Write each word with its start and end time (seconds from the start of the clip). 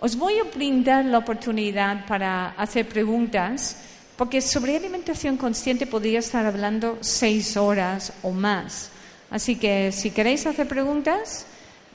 Os 0.00 0.14
voy 0.14 0.38
a 0.38 0.44
brindar 0.44 1.04
la 1.04 1.18
oportunidad 1.18 2.06
para 2.06 2.50
hacer 2.50 2.86
preguntas, 2.86 3.76
porque 4.16 4.40
sobre 4.40 4.76
alimentación 4.76 5.36
consciente 5.36 5.86
podría 5.86 6.20
estar 6.20 6.46
hablando 6.46 6.98
seis 7.00 7.56
horas 7.56 8.12
o 8.22 8.30
más. 8.30 8.90
Así 9.28 9.56
que 9.56 9.90
si 9.90 10.12
queréis 10.12 10.46
hacer 10.46 10.68
preguntas, 10.68 11.46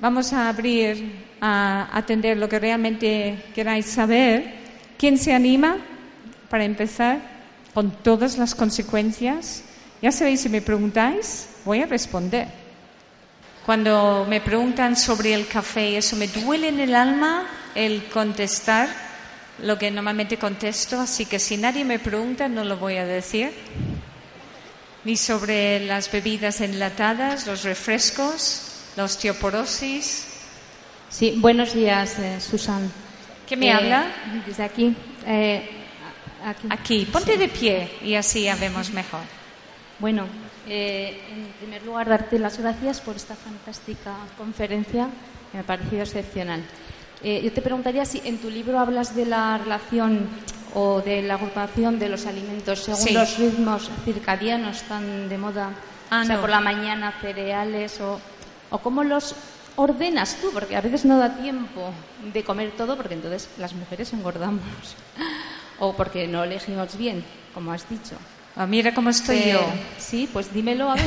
vamos 0.02 0.34
a 0.34 0.49
abrir 0.49 1.23
a 1.39 1.88
atender 1.97 2.35
lo 2.35 2.49
que 2.49 2.59
realmente 2.59 3.41
queráis 3.55 3.85
saber. 3.85 4.53
¿Quién 4.97 5.17
se 5.17 5.33
anima 5.33 5.77
para 6.49 6.66
empezar 6.66 7.22
con 7.73 7.89
todas 8.03 8.38
las 8.38 8.53
consecuencias? 8.53 9.63
Ya 10.02 10.11
sabéis, 10.11 10.41
si 10.41 10.49
me 10.49 10.61
preguntáis, 10.61 11.47
voy 11.63 11.80
a 11.80 11.85
responder. 11.85 12.49
Cuando 13.66 14.25
me 14.27 14.41
preguntan 14.41 14.97
sobre 14.97 15.33
el 15.33 15.47
café, 15.47 15.95
eso 15.95 16.17
me 16.17 16.27
duele 16.27 16.67
en 16.67 16.81
el 16.81 16.95
alma 16.95 17.47
el 17.76 18.05
contestar 18.05 18.90
lo 19.59 19.77
que 19.77 19.91
normalmente 19.91 20.38
contesto, 20.38 21.00
así 21.00 21.26
que 21.26 21.40
si 21.40 21.58
nadie 21.58 21.86
me 21.86 22.00
pregunta 22.00 22.48
no 22.48 22.64
lo 22.64 22.77
voy 22.77 22.98
a 22.98 23.05
decir. 23.05 23.52
Ni 25.03 25.17
sobre 25.17 25.81
las 25.86 26.09
bebidas 26.12 26.62
enlatadas, 26.62 27.45
los 27.45 27.64
refrescos, 27.64 28.62
la 28.95 29.03
osteoporosis. 29.03 30.28
Sí, 31.09 31.36
buenos 31.38 31.73
días, 31.73 32.17
eh, 32.20 32.39
Susan. 32.39 32.89
¿Qué 33.47 33.58
me 33.58 33.67
Eh, 33.67 33.72
habla? 33.73 34.06
Desde 34.47 34.64
aquí. 34.64 34.95
eh, 35.28 35.69
aquí. 36.45 36.67
Aquí, 36.69 37.06
ponte 37.12 37.38
de 37.38 37.47
pie 37.50 37.92
y 38.02 38.16
así 38.16 38.44
ya 38.44 38.56
vemos 38.56 38.92
mejor. 38.92 39.22
Bueno, 40.00 40.25
eh, 40.67 41.22
en 41.30 41.47
primer 41.59 41.84
lugar, 41.84 42.08
darte 42.08 42.40
las 42.40 42.58
gracias 42.58 43.02
por 43.02 43.16
esta 43.17 43.36
fantástica 43.36 44.16
conferencia, 44.38 45.09
que 45.52 45.58
me 45.58 45.64
ha 45.64 45.66
parecido 45.67 46.03
excepcional. 46.03 46.64
Eh, 47.23 47.41
yo 47.43 47.52
te 47.53 47.61
preguntaría 47.61 48.05
si 48.05 48.21
en 48.25 48.38
tu 48.39 48.49
libro 48.49 48.79
hablas 48.79 49.16
de 49.16 49.25
la 49.25 49.57
relación 49.57 50.27
o 50.75 51.02
de 51.02 51.21
la 51.21 51.35
agrupación 51.35 51.99
de 51.99 52.09
los 52.09 52.25
alimentos 52.25 52.79
según 52.79 52.99
Sí. 53.02 53.13
los 53.13 53.38
ritmos 53.38 53.89
circadianos 54.03 54.81
tan 54.83 55.29
de 55.29 55.38
moda. 55.38 55.69
Ah, 56.09 56.21
o 56.23 56.25
sea, 56.25 56.35
no. 56.35 56.41
por 56.41 56.49
la 56.49 56.59
mañana 56.59 57.13
cereales 57.21 57.99
o, 58.01 58.19
o 58.69 58.77
cómo 58.79 59.03
los 59.03 59.35
ordenas 59.75 60.35
tú, 60.41 60.51
porque 60.51 60.75
a 60.75 60.81
veces 60.81 61.05
no 61.05 61.17
da 61.17 61.35
tiempo 61.38 61.91
de 62.33 62.44
comer 62.44 62.71
todo, 62.77 62.95
porque 62.97 63.13
entonces 63.16 63.49
las 63.57 63.73
mujeres 63.73 64.11
engordamos. 64.13 64.61
o 65.79 65.94
porque 65.95 66.27
no 66.27 66.44
elegimos 66.44 66.97
bien, 66.97 67.23
como 67.53 67.71
has 67.71 67.88
dicho. 67.89 68.16
Ah, 68.55 68.67
mira 68.67 68.94
cómo 68.94 69.09
estoy 69.09 69.38
Eh, 69.38 69.53
yo. 69.53 69.61
Sí, 69.97 70.29
pues 70.31 70.53
dímelo 70.53 70.91
a 70.91 70.95
ver. 70.95 71.03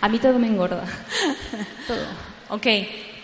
a 0.00 0.08
mí 0.08 0.18
todo 0.18 0.38
me 0.38 0.46
engorda. 0.48 0.84
todo. 1.86 2.04
Ok, 2.50 2.66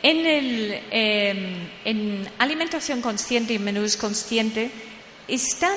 en, 0.03 0.27
el, 0.27 0.81
eh, 0.91 1.71
en 1.85 2.29
alimentación 2.39 3.01
consciente 3.03 3.55
y 3.55 3.59
menús 3.59 3.97
consciente 3.97 4.71
están 5.29 5.77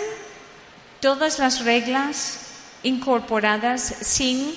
todas 1.00 1.40
las 1.40 1.64
reglas 1.66 2.40
incorporadas 2.84 3.82
sin 4.02 4.54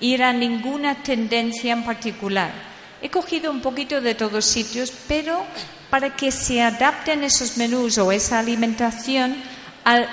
ir 0.00 0.22
a 0.22 0.32
ninguna 0.32 1.02
tendencia 1.02 1.72
en 1.72 1.84
particular. 1.84 2.52
He 3.00 3.10
cogido 3.10 3.50
un 3.50 3.60
poquito 3.60 4.00
de 4.00 4.14
todos 4.14 4.44
sitios, 4.44 4.92
pero 5.08 5.44
para 5.90 6.16
que 6.16 6.30
se 6.30 6.62
adapten 6.62 7.24
esos 7.24 7.56
menús 7.56 7.98
o 7.98 8.12
esa 8.12 8.38
alimentación 8.38 9.36
a 9.84 10.06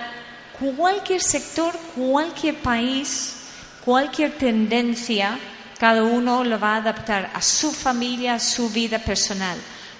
cualquier 0.75 1.21
sector, 1.21 1.73
cualquier 1.95 2.55
país, 2.55 3.35
cualquier 3.85 4.37
tendencia, 4.37 5.39
cada 5.79 6.03
uno 6.03 6.43
lo 6.43 6.59
va 6.59 6.73
a 6.73 6.77
adaptar 6.77 7.31
a 7.33 7.41
su 7.41 7.71
familia, 7.71 8.35
a 8.35 8.39
su 8.39 8.69
vida 8.69 8.99
personal. 8.99 9.57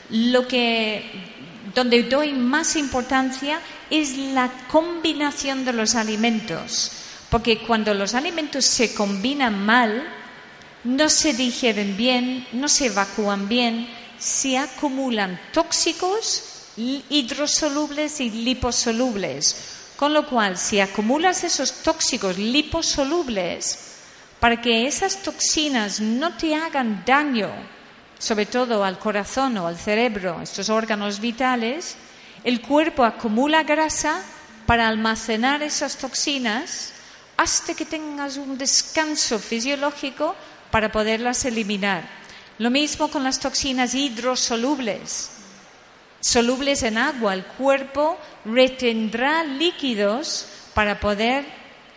Lo 0.09 0.47
que 0.47 1.39
donde 1.73 2.03
doy 2.03 2.33
más 2.33 2.75
importancia 2.75 3.61
es 3.89 4.17
la 4.17 4.51
combinación 4.67 5.63
de 5.63 5.73
los 5.73 5.95
alimentos, 5.95 6.91
porque 7.29 7.59
cuando 7.59 7.93
los 7.93 8.13
alimentos 8.13 8.65
se 8.65 8.93
combinan 8.93 9.65
mal, 9.65 10.03
no 10.83 11.09
se 11.09 11.33
digieren 11.33 11.95
bien, 11.95 12.47
no 12.51 12.67
se 12.67 12.87
evacúan 12.87 13.47
bien, 13.47 13.87
se 14.17 14.57
acumulan 14.57 15.39
tóxicos, 15.53 16.43
hidrosolubles 16.75 18.19
y 18.19 18.29
liposolubles. 18.29 19.75
Con 19.95 20.13
lo 20.13 20.25
cual, 20.27 20.57
si 20.57 20.79
acumulas 20.79 21.43
esos 21.43 21.83
tóxicos 21.83 22.37
liposolubles, 22.37 23.88
para 24.39 24.61
que 24.61 24.87
esas 24.87 25.21
toxinas 25.21 25.99
no 25.99 26.35
te 26.37 26.55
hagan 26.55 27.03
daño, 27.05 27.49
sobre 28.17 28.45
todo 28.45 28.83
al 28.83 28.97
corazón 28.97 29.57
o 29.57 29.67
al 29.67 29.77
cerebro, 29.77 30.41
estos 30.41 30.69
órganos 30.69 31.19
vitales, 31.19 31.95
el 32.43 32.61
cuerpo 32.61 33.03
acumula 33.03 33.63
grasa 33.63 34.23
para 34.65 34.87
almacenar 34.87 35.61
esas 35.61 35.97
toxinas 35.97 36.93
hasta 37.35 37.73
que 37.73 37.85
tengas 37.85 38.37
un 38.37 38.57
descanso 38.57 39.39
fisiológico 39.39 40.35
para 40.71 40.91
poderlas 40.91 41.43
eliminar. 41.45 42.03
Lo 42.59 42.69
mismo 42.69 43.09
con 43.09 43.23
las 43.23 43.39
toxinas 43.39 43.95
hidrosolubles. 43.95 45.31
Solubles 46.19 46.83
en 46.83 46.97
agua, 46.97 47.33
el 47.33 47.45
cuerpo 47.45 48.17
retendrá 48.43 49.43
líquidos 49.43 50.47
para 50.73 50.99
poder 50.99 51.45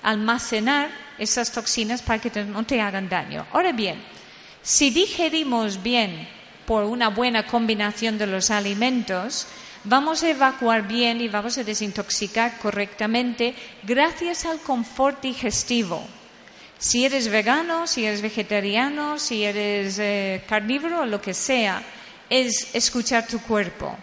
almacenar 0.02 0.90
esas 1.18 1.52
toxinas 1.52 2.02
para 2.02 2.20
que 2.20 2.44
no 2.44 2.64
te 2.64 2.80
hagan 2.80 3.08
daño. 3.08 3.46
Ahora 3.52 3.72
bien, 3.72 4.02
si 4.62 4.90
digerimos 4.90 5.82
bien 5.82 6.28
por 6.66 6.84
una 6.84 7.08
buena 7.08 7.46
combinación 7.46 8.18
de 8.18 8.26
los 8.26 8.50
alimentos, 8.50 9.46
vamos 9.84 10.22
a 10.22 10.30
evacuar 10.30 10.86
bien 10.86 11.20
y 11.20 11.28
vamos 11.28 11.58
a 11.58 11.64
desintoxicar 11.64 12.58
correctamente 12.58 13.54
gracias 13.82 14.44
al 14.44 14.60
confort 14.60 15.22
digestivo. 15.22 16.02
Si 16.78 17.04
eres 17.04 17.28
vegano, 17.28 17.86
si 17.86 18.04
eres 18.04 18.22
vegetariano, 18.22 19.18
si 19.18 19.44
eres 19.44 19.98
eh, 19.98 20.42
carnívoro, 20.48 21.06
lo 21.06 21.20
que 21.20 21.34
sea, 21.34 21.82
es 22.28 22.74
escuchar 22.74 23.26
tu 23.26 23.40
cuerpo. 23.40 23.96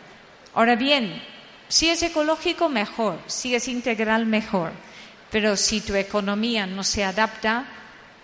Ahora 0.54 0.76
bien, 0.76 1.22
si 1.68 1.90
es 1.90 2.02
ecológico, 2.04 2.68
mejor. 2.70 3.20
Si 3.28 3.54
es 3.54 3.68
integral, 3.68 4.26
mejor. 4.26 4.72
Pero 5.32 5.56
si 5.56 5.82
tu 5.82 5.96
economía 5.96 6.66
no 6.66 6.84
se 6.84 7.04
adapta 7.04 7.66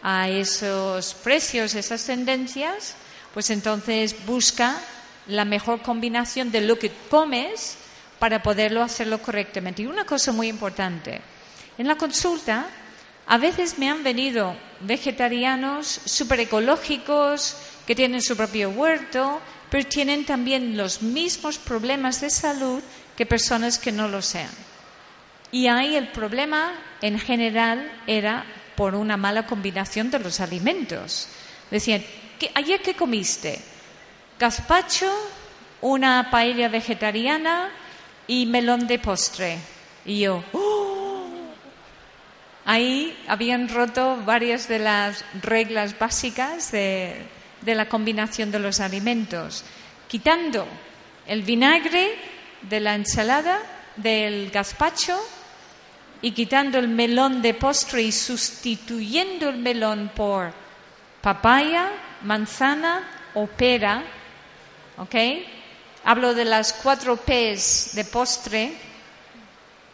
a 0.01 0.29
esos 0.29 1.13
precios, 1.15 1.75
esas 1.75 2.05
tendencias, 2.05 2.95
pues 3.33 3.49
entonces 3.49 4.15
busca 4.25 4.79
la 5.27 5.45
mejor 5.45 5.81
combinación 5.81 6.51
de 6.51 6.61
lo 6.61 6.77
que 6.77 6.91
comes 7.09 7.77
para 8.19 8.41
poderlo 8.41 8.81
hacerlo 8.81 9.21
correctamente. 9.21 9.81
Y 9.81 9.87
una 9.87 10.05
cosa 10.05 10.31
muy 10.31 10.47
importante, 10.47 11.21
en 11.77 11.87
la 11.87 11.97
consulta 11.97 12.67
a 13.27 13.37
veces 13.37 13.79
me 13.79 13.89
han 13.89 14.03
venido 14.03 14.55
vegetarianos 14.81 16.01
súper 16.05 16.41
ecológicos 16.41 17.57
que 17.87 17.95
tienen 17.95 18.21
su 18.21 18.37
propio 18.37 18.69
huerto, 18.69 19.41
pero 19.69 19.87
tienen 19.87 20.25
también 20.25 20.77
los 20.77 21.01
mismos 21.01 21.57
problemas 21.57 22.21
de 22.21 22.29
salud 22.29 22.83
que 23.17 23.25
personas 23.25 23.79
que 23.79 23.91
no 23.91 24.07
lo 24.07 24.21
sean. 24.21 24.51
Y 25.51 25.67
ahí 25.67 25.95
el 25.95 26.09
problema 26.09 26.73
en 27.07 27.19
general 27.19 27.91
era 28.07 28.45
por 28.75 28.95
una 28.95 29.17
mala 29.17 29.45
combinación 29.45 30.09
de 30.11 30.19
los 30.19 30.39
alimentos. 30.39 31.27
Decían, 31.71 32.03
"¿Qué- 32.39 32.51
¿ayer 32.55 32.81
qué 32.81 32.93
comiste? 32.95 33.59
Gazpacho, 34.39 35.11
una 35.81 36.29
paella 36.31 36.67
vegetariana 36.67 37.69
y 38.27 38.45
melón 38.47 38.87
de 38.87 38.99
postre. 38.99 39.57
Y 40.05 40.19
yo, 40.21 40.43
"Oh". 40.53 41.25
Ahí 42.65 43.15
habían 43.27 43.69
roto 43.69 44.17
varias 44.25 44.67
de 44.67 44.79
las 44.79 45.23
reglas 45.43 45.97
básicas 45.97 46.71
de 46.71 47.27
la 47.63 47.87
combinación 47.87 48.51
de 48.51 48.59
los 48.59 48.79
alimentos, 48.79 49.63
quitando 50.07 50.65
el 51.27 51.43
vinagre 51.43 52.15
de 52.63 52.79
la 52.79 52.95
ensalada, 52.95 53.59
del 53.95 54.49
gazpacho 54.51 55.17
y 56.21 56.31
quitando 56.31 56.79
el 56.79 56.87
melón 56.87 57.41
de 57.41 57.53
postre 57.53 58.01
y 58.01 58.11
sustituyendo 58.11 59.49
el 59.49 59.57
melón 59.57 60.11
por 60.15 60.51
papaya, 61.21 61.91
manzana 62.23 63.01
o 63.33 63.47
pera, 63.47 64.03
¿ok? 64.97 65.15
Hablo 66.03 66.33
de 66.33 66.45
las 66.45 66.73
cuatro 66.73 67.17
P's 67.17 67.91
de 67.93 68.05
postre, 68.05 68.73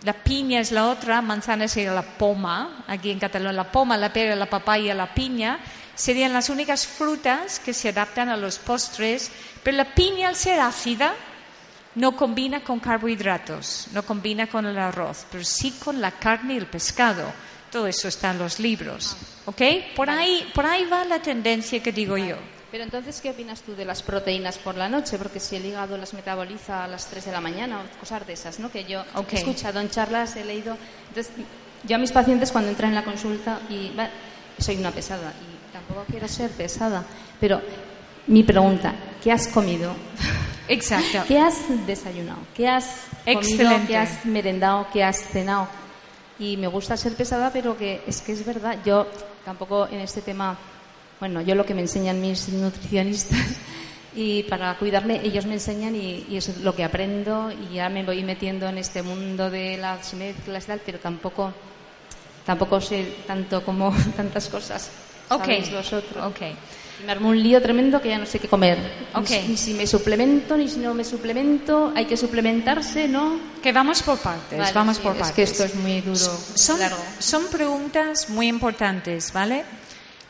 la 0.03 0.13
piña 0.13 0.59
es 0.59 0.71
la 0.71 0.87
otra, 0.87 1.21
manzana 1.21 1.67
sería 1.67 1.93
la 1.93 2.01
poma, 2.01 2.83
aquí 2.87 3.11
en 3.11 3.19
Cataluña 3.19 3.53
la 3.53 3.71
poma, 3.71 3.97
la 3.97 4.11
pera, 4.11 4.35
la 4.35 4.49
papaya, 4.49 4.93
la 4.93 5.13
piña, 5.13 5.59
serían 5.95 6.33
las 6.33 6.49
únicas 6.49 6.87
frutas 6.87 7.59
que 7.59 7.73
se 7.73 7.89
adaptan 7.89 8.29
a 8.29 8.37
los 8.37 8.57
postres, 8.57 9.31
pero 9.63 9.77
la 9.77 9.93
piña 9.93 10.27
al 10.29 10.35
ser 10.35 10.59
ácida 10.59 11.13
no 11.95 12.15
combina 12.15 12.63
con 12.63 12.79
carbohidratos, 12.79 13.87
no 13.93 14.03
combina 14.03 14.47
con 14.47 14.65
el 14.65 14.77
arroz, 14.77 15.25
pero 15.31 15.43
sí 15.43 15.71
con 15.71 15.99
la 15.99 16.11
carne 16.11 16.53
y 16.53 16.57
el 16.57 16.67
pescado. 16.67 17.31
Todo 17.71 17.87
eso 17.87 18.07
está 18.07 18.31
en 18.31 18.39
los 18.39 18.59
libros. 18.59 19.15
¿Ok? 19.45 19.61
Por 19.95 20.09
ahí, 20.09 20.49
por 20.53 20.65
ahí 20.65 20.85
va 20.85 21.05
la 21.05 21.21
tendencia 21.21 21.81
que 21.81 21.91
digo 21.91 22.17
yo. 22.17 22.35
Pero 22.69 22.83
entonces, 22.83 23.19
¿qué 23.19 23.29
opinas 23.29 23.61
tú 23.61 23.75
de 23.75 23.83
las 23.83 24.01
proteínas 24.01 24.57
por 24.57 24.75
la 24.75 24.87
noche? 24.87 25.17
Porque 25.17 25.41
si 25.41 25.57
el 25.57 25.65
hígado 25.65 25.97
las 25.97 26.13
metaboliza 26.13 26.85
a 26.85 26.87
las 26.87 27.07
3 27.07 27.25
de 27.25 27.31
la 27.31 27.41
mañana 27.41 27.81
o 27.81 27.99
cosas 27.99 28.25
de 28.25 28.33
esas, 28.33 28.59
¿no? 28.59 28.71
Que 28.71 28.85
yo 28.85 29.03
he 29.29 29.35
escuchado 29.35 29.81
en 29.81 29.89
charlas, 29.89 30.37
he 30.37 30.45
leído. 30.45 30.77
Entonces, 31.09 31.33
yo 31.83 31.95
a 31.95 31.99
mis 31.99 32.11
pacientes 32.11 32.51
cuando 32.51 32.69
entran 32.69 32.91
en 32.91 32.95
la 32.95 33.03
consulta 33.03 33.59
y 33.69 33.91
soy 34.57 34.77
una 34.77 34.91
pesada 34.91 35.33
y 35.41 35.73
tampoco 35.73 36.05
quiero 36.09 36.27
ser 36.27 36.51
pesada, 36.51 37.03
pero 37.39 37.61
mi 38.27 38.43
pregunta, 38.43 38.93
¿qué 39.21 39.31
has 39.31 39.47
comido? 39.47 39.93
Exacto. 40.67 41.23
¿Qué 41.27 41.39
has 41.39 41.55
desayunado? 41.85 42.39
¿Qué 42.55 42.67
has 42.67 43.05
comido? 43.25 43.71
¿Qué 43.87 43.97
has 43.97 44.25
merendado? 44.25 44.87
¿Qué 44.91 45.03
has 45.03 45.19
cenado? 45.19 45.67
Y 46.39 46.57
me 46.57 46.67
gusta 46.67 46.97
ser 46.97 47.13
pesada, 47.15 47.51
pero 47.51 47.77
que 47.77 48.01
es 48.07 48.21
que 48.21 48.31
es 48.31 48.45
verdad. 48.45 48.77
Yo 48.85 49.07
tampoco 49.45 49.87
en 49.87 49.99
este 49.99 50.21
tema 50.21 50.57
bueno, 51.21 51.39
yo 51.41 51.53
lo 51.53 51.63
que 51.67 51.75
me 51.75 51.81
enseñan 51.81 52.19
mis 52.19 52.49
nutricionistas 52.49 53.39
y 54.15 54.41
para 54.43 54.75
cuidarme 54.79 55.21
ellos 55.23 55.45
me 55.45 55.53
enseñan 55.53 55.95
y, 55.95 56.25
es 56.35 56.57
lo 56.57 56.75
que 56.75 56.83
aprendo 56.83 57.51
y 57.51 57.75
ya 57.75 57.89
me 57.89 58.03
voy 58.03 58.23
metiendo 58.23 58.67
en 58.67 58.79
este 58.79 59.03
mundo 59.03 59.51
de 59.51 59.77
las 59.77 60.15
mezclas 60.15 60.63
y 60.63 60.67
tal, 60.67 60.81
pero 60.83 60.97
tampoco 60.97 61.53
tampoco 62.43 62.81
sé 62.81 63.17
tanto 63.27 63.63
como 63.63 63.93
tantas 64.17 64.49
cosas. 64.49 64.89
Ok. 65.29 65.47
Vosotros. 65.71 66.25
Okay. 66.31 66.55
Me 67.05 67.11
armo 67.11 67.29
un 67.29 67.41
lío 67.41 67.61
tremendo 67.61 68.01
que 68.01 68.09
ya 68.09 68.17
no 68.17 68.25
sé 68.25 68.39
qué 68.39 68.47
comer. 68.47 68.77
Okay. 69.13 69.47
Ni, 69.47 69.57
si 69.57 69.73
me 69.73 69.87
suplemento, 69.87 70.57
ni 70.57 70.67
si 70.67 70.79
no 70.79 70.93
me 70.93 71.03
suplemento. 71.03 71.91
Hay 71.95 72.05
que 72.05 72.17
suplementarse, 72.17 73.07
¿no? 73.07 73.39
Que 73.61 73.71
vamos 73.71 74.01
por 74.03 74.17
partes, 74.19 74.73
vamos 74.73 74.99
por 74.99 75.13
partes. 75.17 75.29
Es 75.29 75.35
que 75.35 75.43
esto 75.43 75.63
es 75.63 75.75
muy 75.75 76.01
duro. 76.01 76.15
Son, 76.15 76.79
son 77.19 77.47
preguntas 77.47 78.29
muy 78.29 78.47
importantes, 78.47 79.31
¿vale? 79.33 79.63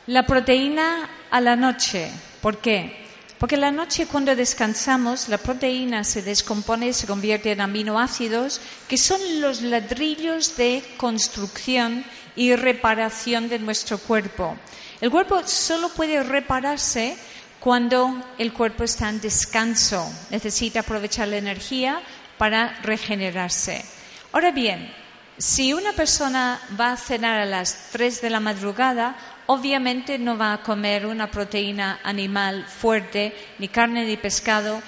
La 0.07 0.25
proteína 0.25 1.09
a 1.29 1.41
la 1.41 1.56
noche. 1.56 2.12
¿Por 2.41 2.57
qué? 2.57 3.01
Porque 3.41 3.57
la 3.57 3.71
noche 3.71 4.06
cuando 4.06 4.35
descansamos, 4.35 5.27
la 5.27 5.39
proteína 5.39 6.03
se 6.03 6.21
descompone 6.21 6.89
y 6.89 6.94
se 6.94 7.07
convierte 7.07 7.51
en 7.51 7.62
aminoácidos, 7.62 8.62
que 8.88 8.97
son 8.97 9.19
los 9.41 9.63
ladrillos 9.63 10.56
de 10.57 10.83
construcción 10.97 12.06
y 12.35 12.56
reparación 12.56 13.50
de 13.50 13.57
nuestro 13.57 13.97
cuerpo. 13.97 14.56
El 15.01 15.09
cuerpo 15.09 15.42
solo 15.48 15.89
puede 15.89 16.21
repararse 16.21 17.18
cuando 17.59 18.24
el 18.38 18.53
cuerpo 18.53 18.83
está 18.83 19.09
en 19.09 19.19
descanso. 19.19 20.07
Necesita 20.30 20.81
aprovechar 20.81 21.27
la 21.27 21.38
energía 21.38 22.00
para 22.38 22.80
regenerarse. 22.83 23.83
Ahora 24.31 24.51
bien, 24.51 24.94
si 25.39 25.74
una 25.74 25.94
persona 25.94 26.62
va 26.80 26.92
a 26.92 26.98
cenar 26.98 27.39
a 27.39 27.48
las 27.48 27.89
3 27.92 28.21
de 28.21 28.30
la 28.30 28.39
madrugada, 28.39 29.15
obviamente 29.48 30.19
no 30.19 30.38
va 30.38 30.53
a 30.53 30.62
comer 30.62 31.07
una 31.07 31.31
proteína 31.31 32.00
animal 32.04 32.68
fuerte, 32.68 33.36
ni 33.57 33.69
carne 33.69 34.06
ni 34.06 34.18
pescado, 34.18 34.83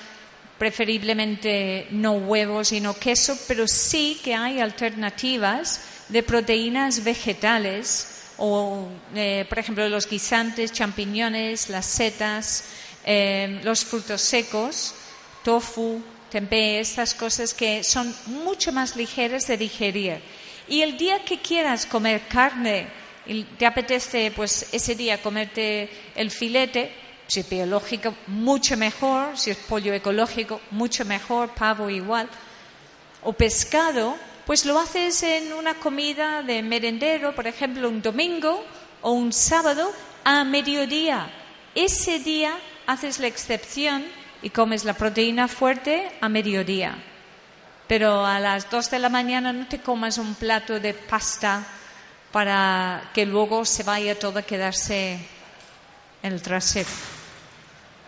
preferiblemente 0.59 1.87
no 1.89 2.13
huevos 2.13 2.71
y 2.71 2.81
no 2.81 2.93
queso, 2.93 3.35
pero 3.47 3.67
sí 3.67 4.21
que 4.23 4.35
hay 4.35 4.59
alternativas 4.59 5.81
de 6.09 6.21
proteínas 6.21 7.03
vegetales 7.03 8.12
o, 8.45 8.89
eh, 9.15 9.45
por 9.47 9.57
ejemplo, 9.57 9.87
los 9.87 10.05
guisantes, 10.05 10.73
champiñones, 10.73 11.69
las 11.69 11.85
setas, 11.85 12.65
eh, 13.05 13.61
los 13.63 13.85
frutos 13.85 14.19
secos, 14.19 14.93
tofu, 15.45 16.01
tempeh, 16.29 16.81
estas 16.81 17.13
cosas 17.13 17.53
que 17.53 17.85
son 17.85 18.13
mucho 18.25 18.73
más 18.73 18.97
ligeras 18.97 19.47
de 19.47 19.55
digerir. 19.55 20.19
Y 20.67 20.81
el 20.81 20.97
día 20.97 21.23
que 21.23 21.39
quieras 21.39 21.85
comer 21.85 22.27
carne, 22.27 22.87
y 23.25 23.45
te 23.45 23.65
apetece 23.65 24.33
pues 24.35 24.67
ese 24.73 24.95
día 24.95 25.21
comerte 25.21 25.89
el 26.13 26.29
filete, 26.29 26.91
si 27.27 27.39
es 27.39 27.49
biológico, 27.49 28.13
mucho 28.27 28.75
mejor, 28.75 29.37
si 29.37 29.51
es 29.51 29.57
pollo 29.57 29.93
ecológico, 29.93 30.59
mucho 30.71 31.05
mejor, 31.05 31.51
pavo 31.51 31.89
igual, 31.89 32.27
o 33.21 33.31
pescado, 33.31 34.17
pues 34.45 34.65
lo 34.65 34.77
haces 34.77 35.23
en 35.23 35.53
una 35.53 35.75
comida 35.75 36.43
de 36.43 36.61
merendero, 36.61 37.33
por 37.33 37.47
ejemplo, 37.47 37.87
un 37.87 38.01
domingo 38.01 38.63
o 39.01 39.11
un 39.11 39.31
sábado 39.31 39.91
a 40.23 40.43
mediodía. 40.43 41.29
Ese 41.75 42.19
día 42.19 42.57
haces 42.85 43.19
la 43.19 43.27
excepción 43.27 44.05
y 44.41 44.49
comes 44.49 44.83
la 44.83 44.93
proteína 44.93 45.47
fuerte 45.47 46.11
a 46.19 46.29
mediodía. 46.29 46.97
Pero 47.87 48.25
a 48.25 48.39
las 48.39 48.69
dos 48.69 48.89
de 48.91 48.99
la 48.99 49.09
mañana 49.09 49.53
no 49.53 49.67
te 49.67 49.79
comas 49.79 50.17
un 50.17 50.35
plato 50.35 50.79
de 50.79 50.93
pasta 50.93 51.65
para 52.31 53.11
que 53.13 53.25
luego 53.25 53.63
se 53.65 53.83
vaya 53.83 54.17
todo 54.17 54.39
a 54.39 54.43
quedarse 54.43 55.19
en 56.21 56.33
el 56.33 56.41
trasero. 56.41 56.89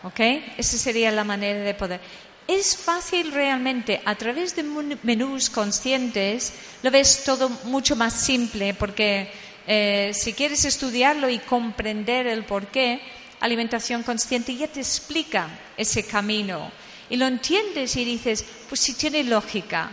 ¿Ok? 0.04 0.20
Esa 0.58 0.78
sería 0.78 1.12
la 1.12 1.24
manera 1.24 1.60
de 1.60 1.74
poder. 1.74 2.00
Es 2.48 2.78
fácil 2.78 3.32
realmente, 3.32 4.02
a 4.06 4.14
través 4.16 4.56
de 4.56 4.64
menús 5.02 5.50
conscientes, 5.50 6.54
lo 6.84 6.92
ves 6.92 7.24
todo 7.24 7.50
mucho 7.66 7.96
más 7.96 8.14
simple, 8.14 8.76
porque 8.76 9.32
eh, 9.66 10.12
si 10.14 10.34
quieres 10.34 10.64
estudiarlo 10.64 11.28
y 11.28 11.40
comprender 11.40 12.28
el 12.28 12.46
por 12.46 12.68
qué, 12.68 13.02
alimentación 13.40 14.04
consciente 14.04 14.56
ya 14.56 14.68
te 14.68 14.80
explica 14.80 15.48
ese 15.76 16.06
camino. 16.06 16.72
Y 17.10 17.18
lo 17.18 17.26
entiendes 17.26 17.96
y 17.96 18.06
dices, 18.06 18.46
pues 18.70 18.82
si 18.82 18.94
tiene 18.94 19.24
lógica. 19.24 19.90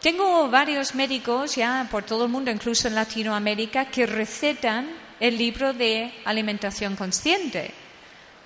Tengo 0.00 0.48
varios 0.48 0.94
médicos 0.94 1.56
ya 1.56 1.86
por 1.90 2.04
todo 2.04 2.24
el 2.24 2.30
mundo, 2.30 2.50
incluso 2.50 2.88
en 2.88 2.94
Latinoamérica, 2.94 3.86
que 3.86 4.06
recetan 4.06 4.88
el 5.20 5.36
libro 5.36 5.72
de 5.74 6.14
alimentación 6.24 6.96
consciente 6.96 7.72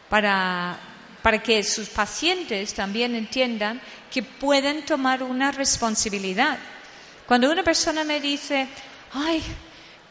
para, 0.09 0.79
para 1.23 1.43
que 1.43 1.63
sus 1.63 1.89
pacientes 1.89 2.75
también 2.75 3.15
entiendan 3.15 3.81
que 4.11 4.23
pueden 4.23 4.85
tomar 4.85 5.23
una 5.23 5.53
responsabilidad. 5.53 6.59
Cuando 7.27 7.51
una 7.51 7.63
persona 7.63 8.05
me 8.05 8.21
dice, 8.21 8.69
ay, 9.13 9.43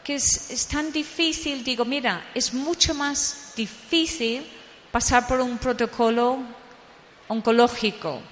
que 0.02 0.14
es, 0.16 0.66
tan 0.70 0.90
difícil, 0.90 1.62
digo, 1.62 1.84
mira, 1.84 2.30
es 2.34 2.52
mucho 2.52 2.94
más 2.94 3.52
difícil 3.54 4.44
pasar 4.90 5.26
por 5.26 5.40
un 5.40 5.58
protocolo 5.58 6.38
oncológico 7.28 8.22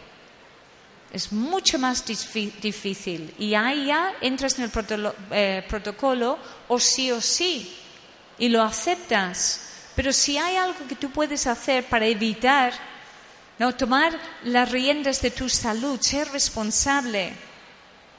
es 1.13 1.33
mucho 1.33 1.79
más 1.79 2.05
difícil. 2.07 3.35
Y 3.39 3.55
ahí 3.55 3.87
ya 3.87 4.15
entras 4.21 4.59
en 4.59 4.65
el 4.65 5.13
eh, 5.33 5.65
protocolo, 5.69 6.39
o 6.69 6.79
sí 6.79 7.11
o 7.11 7.21
sí 7.21 7.77
y 8.39 8.49
lo 8.49 8.63
aceptas. 8.63 9.70
Pero 10.01 10.15
si 10.15 10.39
hay 10.39 10.57
algo 10.57 10.89
que 10.89 10.97
tú 10.97 11.11
puedes 11.11 11.47
hacer 11.47 11.85
para 11.85 12.07
evitar, 12.07 12.73
no 13.59 13.77
tomar 13.77 14.19
las 14.45 14.71
riendas 14.71 15.21
de 15.21 15.31
tu 15.31 15.47
salud, 15.47 16.01
ser 16.01 16.27
responsable, 16.31 17.35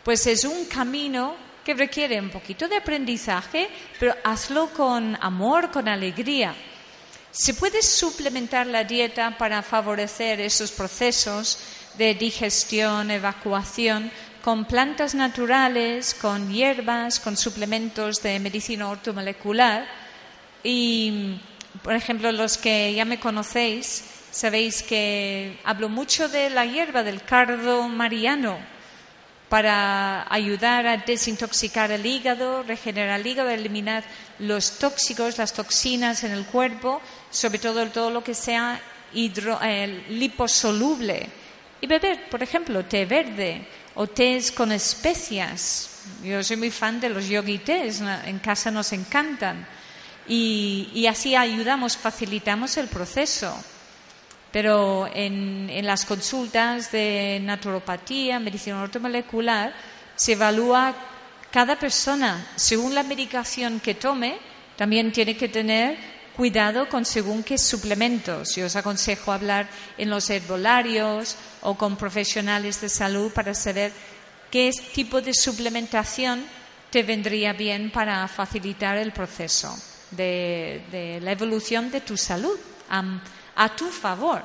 pues 0.03 0.27
es 0.27 0.43
un 0.43 0.65
camino 0.65 1.35
que 1.65 1.73
requiere 1.73 2.19
un 2.19 2.29
poquito 2.29 2.67
de 2.67 2.77
aprendizaje, 2.77 3.67
pero 3.99 4.13
hazlo 4.23 4.69
con 4.69 5.17
amor, 5.21 5.71
con 5.71 5.87
alegría. 5.87 6.53
Se 7.31 7.55
puede 7.55 7.81
suplementar 7.81 8.67
la 8.67 8.83
dieta 8.83 9.35
para 9.35 9.63
favorecer 9.63 10.39
esos 10.39 10.71
procesos, 10.71 11.57
de 11.97 12.13
digestión, 12.13 13.09
evacuación, 13.09 14.11
con 14.43 14.65
plantas 14.65 15.15
naturales, 15.15 16.13
con 16.13 16.53
hierbas, 16.53 17.19
con 17.19 17.35
suplementos 17.35 18.21
de 18.21 18.39
medicina 18.39 18.87
ortomolecular. 18.87 19.87
Y, 20.63 21.41
por 21.83 21.93
ejemplo, 21.93 22.31
los 22.31 22.57
que 22.57 22.93
ya 22.93 23.05
me 23.05 23.19
conocéis, 23.19 24.03
sabéis 24.31 24.83
que 24.83 25.59
hablo 25.63 25.89
mucho 25.89 26.29
de 26.29 26.49
la 26.49 26.65
hierba 26.65 27.03
del 27.03 27.23
cardo 27.23 27.87
mariano 27.87 28.57
para 29.49 30.25
ayudar 30.33 30.87
a 30.87 30.97
desintoxicar 30.97 31.91
el 31.91 32.05
hígado, 32.05 32.63
regenerar 32.63 33.19
el 33.19 33.27
hígado, 33.27 33.49
eliminar 33.49 34.03
los 34.39 34.79
tóxicos, 34.79 35.37
las 35.37 35.51
toxinas 35.51 36.23
en 36.23 36.31
el 36.31 36.45
cuerpo, 36.45 37.01
sobre 37.29 37.59
todo 37.59 37.85
todo 37.87 38.11
lo 38.11 38.23
que 38.23 38.33
sea 38.33 38.79
hidro, 39.13 39.59
liposoluble 40.09 41.27
y 41.81 41.87
beber, 41.87 42.29
por 42.29 42.41
ejemplo, 42.41 42.85
té 42.85 43.05
verde 43.05 43.67
o 43.95 44.07
tés 44.07 44.51
con 44.51 44.71
especias. 44.71 45.89
Yo 46.23 46.43
soy 46.43 46.55
muy 46.55 46.71
fan 46.71 47.01
de 47.01 47.09
los 47.09 47.27
yogi 47.27 47.57
tés, 47.57 48.01
en 48.01 48.39
casa 48.39 48.71
nos 48.71 48.93
encantan. 48.93 49.67
Y, 50.27 51.05
así 51.07 51.35
ayudamos, 51.35 51.97
facilitamos 51.97 52.77
el 52.77 52.87
proceso. 52.87 53.55
Pero 54.51 55.09
en, 55.13 55.69
en 55.69 55.85
las 55.85 56.05
consultas 56.05 56.91
de 56.91 57.39
naturopatía, 57.41 58.39
medicina 58.39 58.81
ortomolecular, 58.81 59.73
se 60.15 60.33
evalúa 60.33 60.93
cada 61.51 61.77
persona 61.77 62.47
según 62.55 62.93
la 62.95 63.03
medicación 63.03 63.79
que 63.79 63.95
tome, 63.95 64.37
también 64.77 65.11
tiene 65.11 65.35
que 65.35 65.49
tener 65.49 65.97
cuidado 66.35 66.87
con 66.89 67.05
según 67.05 67.43
qué 67.43 67.57
suplementos. 67.57 68.55
Yo 68.55 68.65
os 68.65 68.75
aconsejo 68.75 69.31
hablar 69.31 69.67
en 69.97 70.09
los 70.09 70.29
herbolarios 70.29 71.35
o 71.61 71.75
con 71.75 71.97
profesionales 71.97 72.81
de 72.81 72.89
salud 72.89 73.31
para 73.31 73.53
saber 73.53 73.91
qué 74.49 74.71
tipo 74.93 75.21
de 75.21 75.33
suplementación 75.33 76.45
te 76.89 77.03
vendría 77.03 77.53
bien 77.53 77.91
para 77.91 78.27
facilitar 78.27 78.97
el 78.97 79.11
proceso 79.11 79.75
de, 80.11 81.19
la 81.21 81.31
evolución 81.31 81.89
de 81.91 82.01
tu 82.01 82.17
salud 82.17 82.57
a 83.55 83.75
tu 83.75 83.89
favor, 83.89 84.43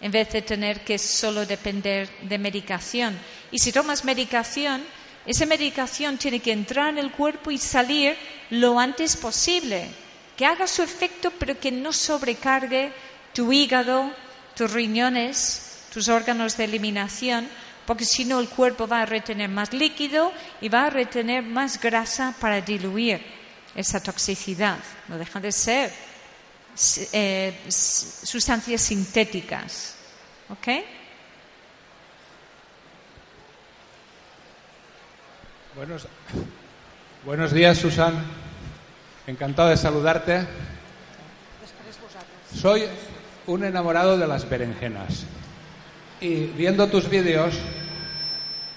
en 0.00 0.12
vez 0.12 0.32
de 0.32 0.42
tener 0.42 0.84
que 0.84 0.98
solo 0.98 1.46
depender 1.46 2.08
de 2.22 2.38
medicación. 2.38 3.18
Y 3.50 3.58
si 3.58 3.72
tomas 3.72 4.04
medicación, 4.04 4.82
esa 5.26 5.46
medicación 5.46 6.18
tiene 6.18 6.40
que 6.40 6.52
entrar 6.52 6.90
en 6.90 6.98
el 6.98 7.12
cuerpo 7.12 7.50
y 7.50 7.58
salir 7.58 8.16
lo 8.50 8.78
antes 8.78 9.16
posible 9.16 9.88
que 10.36 10.46
haga 10.46 10.66
su 10.66 10.82
efecto, 10.82 11.32
pero 11.38 11.58
que 11.58 11.72
no 11.72 11.92
sobrecargue 11.92 12.92
tu 13.34 13.52
hígado, 13.52 14.12
tus 14.54 14.70
riñones, 14.72 15.86
tus 15.92 16.08
órganos 16.08 16.56
de 16.56 16.64
eliminación, 16.64 17.48
porque 17.86 18.04
si 18.04 18.24
no 18.24 18.38
el 18.38 18.48
cuerpo 18.48 18.86
va 18.86 19.02
a 19.02 19.06
retener 19.06 19.48
más 19.48 19.72
líquido 19.72 20.32
y 20.60 20.68
va 20.68 20.86
a 20.86 20.90
retener 20.90 21.42
más 21.42 21.80
grasa 21.80 22.34
para 22.38 22.60
diluir 22.60 23.37
esa 23.74 24.00
toxicidad. 24.00 24.78
No 25.08 25.18
dejan 25.18 25.42
de 25.42 25.52
ser 25.52 25.92
eh, 27.12 27.58
sustancias 27.68 28.80
sintéticas. 28.80 29.94
¿Ok? 30.48 30.68
Buenos, 35.76 36.08
buenos 37.24 37.52
días, 37.52 37.78
Susan. 37.78 38.14
Encantado 39.26 39.68
de 39.68 39.76
saludarte. 39.76 40.46
Soy 42.54 42.84
un 43.46 43.64
enamorado 43.64 44.16
de 44.18 44.26
las 44.26 44.48
berenjenas. 44.48 45.24
Y 46.20 46.46
viendo 46.46 46.88
tus 46.88 47.08
vídeos, 47.08 47.54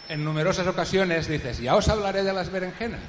en 0.09 0.23
numerosas 0.23 0.67
ocasiones 0.67 1.27
dices, 1.27 1.59
ya 1.59 1.75
os 1.75 1.89
hablaré 1.89 2.23
de 2.23 2.33
las 2.33 2.51
berenjenas, 2.51 3.01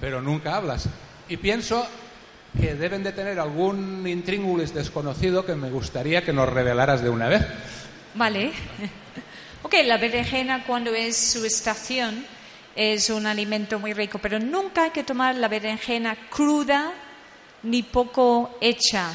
pero 0.00 0.20
nunca 0.20 0.56
hablas. 0.56 0.88
Y 1.28 1.36
pienso 1.36 1.86
que 2.58 2.74
deben 2.74 3.02
de 3.02 3.12
tener 3.12 3.38
algún 3.38 4.06
intríngulis 4.06 4.74
desconocido 4.74 5.44
que 5.44 5.54
me 5.54 5.70
gustaría 5.70 6.24
que 6.24 6.32
nos 6.32 6.48
revelaras 6.48 7.02
de 7.02 7.10
una 7.10 7.28
vez. 7.28 7.42
Vale. 8.14 8.52
ok, 9.62 9.74
la 9.84 9.98
berenjena 9.98 10.64
cuando 10.64 10.92
es 10.94 11.16
su 11.16 11.44
estación 11.44 12.24
es 12.74 13.10
un 13.10 13.26
alimento 13.26 13.78
muy 13.78 13.92
rico, 13.92 14.18
pero 14.18 14.38
nunca 14.38 14.84
hay 14.84 14.90
que 14.90 15.04
tomar 15.04 15.34
la 15.34 15.48
berenjena 15.48 16.16
cruda 16.30 16.92
ni 17.62 17.82
poco 17.82 18.56
hecha. 18.60 19.10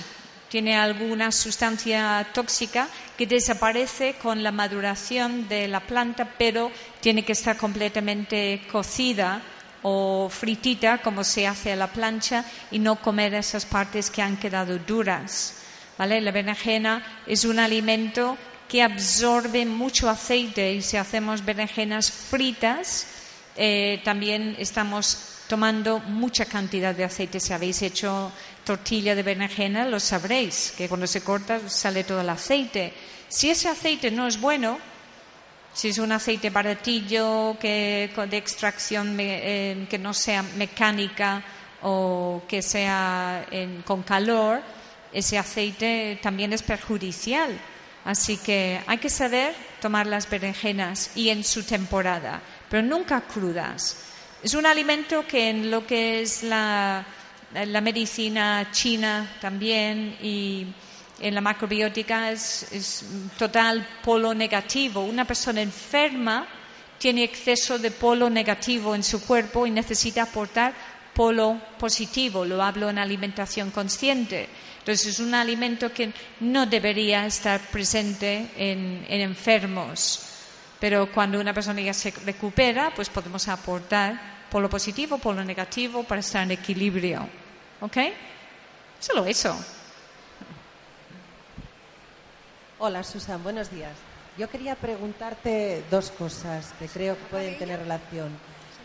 Tiene 0.50 0.75
alguna 0.75 1.32
sustancia 1.32 2.28
tóxica 2.34 2.88
que 3.18 3.25
desaparece 3.25 4.16
con 4.22 4.44
la 4.44 4.52
maduración 4.52 5.48
de 5.48 5.68
la 5.68 5.80
planta, 5.80 6.36
pero 6.38 6.72
tiene 7.00 7.24
que 7.24 7.32
estar 7.32 7.58
completamente 7.58 8.62
cocida 8.72 9.42
o 9.84 10.30
fritita, 10.30 10.98
como 11.00 11.24
se 11.24 11.46
hace 11.46 11.72
a 11.72 11.75
la 11.75 11.88
plancha, 11.88 12.46
y 12.72 12.80
no 12.80 12.96
comer 12.96 13.34
esas 13.34 13.66
partes 13.66 14.10
que 14.10 14.22
han 14.22 14.38
quedado 14.38 14.80
duras. 14.80 15.56
¿Vale? 15.98 16.22
La 16.22 16.32
berenjena 16.32 17.22
es 17.28 17.46
un 17.46 17.60
alimento 17.60 18.38
que 18.68 18.82
absorbe 18.82 19.66
mucho 19.66 20.10
aceite 20.10 20.74
y 20.74 20.82
si 20.82 20.98
hacemos 20.98 21.46
berenjenas 21.46 22.10
fritas, 22.12 23.06
eh, 23.56 24.02
también 24.04 24.56
estamos 24.58 25.44
tomando 25.48 26.00
mucha 26.00 26.46
cantidad 26.46 26.96
de 26.96 27.04
aceite. 27.04 27.40
Si 27.40 27.54
habéis 27.54 27.84
hecho 27.84 28.32
tortilla 28.66 29.13
de 29.13 29.22
berenjena, 29.22 29.86
lo 29.86 30.00
sabréis, 30.00 30.74
que 30.75 30.88
cuando 30.90 31.06
se 31.06 31.22
corta 31.22 31.70
sale 31.70 32.04
todo 32.04 32.22
el 32.22 32.30
aceite. 32.30 32.94
Si 33.28 33.50
ese 33.50 33.70
aceite 33.70 34.10
no 34.10 34.25
es 34.25 34.40
bueno, 34.40 34.80
si 35.74 35.89
es 35.89 35.98
un 35.98 36.12
aceite 36.12 36.50
baratillo 36.50 37.58
que, 37.60 38.12
de 38.30 38.38
extracción 38.38 39.18
eh, 39.20 39.88
que 39.89 39.98
no 39.98 40.13
sea 40.13 40.44
mecánica 40.44 41.44
o 41.82 42.44
que 42.48 42.62
sea 42.62 43.46
con 43.86 44.03
calor, 44.03 44.62
ese 45.12 45.38
aceite 45.38 46.20
también 46.22 46.53
es 46.53 46.63
perjudicial. 46.63 47.60
Así 48.06 48.38
que 48.38 48.82
hay 48.86 48.98
que 48.98 49.10
saber 49.10 49.53
tomar 49.82 50.08
las 50.08 50.30
berenjenas 50.30 51.12
y 51.15 51.30
en 51.30 51.44
su 51.44 51.63
temporada 51.63 52.42
pero 52.74 52.82
nunca 52.88 53.22
crudas. 53.22 53.98
Es 54.42 54.56
un 54.56 54.65
alimento 54.65 55.27
que 55.27 55.51
en 55.51 55.70
lo 55.70 55.86
que 55.86 56.24
es 56.24 56.42
la, 56.42 57.06
medicina 57.53 58.70
china 58.72 59.30
también 59.39 60.18
y 60.24 60.65
en 61.24 61.34
la 61.34 61.42
macrobiótica 61.42 62.32
es, 62.32 62.68
es 62.72 63.06
total 63.38 63.88
polo 64.03 64.34
negativo. 64.34 65.01
Una 65.01 65.25
persona 65.25 65.62
enferma 65.62 66.48
tiene 67.00 67.24
exceso 67.24 67.80
de 67.80 67.92
polo 67.92 68.30
negativo 68.30 68.94
en 68.94 69.03
su 69.03 69.25
cuerpo 69.25 69.65
y 69.65 69.72
necesita 69.72 70.24
aportar 70.24 70.74
polo 71.13 71.60
positivo. 71.80 72.46
Lo 72.46 72.62
hablo 72.62 72.89
en 72.89 72.98
alimentación 72.98 73.72
consciente. 73.72 74.50
Entonces 74.80 75.08
es 75.08 75.20
un 75.20 75.34
alimento 75.34 75.94
que 75.94 76.12
no 76.42 76.65
debería 76.65 77.25
estar 77.25 77.60
presente 77.72 78.50
en 78.58 79.06
enfermos. 79.10 80.20
Pero 80.80 81.10
cuando 81.10 81.39
una 81.39 81.53
persona 81.53 81.80
ya 81.80 81.94
se 81.94 82.12
recupera, 82.25 82.92
pues 82.94 83.08
podemos 83.08 83.48
aportar 83.48 84.48
por 84.51 84.62
lo 84.62 84.70
positivo, 84.70 85.18
por 85.18 85.34
lo 85.34 85.44
negativo, 85.44 86.03
para 86.03 86.20
estar 86.20 86.44
en 86.44 86.51
equilibrio. 86.51 87.25
¿Ok? 87.80 87.98
Solo 89.00 89.25
eso. 89.25 89.58
Hola, 92.86 93.02
Susan, 93.02 93.42
buenos 93.42 93.72
días. 93.72 93.94
Yo 94.38 94.50
quería 94.50 94.75
preguntarte 94.75 95.86
dos 95.90 96.12
cosas 96.12 96.74
que 96.78 96.90
creo 96.90 97.16
que 97.16 97.24
pueden 97.32 97.58
tener 97.58 97.80
relación. 97.80 98.28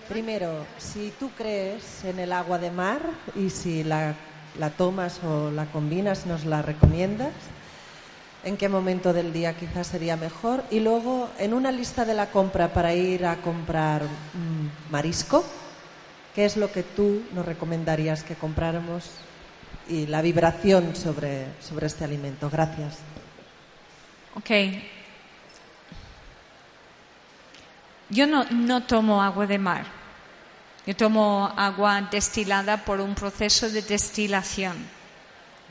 Primero, 0.09 0.64
si 0.78 1.12
tú 1.19 1.31
crees 1.37 2.05
en 2.05 2.21
el 2.21 2.33
agua 2.33 2.61
de 2.61 2.71
mar 2.71 3.00
y 3.35 3.50
si 3.50 3.83
la, 3.83 4.14
la 4.57 4.71
tomas 4.71 5.19
o 5.25 5.50
la 5.50 5.67
combinas, 5.67 6.26
nos 6.26 6.45
la 6.45 6.62
recomiendas 6.62 7.33
en 8.45 8.57
qué 8.57 8.69
momento 8.69 9.12
del 9.12 9.33
día 9.33 9.57
quizás 9.57 9.88
sería 9.88 10.17
mejor. 10.17 10.62
Y 10.71 10.78
luego, 10.78 11.28
en 11.37 11.52
una 11.52 11.73
lista 11.73 12.05
de 12.05 12.14
la 12.14 12.31
compra 12.31 12.73
para 12.73 12.95
ir 12.95 13.26
a 13.26 13.43
comprar 13.43 14.05
mm, 14.05 14.93
marisco, 14.93 15.45
¿qué 16.37 16.45
es 16.45 16.57
lo 16.57 16.71
que 16.71 16.85
tú 16.85 17.23
nos 17.35 17.45
recomendarías 17.45 18.23
que 18.23 18.37
compráramos? 18.37 19.11
Y 19.88 20.07
la 20.07 20.23
vibración 20.23 20.95
sobre, 20.95 21.47
sobre 21.61 21.88
este 21.88 22.05
alimento. 22.05 22.49
Gracias. 22.49 22.99
Ok. 24.38 24.50
Yo 28.11 28.26
no, 28.26 28.45
no 28.50 28.83
tomo 28.85 29.23
agua 29.23 29.47
de 29.47 29.59
mar. 29.59 29.85
Yo 30.87 30.97
tomo 30.97 31.52
agua 31.57 32.00
destilada 32.11 32.85
por 32.85 33.00
un 33.00 33.14
proceso 33.14 33.68
de 33.68 33.83
destilación. 33.83 34.76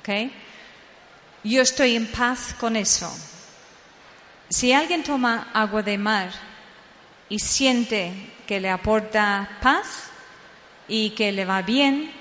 ¿Okay? 0.02 0.32
Yo 1.44 1.62
estoy 1.62 1.96
en 1.96 2.08
paz 2.08 2.54
con 2.60 2.76
eso. 2.76 3.12
Si 4.50 4.74
alguien 4.74 5.04
toma 5.04 5.48
agua 5.54 5.82
de 5.82 5.98
mar 5.98 6.30
y 7.30 7.40
siente 7.40 8.34
que 8.46 8.60
le 8.60 8.70
aporta 8.70 9.58
paz 9.62 10.10
y 10.88 11.12
que 11.12 11.32
le 11.32 11.46
va 11.46 11.62
bien 11.62 12.12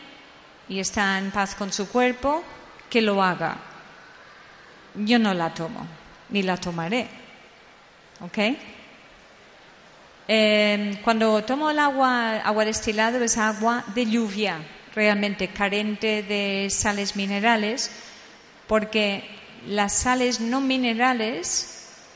y 0.69 0.81
está 0.81 1.19
en 1.19 1.31
paz 1.31 1.55
con 1.55 1.73
su 1.73 1.89
cuerpo, 1.89 2.43
que 2.89 3.03
lo 3.03 3.23
haga. 3.23 3.59
Yo 4.95 5.19
no 5.19 5.35
la 5.35 5.53
tomo, 5.53 5.87
ni 6.31 6.43
la 6.43 6.57
tomaré. 6.57 7.07
¿Ok? 8.21 8.39
Em, 10.29 10.97
cuando 11.03 11.45
tomo 11.45 11.71
el 11.71 11.79
agua, 11.79 12.39
agua 12.39 12.65
destilada 12.65 13.25
es 13.25 13.37
agua 13.37 13.85
de 13.95 14.07
lluvia, 14.07 14.59
realmente 14.95 15.49
carente 15.49 16.23
de 16.23 16.69
sales 16.71 17.15
minerales 17.15 17.91
porque 18.67 19.25
las 19.69 19.93
sales 19.93 20.41
no 20.41 20.61
minerales 20.61 21.73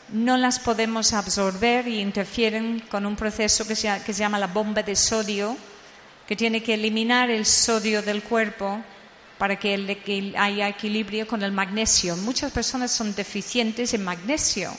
no 0.08 0.36
las 0.36 0.58
podemos 0.58 1.12
absorber 1.12 1.86
y 1.86 2.00
interfieren 2.00 2.80
con 2.90 3.06
un 3.06 3.14
proceso 3.14 3.66
que 3.66 3.76
se, 3.76 4.12
llama 4.12 4.38
la 4.38 4.48
bomba 4.48 4.82
de 4.82 4.96
sodio, 4.96 5.56
que 6.26 6.34
tiene 6.34 6.62
que 6.62 6.74
eliminar 6.74 7.30
el 7.30 7.46
sodio 7.46 8.02
del 8.02 8.22
cuerpo 8.22 8.82
para 9.40 9.56
que 9.56 10.34
haya 10.36 10.68
equilibrio 10.68 11.26
con 11.26 11.42
el 11.42 11.50
magnesio. 11.50 12.14
Muchas 12.18 12.52
personas 12.52 12.90
son 12.90 13.14
deficientes 13.14 13.94
en 13.94 14.04
magnesio. 14.04 14.70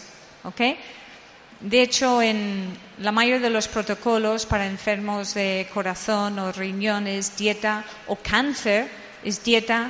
De 1.60 1.82
hecho, 1.82 2.22
en 2.22 2.72
la 3.00 3.12
mayoría 3.12 3.40
de 3.40 3.50
los 3.50 3.68
protocolos 3.68 4.46
para 4.46 4.68
enfermos 4.68 5.34
de 5.34 5.68
corazón 5.74 6.38
o 6.38 6.52
riñones, 6.52 7.36
dieta 7.36 7.84
o 8.06 8.16
cáncer, 8.18 8.88
es 9.24 9.44
dieta 9.44 9.90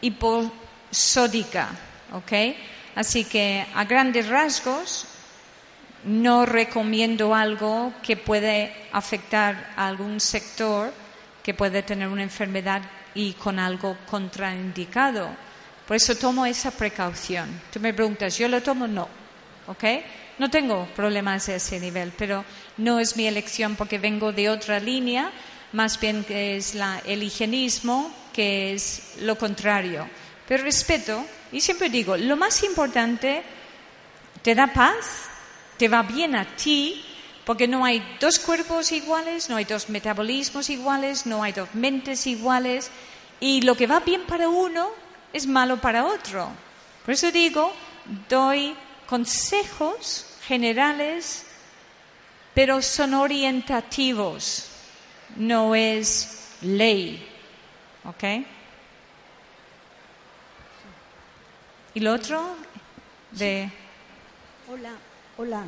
hipo 0.00 0.50
sódica, 0.90 1.68
¿ok? 2.14 2.56
Así 2.94 3.24
que 3.24 3.66
a 3.74 3.84
grandes 3.84 4.28
rasgos 4.28 5.04
no 6.04 6.46
recomiendo 6.46 7.34
algo 7.34 7.92
que 8.02 8.16
puede 8.16 8.72
afectar 8.92 9.74
a 9.76 9.88
algún 9.88 10.20
sector 10.20 10.90
que 11.42 11.52
puede 11.52 11.82
tener 11.82 12.08
una 12.08 12.22
enfermedad 12.22 12.80
y 13.14 13.32
con 13.34 13.58
algo 13.58 13.96
contraindicado. 14.06 15.28
Por 15.86 15.96
eso 15.96 16.16
tomo 16.16 16.46
esa 16.46 16.70
precaución. 16.70 17.60
Tú 17.72 17.80
me 17.80 17.92
preguntas, 17.92 18.36
¿yo 18.38 18.48
lo 18.48 18.62
tomo? 18.62 18.86
No. 18.86 19.08
¿Ok? 19.66 19.84
No 20.38 20.50
tengo 20.50 20.86
problemas 20.96 21.46
de 21.46 21.56
ese 21.56 21.78
nivel, 21.78 22.12
pero 22.16 22.44
no 22.78 22.98
es 22.98 23.16
mi 23.16 23.26
elección 23.26 23.76
porque 23.76 23.98
vengo 23.98 24.32
de 24.32 24.48
otra 24.48 24.80
línea, 24.80 25.30
más 25.72 26.00
bien 26.00 26.24
que 26.24 26.56
es 26.56 26.74
la, 26.74 27.00
el 27.06 27.22
higienismo, 27.22 28.12
que 28.32 28.74
es 28.74 29.14
lo 29.20 29.38
contrario. 29.38 30.08
Pero 30.48 30.64
respeto, 30.64 31.24
y 31.52 31.60
siempre 31.60 31.88
digo, 31.88 32.16
lo 32.16 32.36
más 32.36 32.62
importante, 32.64 33.42
te 34.42 34.54
da 34.54 34.66
paz, 34.66 35.28
te 35.78 35.88
va 35.88 36.02
bien 36.02 36.34
a 36.34 36.44
ti, 36.56 37.02
porque 37.44 37.68
no 37.68 37.84
hay 37.84 38.02
dos 38.20 38.38
cuerpos 38.38 38.92
iguales, 38.92 39.50
no 39.50 39.56
hay 39.56 39.64
dos 39.64 39.88
metabolismos 39.88 40.70
iguales, 40.70 41.26
no 41.26 41.42
hay 41.42 41.52
dos 41.52 41.68
mentes 41.74 42.26
iguales, 42.26 42.90
y 43.40 43.60
lo 43.62 43.76
que 43.76 43.86
va 43.86 44.00
bien 44.00 44.22
para 44.26 44.48
uno 44.48 44.90
es 45.32 45.46
malo 45.46 45.80
para 45.80 46.06
otro. 46.06 46.50
Por 47.04 47.14
eso 47.14 47.30
digo, 47.30 47.72
doy 48.28 48.74
consejos 49.06 50.26
generales, 50.46 51.44
pero 52.54 52.80
son 52.80 53.14
orientativos, 53.14 54.68
no 55.36 55.74
es 55.74 56.56
ley. 56.62 57.28
¿Ok? 58.04 58.24
¿Y 61.94 62.00
lo 62.00 62.12
otro? 62.12 62.56
De... 63.30 63.70
Hola, 64.68 64.92
hola. 65.36 65.64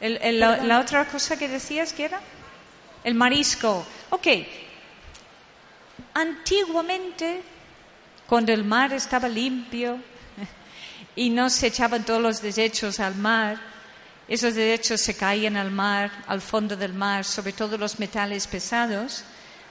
La, 0.00 0.80
otra 0.80 1.04
cosa 1.06 1.36
que 1.36 1.48
decías 1.48 1.92
que 1.92 2.06
era? 2.06 2.20
El 3.04 3.14
marisco. 3.14 3.84
Ok. 4.10 4.26
Antiguamente, 6.14 7.42
cuando 8.26 8.52
el 8.52 8.64
mar 8.64 8.92
estaba 8.92 9.28
limpio 9.28 9.98
y 11.16 11.30
no 11.30 11.50
se 11.50 11.66
echaban 11.66 12.04
todos 12.04 12.22
los 12.22 12.40
desechos 12.40 12.98
al 12.98 13.14
mar, 13.14 13.60
esos 14.26 14.54
desechos 14.54 15.00
se 15.00 15.16
caían 15.16 15.56
al 15.56 15.70
mar, 15.70 16.10
al 16.26 16.40
fondo 16.40 16.76
del 16.76 16.94
mar, 16.94 17.24
sobre 17.24 17.52
todo 17.52 17.76
los 17.76 17.98
metales 17.98 18.46
pesados, 18.46 19.24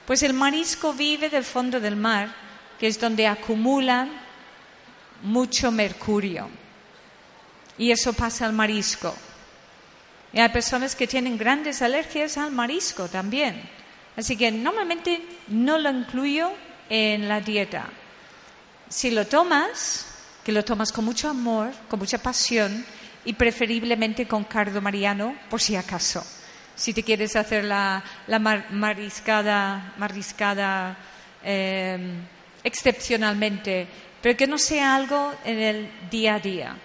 pues 0.05 0.21
el 0.21 0.33
marisco 0.33 0.93
vive 0.93 1.29
del 1.29 1.43
fondo 1.43 1.79
del 1.79 1.95
mar, 1.95 2.33
que 2.79 2.87
es 2.87 2.99
donde 2.99 3.25
acumulan 3.25 4.09
mucho 5.23 5.71
mercurio. 5.71 6.49
Y 7.77 7.91
eso 7.91 8.13
pasa 8.13 8.45
al 8.45 8.53
marisco. 8.53 9.15
Y 10.31 10.39
hay 10.39 10.49
personas 10.49 10.95
que 10.95 11.07
tienen 11.07 11.37
grandes 11.37 11.81
alergias 11.81 12.37
al 12.37 12.51
marisco 12.51 13.07
también. 13.07 13.61
Así 14.15 14.37
que 14.37 14.51
normalmente 14.51 15.21
no 15.47 15.77
lo 15.77 15.89
incluyo 15.89 16.51
en 16.89 17.27
la 17.27 17.41
dieta. 17.41 17.87
Si 18.89 19.11
lo 19.11 19.27
tomas, 19.27 20.05
que 20.43 20.51
lo 20.51 20.63
tomas 20.63 20.91
con 20.91 21.05
mucho 21.05 21.29
amor, 21.29 21.71
con 21.87 21.99
mucha 21.99 22.17
pasión 22.17 22.85
y 23.25 23.33
preferiblemente 23.33 24.27
con 24.27 24.43
cardo 24.43 24.81
mariano, 24.81 25.35
por 25.49 25.61
si 25.61 25.75
acaso. 25.75 26.25
Si 26.75 26.93
te 26.93 27.03
quieres 27.03 27.35
hacer 27.35 27.63
la, 27.63 28.03
mariscada, 28.71 29.93
mariscada 29.97 30.97
eh, 31.43 31.97
excepcionalmente 32.63 33.87
pero 34.21 34.37
que 34.37 34.47
no 34.47 34.57
sea 34.57 34.95
algo 34.95 35.33
en 35.45 35.59
el 35.59 35.89
día 36.09 36.35
a 36.35 36.39
día. 36.39 36.75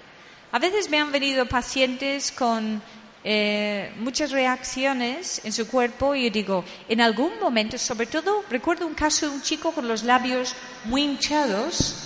A 0.52 0.58
veces 0.58 0.88
me 0.88 0.98
han 0.98 1.10
venido 1.10 1.46
pacientes 1.46 2.30
con 2.30 2.80
eh, 3.24 3.92
muchas 3.98 4.30
reacciones 4.30 5.40
en 5.44 5.52
su 5.52 5.66
cuerpo 5.66 6.14
y 6.14 6.24
yo 6.24 6.30
digo, 6.30 6.64
en 6.88 7.00
algún 7.00 7.40
momento, 7.40 7.78
sobre 7.78 8.06
todo, 8.06 8.44
recuerdo 8.50 8.86
un 8.86 8.94
caso 8.94 9.28
de 9.28 9.34
un 9.34 9.42
chico 9.42 9.72
con 9.72 9.88
los 9.88 10.04
labios 10.04 10.54
muy 10.84 11.02
hinchados 11.02 11.96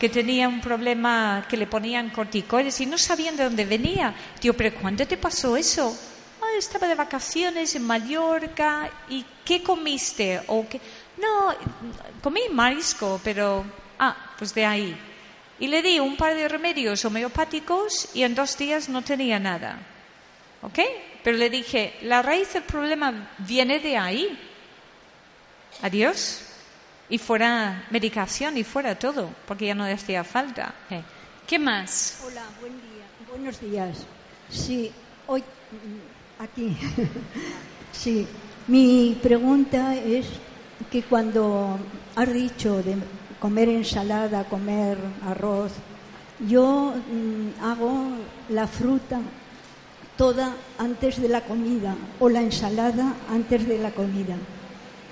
que 0.00 0.08
tenía 0.08 0.48
un 0.48 0.60
problema 0.60 1.46
que 1.48 1.56
le 1.56 1.66
ponían 1.66 2.10
corticoides 2.10 2.80
y 2.80 2.86
no 2.86 2.98
sabían 2.98 3.36
de 3.36 3.44
dónde 3.44 3.64
venía. 3.64 4.14
Digo, 4.40 4.54
pero 4.54 4.74
¿cuándo 4.74 5.06
te 5.06 5.16
pasó 5.16 5.56
eso? 5.56 5.96
Ah, 6.42 6.58
estaba 6.58 6.88
de 6.88 6.94
vacaciones 6.94 7.74
en 7.74 7.86
Mallorca 7.86 8.90
y 9.08 9.24
¿qué 9.44 9.62
comiste? 9.62 10.40
O 10.48 10.66
qué? 10.68 10.80
No, 11.16 11.54
comí 12.20 12.40
marisco, 12.50 13.20
pero 13.22 13.64
Ah, 13.98 14.16
pues 14.38 14.54
de 14.54 14.64
ahí. 14.66 14.96
Y 15.60 15.68
le 15.68 15.82
di 15.82 16.00
un 16.00 16.16
par 16.16 16.34
de 16.34 16.48
remedios 16.48 17.04
homeopáticos 17.04 18.08
y 18.14 18.22
en 18.22 18.34
dos 18.34 18.58
días 18.58 18.88
no 18.88 19.02
tenía 19.02 19.38
nada. 19.38 19.78
¿Ok? 20.64 20.78
Pero 21.22 21.36
le 21.36 21.50
dije, 21.50 21.94
la 22.02 22.22
raíz 22.22 22.54
del 22.54 22.62
problema 22.62 23.28
viene 23.38 23.80
de 23.80 23.98
ahí. 23.98 24.38
Adiós. 25.82 26.40
Y 27.10 27.18
fuera 27.18 27.86
medicación 27.90 28.56
y 28.56 28.64
fuera 28.64 28.98
todo, 28.98 29.28
porque 29.46 29.66
ya 29.66 29.74
no 29.74 29.84
hacía 29.84 30.24
falta. 30.24 30.74
¿Eh? 30.88 31.02
¿Qué 31.46 31.58
más? 31.58 32.22
Hola, 32.26 32.44
buen 32.60 32.72
día. 32.72 33.04
Buenos 33.28 33.60
días. 33.60 34.06
Sí, 34.48 34.90
hoy 35.26 35.42
mm, 35.42 36.42
aquí. 36.42 36.76
sí, 37.92 38.26
mi 38.66 39.18
pregunta 39.22 39.94
es 39.94 40.26
que 40.90 41.02
cuando 41.02 41.78
has 42.16 42.32
dicho 42.32 42.82
de 42.82 42.96
comer 43.38 43.68
ensalada, 43.68 44.44
comer 44.44 44.96
arroz. 45.26 45.72
Yo 46.48 46.94
mm, 46.94 47.62
hago 47.62 48.08
la 48.48 48.66
fruta 48.66 49.20
toda 50.16 50.54
antes 50.78 51.20
de 51.20 51.28
la 51.28 51.42
comida 51.42 51.94
o 52.20 52.28
la 52.28 52.40
ensalada 52.40 53.14
antes 53.30 53.66
de 53.66 53.78
la 53.78 53.90
comida. 53.90 54.36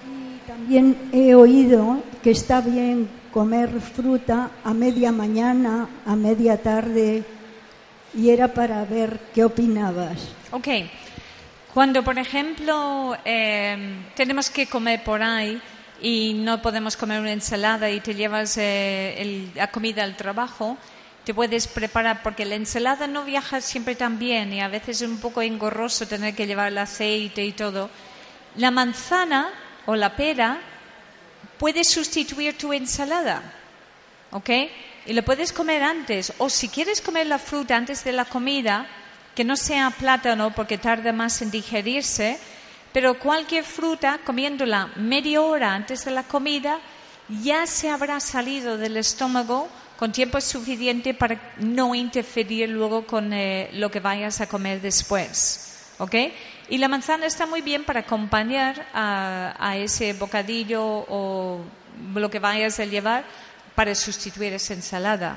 Y 0.06 0.46
también 0.46 0.96
he 1.12 1.34
oído 1.34 2.02
que 2.22 2.30
está 2.30 2.60
bien 2.60 3.08
comer 3.32 3.80
fruta 3.80 4.50
a 4.64 4.74
media 4.74 5.10
mañana, 5.12 5.88
a 6.04 6.16
media 6.16 6.60
tarde, 6.60 7.24
y 8.14 8.30
era 8.30 8.48
para 8.48 8.84
ver 8.84 9.18
qué 9.34 9.44
opinabas. 9.44 10.28
Ok. 10.50 10.68
Cuando, 11.72 12.02
por 12.04 12.18
ejemplo, 12.18 13.16
eh, 13.24 13.96
tenemos 14.14 14.50
que 14.50 14.66
comer 14.66 15.02
por 15.02 15.22
ahí, 15.22 15.60
y 16.02 16.34
no 16.34 16.60
podemos 16.60 16.96
comer 16.96 17.20
una 17.20 17.32
ensalada 17.32 17.88
y 17.88 18.00
te 18.00 18.14
llevas 18.14 18.58
eh, 18.58 19.48
la 19.54 19.70
comida 19.70 20.02
al 20.02 20.16
trabajo, 20.16 20.76
te 21.24 21.34
puedes 21.34 21.68
preparar, 21.68 22.22
porque 22.22 22.44
la 22.44 22.56
ensalada 22.56 23.06
no 23.06 23.24
viaja 23.24 23.60
siempre 23.60 23.94
tan 23.94 24.18
bien 24.18 24.52
y 24.52 24.60
a 24.60 24.68
veces 24.68 25.02
es 25.02 25.08
un 25.08 25.18
poco 25.18 25.40
engorroso 25.42 26.06
tener 26.06 26.34
que 26.34 26.46
llevar 26.46 26.68
el 26.68 26.78
aceite 26.78 27.44
y 27.44 27.52
todo. 27.52 27.90
La 28.56 28.70
manzana 28.70 29.50
o 29.86 29.94
la 29.94 30.16
pera 30.16 30.60
puede 31.58 31.84
sustituir 31.84 32.58
tu 32.58 32.72
ensalada, 32.72 33.42
¿ok? 34.32 34.50
Y 35.06 35.12
lo 35.12 35.22
puedes 35.22 35.52
comer 35.52 35.82
antes. 35.82 36.32
O 36.38 36.50
si 36.50 36.68
quieres 36.68 37.00
comer 37.00 37.26
la 37.26 37.38
fruta 37.38 37.76
antes 37.76 38.02
de 38.02 38.12
la 38.12 38.24
comida, 38.24 38.86
que 39.34 39.44
no 39.44 39.56
sea 39.56 39.90
plátano 39.90 40.52
porque 40.54 40.78
tarda 40.78 41.12
más 41.12 41.40
en 41.40 41.50
digerirse, 41.50 42.38
pero 42.92 43.18
cualquier 43.18 43.64
fruta, 43.64 44.18
comiéndola 44.24 44.90
media 44.96 45.40
hora 45.40 45.74
antes 45.74 46.04
de 46.04 46.10
la 46.10 46.24
comida, 46.24 46.78
ya 47.42 47.66
se 47.66 47.88
habrá 47.88 48.20
salido 48.20 48.76
del 48.76 48.96
estómago 48.96 49.68
con 50.02 50.10
tiempo 50.10 50.40
suficiente 50.40 51.14
para 51.14 51.52
no 51.58 51.94
interferir 51.94 52.68
luego 52.68 53.06
con 53.06 53.32
eh, 53.32 53.70
lo 53.74 53.88
que 53.88 54.00
vayas 54.00 54.40
a 54.40 54.48
comer 54.48 54.80
después. 54.80 55.94
¿Ok? 55.98 56.16
Y 56.70 56.78
la 56.78 56.88
manzana 56.88 57.24
está 57.24 57.46
muy 57.46 57.60
bien 57.60 57.84
para 57.84 58.00
acompañar 58.00 58.84
a, 58.92 59.76
ese 59.76 60.12
bocadillo 60.14 60.82
o 60.84 61.60
lo 62.16 62.28
que 62.28 62.40
vayas 62.40 62.80
a 62.80 62.84
llevar 62.84 63.22
para 63.76 63.94
sustituir 63.94 64.52
esa 64.52 64.74
ensalada. 64.74 65.36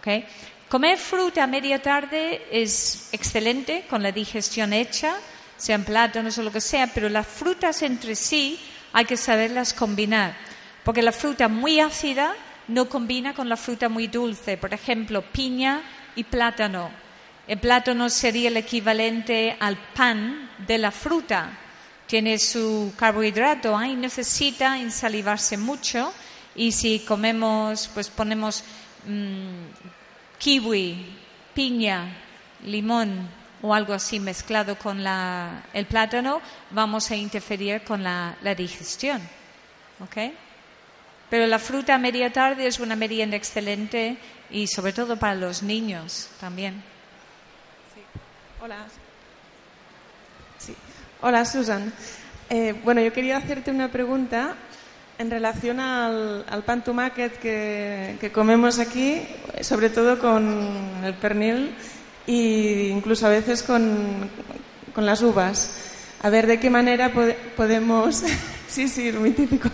¿Ok? 0.00 0.26
Comer 0.68 0.98
fruta 0.98 1.44
a 1.44 1.46
media 1.46 1.80
tarde 1.80 2.46
es 2.50 3.08
excelente 3.12 3.86
con 3.88 4.02
la 4.02 4.12
digestión 4.12 4.74
hecha 4.74 5.16
sean 5.56 5.82
plátanos 5.82 6.36
o 6.36 6.42
lo 6.42 6.52
que 6.52 6.60
sea, 6.60 6.88
pero 6.88 7.08
las 7.08 7.26
frutas 7.26 7.80
entre 7.80 8.16
sí 8.16 8.60
hay 8.92 9.06
que 9.06 9.16
saberlas 9.16 9.72
combinar, 9.72 10.36
porque 10.84 11.00
la 11.00 11.12
fruta 11.12 11.48
muy 11.48 11.80
ácida 11.80 12.36
no 12.68 12.88
combina 12.88 13.34
con 13.34 13.48
la 13.48 13.56
fruta 13.56 13.88
muy 13.88 14.06
dulce. 14.06 14.56
Por 14.56 14.74
ejemplo, 14.74 15.22
piña 15.22 15.82
y 16.14 16.24
plátano. 16.24 16.90
El 17.46 17.58
plátano 17.58 18.10
sería 18.10 18.48
el 18.48 18.56
equivalente 18.56 19.56
al 19.60 19.76
pan 19.94 20.50
de 20.66 20.78
la 20.78 20.90
fruta. 20.90 21.50
Tiene 22.06 22.38
su 22.38 22.92
carbohidrato 22.96 23.76
ahí, 23.76 23.94
necesita 23.94 24.78
insalivarse 24.78 25.56
mucho 25.56 26.12
y 26.54 26.72
si 26.72 27.00
comemos, 27.00 27.88
pues 27.92 28.08
ponemos 28.08 28.64
mm, 29.06 30.38
kiwi, 30.38 31.06
piña, 31.54 32.16
limón, 32.64 33.28
o 33.62 33.74
algo 33.74 33.92
así 33.92 34.20
mezclado 34.20 34.78
con 34.78 35.04
el 35.72 35.86
plátano, 35.86 36.40
vamos 36.70 37.10
a 37.10 37.16
interferir 37.16 37.82
con 37.82 38.02
la, 38.02 38.36
digestión. 38.56 39.20
¿Ok? 40.00 40.32
Pero 41.30 41.46
la 41.46 41.58
fruta 41.58 41.94
a 41.94 41.98
media 41.98 42.32
tarde 42.32 42.66
es 42.66 42.78
una 42.78 42.94
merienda 42.94 43.36
excelente 43.36 44.16
y 44.50 44.66
sobre 44.68 44.92
todo 44.92 45.16
para 45.16 45.34
los 45.34 45.62
niños 45.62 46.28
también. 46.40 46.82
Hola, 48.62 48.86
Hola, 51.22 51.44
Susan. 51.44 51.92
Eh, 52.50 52.74
bueno, 52.84 53.00
yo 53.00 53.12
quería 53.12 53.38
hacerte 53.38 53.70
una 53.70 53.90
pregunta 53.90 54.54
en 55.18 55.30
relación 55.30 55.80
al, 55.80 56.44
pan 56.64 56.84
tumáquet 56.84 57.38
que, 57.38 58.16
que, 58.20 58.30
comemos 58.30 58.78
aquí, 58.78 59.22
sobre 59.62 59.88
todo 59.90 60.18
con 60.18 61.02
el 61.02 61.14
pernil 61.14 61.74
e 62.26 62.92
incluso 62.94 63.26
a 63.26 63.30
veces 63.30 63.62
con, 63.62 64.28
con 64.94 65.06
las 65.06 65.22
uvas. 65.22 65.70
A 66.22 66.30
ver, 66.30 66.46
¿de 66.46 66.60
qué 66.60 66.70
manera 66.70 67.12
podemos... 67.56 68.22
sí, 68.68 68.88
sí, 68.88 69.10
muy 69.12 69.30
típico. 69.30 69.70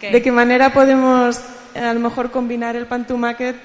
¿De 0.00 0.22
qué 0.22 0.32
manera 0.32 0.72
podemos 0.72 1.40
a 1.74 1.92
lo 1.92 2.00
mejor 2.00 2.30
combinar 2.30 2.76
el 2.76 2.86
pan 2.86 3.06
tumáquet, 3.06 3.56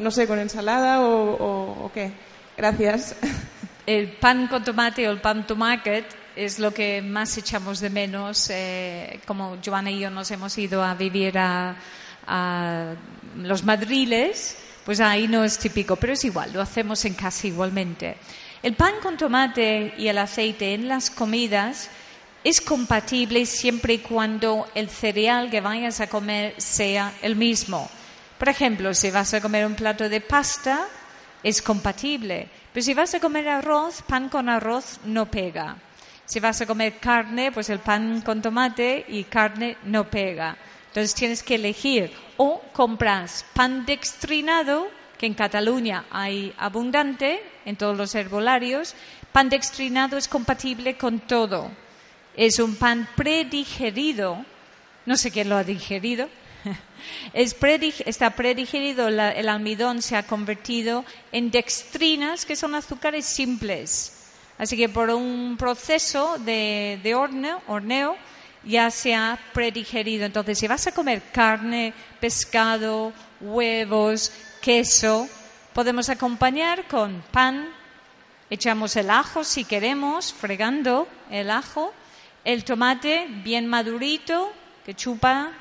no 0.00 0.10
sé, 0.10 0.26
con 0.26 0.38
ensalada 0.38 1.02
o, 1.02 1.84
o 1.84 1.92
qué? 1.92 2.12
Gracias. 2.56 3.16
El 3.86 4.12
pan 4.12 4.46
con 4.46 4.62
tomate 4.62 5.08
o 5.08 5.10
el 5.10 5.20
pan 5.20 5.46
tumáquet 5.46 6.04
es 6.36 6.58
lo 6.58 6.72
que 6.72 7.02
más 7.02 7.36
echamos 7.38 7.80
de 7.80 7.90
menos, 7.90 8.48
eh, 8.50 9.18
como 9.26 9.56
Joana 9.64 9.90
y 9.90 10.00
yo 10.00 10.10
nos 10.10 10.30
hemos 10.30 10.56
ido 10.58 10.84
a 10.84 10.94
vivir 10.94 11.36
a, 11.38 11.74
los 13.36 13.64
madriles, 13.64 14.56
pues 14.84 15.00
ahí 15.00 15.26
no 15.26 15.42
es 15.42 15.58
típico, 15.58 15.96
pero 15.96 16.12
es 16.12 16.24
igual, 16.24 16.52
lo 16.52 16.60
hacemos 16.60 17.04
en 17.04 17.14
casa 17.14 17.48
igualmente. 17.48 18.16
El 18.62 18.74
pan 18.74 18.94
con 19.02 19.16
tomate 19.16 19.94
y 19.98 20.06
el 20.06 20.18
aceite 20.18 20.74
en 20.74 20.86
las 20.86 21.10
comidas 21.10 21.90
es 22.42 22.60
compatible 22.60 23.44
siempre 23.44 23.94
y 23.94 23.98
cuando 23.98 24.66
el 24.74 24.88
cereal 24.88 25.50
que 25.50 25.60
vayas 25.60 26.00
a 26.00 26.08
comer 26.08 26.54
sea 26.58 27.12
el 27.22 27.36
mismo. 27.36 27.88
Por 28.38 28.48
ejemplo, 28.48 28.94
si 28.94 29.10
vas 29.10 29.34
a 29.34 29.40
comer 29.40 29.66
un 29.66 29.74
plato 29.74 30.08
de 30.08 30.20
pasta, 30.20 30.86
es 31.42 31.60
compatible. 31.60 32.48
Pero 32.72 32.84
si 32.84 32.94
vas 32.94 33.14
a 33.14 33.20
comer 33.20 33.48
arroz, 33.48 34.02
pan 34.02 34.28
con 34.28 34.48
arroz 34.48 35.00
no 35.04 35.26
pega. 35.26 35.76
Si 36.24 36.40
vas 36.40 36.60
a 36.60 36.66
comer 36.66 36.98
carne, 36.98 37.52
pues 37.52 37.68
el 37.68 37.80
pan 37.80 38.22
con 38.22 38.40
tomate 38.40 39.04
y 39.08 39.24
carne 39.24 39.76
no 39.84 40.08
pega. 40.08 40.56
Entonces 40.86 41.14
tienes 41.14 41.42
que 41.42 41.56
elegir 41.56 42.12
o 42.36 42.62
compras 42.72 43.44
pan 43.52 43.84
dextrinado, 43.84 44.88
que 45.18 45.26
en 45.26 45.34
Cataluña 45.34 46.06
hay 46.10 46.54
abundante 46.56 47.42
en 47.66 47.76
todos 47.76 47.96
los 47.96 48.14
herbolarios. 48.14 48.94
Pan 49.32 49.50
dextrinado 49.50 50.16
es 50.16 50.28
compatible 50.28 50.96
con 50.96 51.20
todo. 51.20 51.70
Es 52.36 52.58
un 52.58 52.76
pan 52.76 53.08
predigerido. 53.16 54.44
No 55.06 55.16
sé 55.16 55.30
quién 55.30 55.48
lo 55.48 55.56
ha 55.56 55.64
digerido. 55.64 56.28
Es 57.32 57.56
está 58.04 58.30
predigerido, 58.30 59.08
el 59.08 59.48
almidón 59.48 60.02
se 60.02 60.16
ha 60.16 60.26
convertido 60.26 61.04
en 61.32 61.50
dextrinas, 61.50 62.44
que 62.44 62.56
son 62.56 62.74
azúcares 62.74 63.24
simples 63.24 64.20
Así 64.60 64.76
que 64.76 64.90
por 64.90 65.08
un 65.08 65.56
proceso 65.58 66.36
de, 66.38 67.14
horneo, 67.14 68.16
ya 68.62 68.90
se 68.90 69.14
ha 69.14 69.38
predigerido. 69.54 70.26
Entonces, 70.26 70.58
si 70.58 70.68
vas 70.68 70.86
a 70.86 70.92
comer 70.92 71.22
carne, 71.32 71.94
pescado, 72.20 73.14
huevos, 73.40 74.30
queso, 74.60 75.26
podemos 75.72 76.10
acompañar 76.10 76.86
con 76.88 77.22
pan, 77.32 77.70
echamos 78.50 78.96
el 78.96 79.08
ajo 79.08 79.44
si 79.44 79.64
queremos, 79.64 80.30
fregando 80.30 81.08
el 81.30 81.50
ajo, 81.50 81.94
el 82.44 82.64
tomate 82.64 83.26
bien 83.44 83.66
madurito, 83.66 84.52
que 84.84 84.94
chupa 84.94 85.52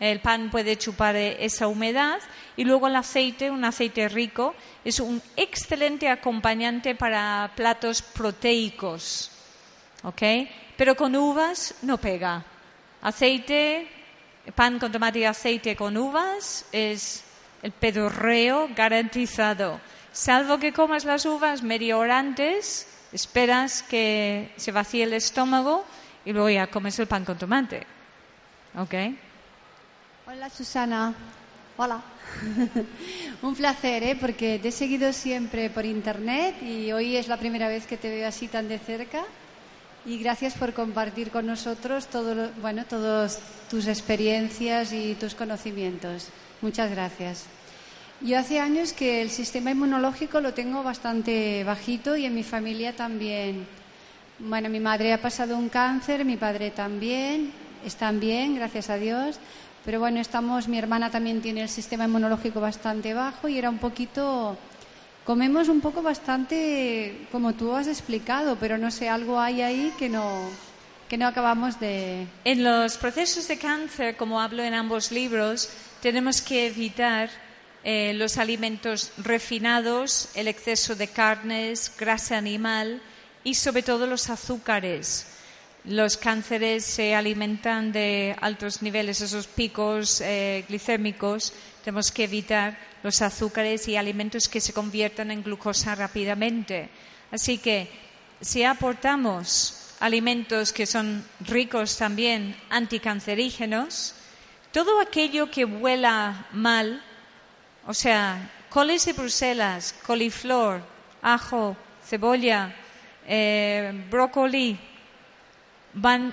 el 0.00 0.20
pan 0.20 0.50
puede 0.50 0.78
chupar 0.78 1.16
e-, 1.16 1.44
esa 1.44 1.66
humedad 1.66 2.20
y 2.56 2.64
luego 2.64 2.86
el 2.86 2.96
aceite, 2.96 3.50
un 3.50 3.64
aceite 3.64 4.08
rico, 4.08 4.54
es 4.84 5.00
un 5.00 5.20
excelente 5.36 6.08
acompañante 6.08 6.94
para 6.94 7.50
platos 7.54 8.02
proteicos. 8.02 9.30
¿Ok? 10.02 10.22
Pero 10.76 10.94
con 10.94 11.16
uvas 11.16 11.74
no 11.82 11.98
pega. 11.98 12.44
Aceite, 13.02 13.88
pan 14.54 14.78
con 14.78 14.92
tomate 14.92 15.20
y 15.20 15.24
aceite 15.24 15.74
con 15.74 15.96
uvas 15.96 16.66
es 16.70 17.24
el 17.62 17.72
pedorreo 17.72 18.68
garantizado. 18.74 19.80
Salvo 20.12 20.58
que 20.58 20.72
comas 20.72 21.04
las 21.04 21.26
uvas 21.26 21.62
media 21.62 21.98
hora 21.98 22.18
antes, 22.18 22.86
esperas 23.12 23.82
que 23.82 24.52
se 24.56 24.72
vacíe 24.72 25.04
el 25.04 25.12
estómago 25.12 25.84
y 26.24 26.32
luego 26.32 26.50
ya 26.50 26.66
comes 26.66 26.98
el 26.98 27.06
pan 27.06 27.24
con 27.24 27.38
tomate. 27.38 27.86
¿Ok? 28.76 28.94
Hola 30.26 30.50
Susana. 30.50 31.14
Hola. 31.76 32.02
Un 33.42 33.54
placer, 33.54 34.02
¿eh? 34.02 34.16
porque 34.20 34.58
te 34.58 34.68
he 34.68 34.72
seguido 34.72 35.12
siempre 35.12 35.70
por 35.70 35.84
internet 35.84 36.62
y 36.62 36.92
hoy 36.92 37.16
es 37.16 37.28
la 37.28 37.36
primera 37.36 37.68
vez 37.68 37.86
que 37.86 37.96
te 37.96 38.10
veo 38.10 38.28
así 38.28 38.48
tan 38.48 38.68
de 38.68 38.78
cerca. 38.78 39.24
Y 40.04 40.18
gracias 40.18 40.54
por 40.54 40.74
compartir 40.74 41.30
con 41.30 41.46
nosotros 41.46 42.06
todo, 42.08 42.50
bueno, 42.60 42.84
todas 42.84 43.40
tus 43.70 43.86
experiencias 43.86 44.92
y 44.92 45.14
tus 45.14 45.34
conocimientos. 45.34 46.28
Muchas 46.60 46.90
gracias. 46.90 47.46
Yo 48.20 48.36
hace 48.36 48.58
años 48.58 48.92
que 48.92 49.22
el 49.22 49.30
sistema 49.30 49.70
inmunológico 49.70 50.40
lo 50.40 50.52
tengo 50.52 50.82
bastante 50.82 51.62
bajito 51.62 52.16
y 52.16 52.24
en 52.24 52.34
mi 52.34 52.42
familia 52.42 52.96
también. 52.96 53.64
Bueno, 54.40 54.68
mi 54.68 54.80
madre 54.80 55.12
ha 55.12 55.22
pasado 55.22 55.56
un 55.56 55.68
cáncer, 55.68 56.24
mi 56.24 56.36
padre 56.36 56.72
también, 56.72 57.52
están 57.84 58.18
bien, 58.18 58.56
gracias 58.56 58.90
a 58.90 58.96
Dios. 58.96 59.38
Pero 59.84 60.00
bueno, 60.00 60.18
estamos, 60.18 60.66
mi 60.66 60.78
hermana 60.78 61.12
también 61.12 61.40
tiene 61.40 61.62
el 61.62 61.68
sistema 61.68 62.06
inmunológico 62.06 62.60
bastante 62.60 63.14
bajo 63.14 63.46
y 63.46 63.56
era 63.56 63.70
un 63.70 63.78
poquito, 63.78 64.58
comemos 65.24 65.68
un 65.68 65.80
poco 65.80 66.02
bastante, 66.02 67.28
como 67.30 67.52
tú 67.52 67.72
has 67.72 67.86
explicado, 67.86 68.56
pero 68.56 68.78
no 68.78 68.90
sé, 68.90 69.08
algo 69.08 69.38
hay 69.38 69.62
ahí 69.62 69.92
que 69.96 70.08
no, 70.08 70.50
que 71.08 71.18
no 71.18 71.28
acabamos 71.28 71.78
de... 71.78 72.26
En 72.44 72.64
los 72.64 72.96
procesos 72.96 73.46
de 73.46 73.58
cáncer, 73.58 74.16
como 74.16 74.40
hablo 74.40 74.64
en 74.64 74.74
ambos 74.74 75.12
libros, 75.12 75.70
tenemos 76.02 76.42
que 76.42 76.66
evitar 76.66 77.30
eh, 77.88 78.12
los 78.12 78.36
alimentos 78.36 79.12
refinados, 79.16 80.28
el 80.34 80.46
exceso 80.46 80.94
de 80.94 81.08
carnes, 81.08 81.90
grasa 81.98 82.36
animal 82.36 83.00
y 83.44 83.54
sobre 83.54 83.82
todo 83.82 84.06
los 84.06 84.28
azúcares 84.28 85.26
los 85.84 86.18
cánceres 86.18 86.84
se 86.84 87.14
alimentan 87.14 87.92
de 87.92 88.36
altos 88.42 88.82
niveles, 88.82 89.22
esos 89.22 89.46
picos 89.46 90.20
eh, 90.20 90.64
glicémicos. 90.68 91.54
Tenemos 91.82 92.12
que 92.12 92.24
evitar 92.24 92.76
los 93.02 93.22
azúcares 93.22 93.88
y 93.88 93.96
alimentos 93.96 94.50
que 94.50 94.60
se 94.60 94.74
conviertan 94.74 95.30
en 95.30 95.42
glucosa 95.42 95.94
rápidamente. 95.94 96.90
Así 97.30 97.56
que 97.56 97.88
si 98.42 98.64
aportamos 98.64 99.94
alimentos 100.00 100.74
que 100.74 100.84
son 100.84 101.24
ricos 101.40 101.96
también 101.96 102.54
anticancerígenos, 102.68 104.14
todo 104.72 105.00
aquello 105.00 105.50
que 105.50 105.64
huela 105.64 106.48
mal, 106.52 107.02
o 107.88 107.94
sea, 107.94 108.50
coles 108.68 109.06
de 109.06 109.14
Bruselas, 109.14 109.94
coliflor, 110.06 110.82
ajo, 111.22 111.74
cebolla, 112.04 112.70
eh, 113.26 114.04
brócoli, 114.10 114.78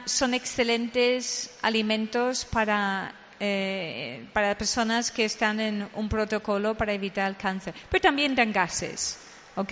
son 0.03 0.33
excelentes 0.33 1.55
alimentos 1.61 2.43
para, 2.43 3.13
eh, 3.39 4.27
para 4.33 4.57
personas 4.57 5.11
que 5.11 5.23
están 5.23 5.61
en 5.61 5.87
un 5.93 6.09
protocolo 6.09 6.75
para 6.75 6.91
evitar 6.91 7.29
el 7.29 7.37
cáncer. 7.37 7.73
Pero 7.89 8.01
también 8.01 8.35
dan 8.35 8.51
gases. 8.51 9.17
¿ok? 9.55 9.71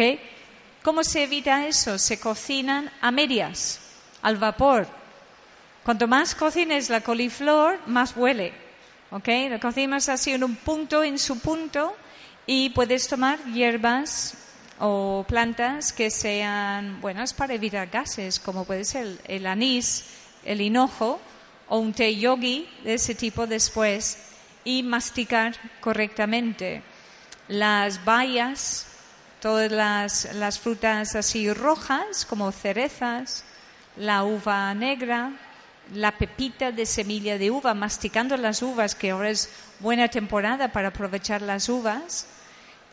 ¿Cómo 0.84 1.04
se 1.04 1.24
evita 1.24 1.68
eso? 1.68 2.00
Se 2.00 2.18
cocinan 2.18 2.90
a 3.02 3.12
medias, 3.12 3.82
al 4.22 4.38
vapor. 4.38 4.88
Cuanto 5.84 6.08
más 6.08 6.34
cocines 6.34 6.90
la 6.90 7.02
coliflor, 7.02 7.78
más 7.88 8.16
huele. 8.16 8.63
¿Ok? 9.14 9.28
Lo 9.50 9.60
cocinas 9.60 10.10
así 10.10 10.32
en 10.32 10.44
un 10.44 10.56
punto, 10.56 11.04
en 11.04 11.20
su 11.20 11.40
punto, 11.40 11.96
y 12.48 12.72
puedes 12.72 13.08
tomar 13.08 13.40
hierbas 13.46 14.34
o 14.80 15.24
plantas 15.28 15.94
que 15.94 16.10
sean 16.10 17.00
buenas 17.00 17.34
para 17.34 17.54
evitar 17.54 17.88
gases, 17.90 18.40
como 18.40 18.66
puede 18.66 18.84
ser 18.84 19.20
el, 19.26 19.46
anís, 19.46 20.06
el 20.44 20.62
hinojo 20.62 21.22
o 21.70 21.78
un 21.78 21.94
té 21.94 22.16
yogi 22.16 22.68
de 22.84 22.96
ese 22.96 23.14
tipo 23.14 23.46
después 23.46 24.18
y 24.66 24.82
masticar 24.82 25.54
correctamente. 25.80 26.82
Las 27.48 28.04
bayas, 28.04 28.88
todas 29.40 29.72
las, 29.72 30.34
las 30.34 30.60
frutas 30.60 31.16
así 31.16 31.54
rojas 31.54 32.26
como 32.26 32.52
cerezas, 32.52 33.46
la 33.96 34.24
uva 34.24 34.74
negra, 34.74 35.32
la 35.94 36.18
pepita 36.18 36.72
de 36.72 36.86
semilla 36.86 37.38
de 37.38 37.52
uva, 37.52 37.74
masticando 37.74 38.38
las 38.38 38.62
uvas, 38.62 38.96
que 38.96 39.12
ahora 39.12 39.30
es 39.30 39.50
buena 39.80 40.08
temporada 40.08 40.72
para 40.72 40.90
aprovechar 40.90 41.42
las 41.42 41.70
uvas, 41.70 42.28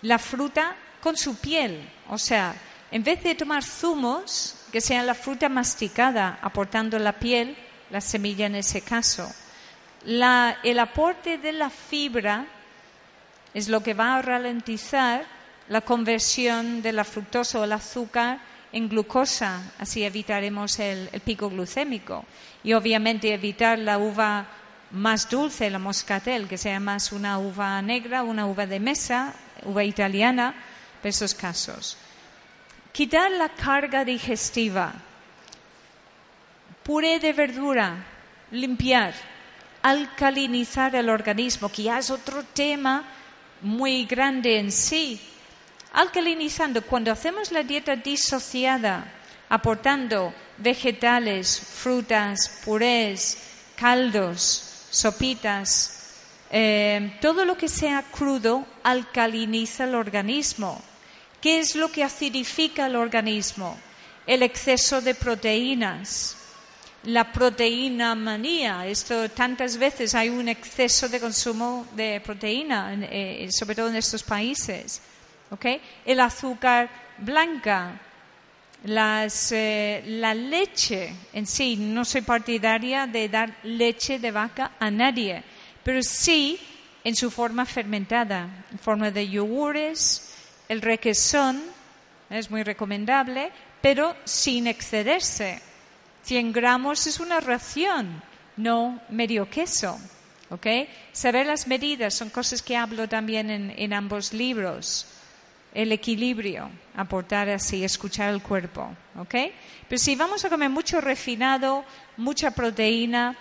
la 0.02 0.18
fruta 0.18 0.76
con 1.00 1.16
su 1.16 1.36
piel. 1.36 1.88
O 2.08 2.18
sea, 2.18 2.54
en 2.90 3.04
vez 3.04 3.22
de 3.22 3.34
tomar 3.34 3.62
zumos, 3.62 4.56
que 4.72 4.80
sean 4.80 5.06
la 5.06 5.14
fruta 5.14 5.48
masticada, 5.48 6.38
aportando 6.42 6.98
la 6.98 7.18
piel, 7.18 7.56
la 7.90 8.00
semilla 8.00 8.46
en 8.46 8.56
ese 8.56 8.82
caso. 8.82 9.28
el 10.04 10.78
aporte 10.78 11.38
de 11.38 11.52
la 11.52 11.70
fibra 11.70 12.46
es 13.52 13.68
lo 13.68 13.82
que 13.82 13.94
va 13.94 14.16
a 14.16 14.22
ralentizar 14.22 15.24
la 15.68 15.80
conversión 15.80 16.82
de 16.82 16.92
la 16.92 17.04
fructosa 17.04 17.60
o 17.60 17.64
el 17.64 17.72
azúcar 17.72 18.38
en 18.72 18.88
glucosa, 18.88 19.72
así 19.78 20.04
evitaremos 20.04 20.78
el, 20.78 21.08
pico 21.24 21.50
glucémico. 21.50 22.24
Y 22.62 22.72
obviamente 22.72 23.32
evitar 23.32 23.78
la 23.78 23.98
uva 23.98 24.46
más 24.92 25.28
dulce, 25.28 25.70
la 25.70 25.78
moscatel, 25.78 26.48
que 26.48 26.58
sea 26.58 26.80
más 26.80 27.12
una 27.12 27.38
uva 27.38 27.80
negra, 27.82 28.22
una 28.22 28.46
uva 28.46 28.66
de 28.66 28.80
mesa, 28.80 29.34
uva 29.64 29.84
italiana, 29.84 30.54
para 31.00 31.10
esos 31.10 31.34
casos. 31.34 31.96
Quitar 32.92 33.30
la 33.32 33.48
carga 33.50 34.04
digestiva. 34.04 34.92
Puré 36.82 37.18
de 37.18 37.32
verdura, 37.32 38.04
limpiar, 38.50 39.14
alcalinizar 39.82 40.94
el 40.96 41.08
organismo, 41.08 41.68
que 41.68 41.84
ya 41.84 41.98
es 41.98 42.10
otro 42.10 42.42
tema 42.42 43.04
muy 43.62 44.06
grande 44.06 44.58
en 44.58 44.72
sí. 44.72 45.20
Alcalinizando, 45.92 46.82
cuando 46.82 47.10
hacemos 47.10 47.50
la 47.52 47.62
dieta 47.62 47.96
disociada, 47.96 49.12
aportando 49.48 50.32
vegetales, 50.58 51.60
frutas, 51.60 52.60
purés, 52.64 53.38
caldos, 53.76 54.86
sopitas, 54.90 56.14
eh, 56.50 57.16
todo 57.20 57.44
lo 57.44 57.56
que 57.56 57.68
sea 57.68 58.02
crudo 58.02 58.64
alcaliniza 58.82 59.84
el 59.84 59.94
organismo. 59.94 60.80
¿Qué 61.40 61.58
es 61.58 61.74
lo 61.74 61.90
que 61.90 62.04
acidifica 62.04 62.86
el 62.86 62.96
organismo? 62.96 63.78
El 64.26 64.42
exceso 64.42 65.00
de 65.00 65.14
proteínas 65.14 66.36
la 67.04 67.32
proteína 67.32 68.14
manía. 68.14 68.86
Esto 68.86 69.28
tantas 69.30 69.76
veces 69.76 70.14
hay 70.14 70.28
un 70.28 70.48
exceso 70.48 71.08
de 71.08 71.20
consumo 71.20 71.86
de 71.96 72.20
proteína, 72.20 72.94
eh, 72.94 73.48
sobre 73.50 73.74
todo 73.74 73.88
en 73.88 73.96
estos 73.96 74.22
países. 74.22 75.00
¿Okay? 75.50 75.80
El 76.04 76.20
azúcar 76.20 76.88
blanca, 77.18 78.00
las, 78.84 79.52
eh, 79.52 80.02
la 80.06 80.34
leche 80.34 81.14
en 81.32 81.46
sí. 81.46 81.76
No 81.76 82.04
soy 82.04 82.22
partidaria 82.22 83.06
de 83.06 83.28
dar 83.28 83.56
leche 83.64 84.18
de 84.18 84.30
vaca 84.30 84.72
a 84.78 84.90
nadie, 84.90 85.42
pero 85.82 86.02
sí 86.02 86.58
en 87.04 87.16
su 87.16 87.30
forma 87.30 87.64
fermentada, 87.64 88.48
en 88.70 88.78
forma 88.78 89.10
de 89.10 89.28
yogures, 89.28 90.34
el 90.68 90.82
requesón 90.82 91.62
es 92.28 92.50
muy 92.50 92.62
recomendable, 92.62 93.50
pero 93.80 94.14
sin 94.24 94.66
excederse 94.66 95.60
100 96.22 96.52
gramos 96.52 97.06
es 97.06 97.18
una 97.18 97.40
ración, 97.40 98.22
no 98.56 99.00
medio 99.08 99.48
queso. 99.48 99.98
¿ok? 100.50 100.66
Saber 101.12 101.46
las 101.46 101.66
medidas 101.66 102.14
son 102.14 102.30
cosas 102.30 102.62
que 102.62 102.76
hablo 102.76 103.08
también 103.08 103.50
en, 103.50 103.92
ambos 103.92 104.32
libros. 104.32 105.06
El 105.72 105.92
equilibrio, 105.92 106.70
aportar 106.96 107.48
así, 107.48 107.84
escuchar 107.84 108.34
el 108.34 108.42
cuerpo. 108.42 108.94
¿ok? 109.18 109.34
Pero 109.88 109.98
si 109.98 110.16
vamos 110.16 110.44
a 110.44 110.48
comer 110.48 110.70
mucho 110.70 111.00
refinado, 111.00 111.84
mucha 112.16 112.50
proteína, 112.52 113.36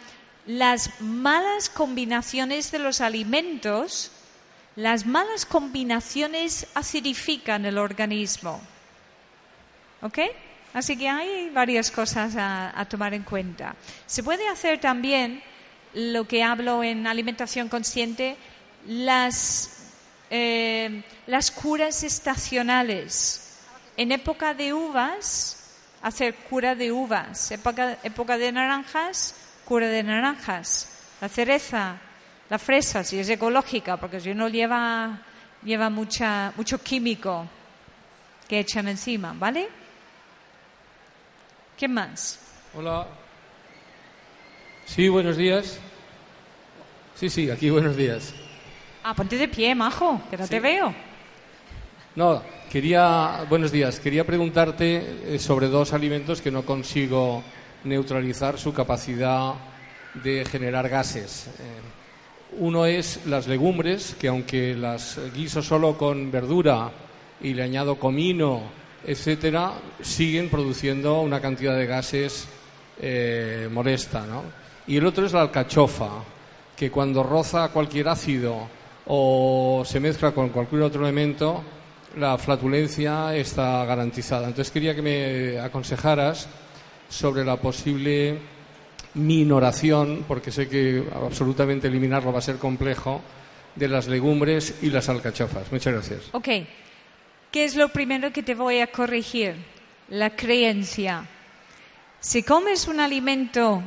las 0.45 1.01
malas 1.01 1.69
combinaciones 1.69 2.71
de 2.71 2.79
los 2.79 3.01
alimentos, 3.01 4.11
las 4.75 5.05
malas 5.05 5.45
combinaciones 5.45 6.67
acidifican 6.73 7.65
el 7.65 7.77
organismo. 7.77 8.61
¿Ok? 10.01 10.19
Así 10.73 10.97
que 10.97 11.09
hay 11.09 11.49
varias 11.49 11.91
cosas 11.91 12.35
a, 12.37 12.85
tomar 12.89 13.13
en 13.13 13.23
cuenta. 13.23 13.75
Se 14.05 14.23
puede 14.23 14.47
hacer 14.47 14.79
también 14.79 15.41
lo 15.93 16.27
que 16.27 16.43
hablo 16.43 16.83
en 16.83 17.07
alimentación 17.07 17.69
consciente, 17.69 18.37
las, 18.87 19.78
eh, 20.29 21.03
las 21.27 21.51
curas 21.51 22.03
estacionales. 22.03 23.57
En 23.97 24.11
época 24.11 24.53
de 24.53 24.73
uvas, 24.73 25.59
hacer 26.01 26.35
cura 26.35 26.75
de 26.75 26.91
uvas. 26.91 27.51
Época, 27.51 27.97
época 28.03 28.37
de 28.37 28.51
naranjas, 28.51 29.35
cura 29.65 29.87
de 29.87 30.03
naranjas. 30.03 30.89
La 31.21 31.29
cereza, 31.29 31.97
la 32.49 32.59
fresa, 32.59 33.03
si 33.03 33.19
es 33.19 33.29
ecológica, 33.29 33.97
porque 33.97 34.19
si 34.19 34.33
no 34.33 34.47
lleva, 34.47 35.21
lleva 35.63 35.89
mucha, 35.89 36.53
mucho 36.55 36.81
químico 36.81 37.47
que 38.47 38.59
echan 38.59 38.87
encima, 38.87 39.33
¿vale? 39.37 39.67
¿Qué 41.77 41.87
más? 41.87 42.39
Hola. 42.73 43.07
Sí, 44.85 45.07
buenos 45.07 45.37
días. 45.37 45.79
Sí, 47.15 47.29
sí, 47.29 47.51
aquí 47.51 47.69
buenos 47.69 47.95
días. 47.95 48.33
Ah, 49.09 49.15
ponte 49.15 49.39
de 49.39 49.47
pie, 49.47 49.73
majo, 49.73 50.21
que 50.29 50.37
no 50.37 50.47
te 50.47 50.59
veo. 50.59 50.93
No, 52.15 52.43
quería, 52.69 53.43
buenos 53.49 53.71
días, 53.71 53.99
quería 53.99 54.23
preguntarte 54.23 55.33
eh, 55.33 55.39
sobre 55.39 55.65
dos 55.65 55.93
alimentos 55.93 56.41
que 56.41 56.51
no 56.51 56.61
consigo 56.63 57.41
neutralizar 57.85 58.59
su 58.59 58.71
capacidad 58.71 59.55
de 60.13 60.45
generar 60.45 60.89
gases. 60.89 61.47
Eh, 61.47 62.59
uno 62.59 62.85
es 62.85 63.25
las 63.25 63.47
legumbres, 63.47 64.15
que 64.19 64.27
aunque 64.27 64.75
las 64.75 65.19
guiso 65.33 65.63
solo 65.63 65.97
con 65.97 66.29
verdura 66.29 66.91
y 67.41 67.55
le 67.55 67.63
añado 67.63 67.97
comino 67.97 68.61
etcétera, 69.03 69.73
siguen 70.03 70.49
produciendo 70.49 71.21
una 71.21 71.41
cantidad 71.41 71.75
de 71.75 71.87
gases 71.87 72.47
eh, 73.01 73.67
molesta. 73.71 74.27
¿no? 74.27 74.43
Y 74.85 74.97
el 74.97 75.05
otro 75.07 75.25
es 75.25 75.33
la 75.33 75.41
alcachofa, 75.41 76.09
que 76.77 76.91
cuando 76.91 77.23
roza 77.23 77.69
cualquier 77.69 78.07
ácido 78.09 78.77
o 79.11 79.83
se 79.85 79.99
mezcla 79.99 80.31
con 80.31 80.49
cualquier 80.49 80.83
otro 80.83 81.01
elemento, 81.01 81.63
la 82.17 82.37
flatulencia 82.37 83.35
está 83.35 83.83
garantizada. 83.85 84.47
Entonces 84.47 84.71
quería 84.71 84.93
que 84.95 85.01
me 85.01 85.59
aconsejaras 85.59 86.47
sobre 87.09 87.43
la 87.43 87.57
posible 87.57 88.37
minoración, 89.15 90.25
porque 90.27 90.51
sé 90.51 90.69
que 90.69 91.03
absolutamente 91.13 91.87
eliminarlo 91.87 92.31
va 92.31 92.39
a 92.39 92.43
ser 92.43 92.57
complejo, 92.57 93.21
de 93.75 93.87
las 93.87 94.07
legumbres 94.07 94.75
y 94.81 94.91
las 94.91 95.09
alcachofas. 95.09 95.71
Muchas 95.71 95.93
gracias. 95.93 96.21
Okay. 96.31 96.67
¿Qué 97.51 97.65
es 97.65 97.75
lo 97.75 97.89
primero 97.89 98.31
que 98.31 98.43
te 98.43 98.53
voy 98.53 98.79
a 98.79 98.87
corregir? 98.87 99.55
La 100.09 100.35
creencia. 100.35 101.25
Si 102.19 102.43
comes 102.43 102.87
un 102.87 102.99
alimento 102.99 103.81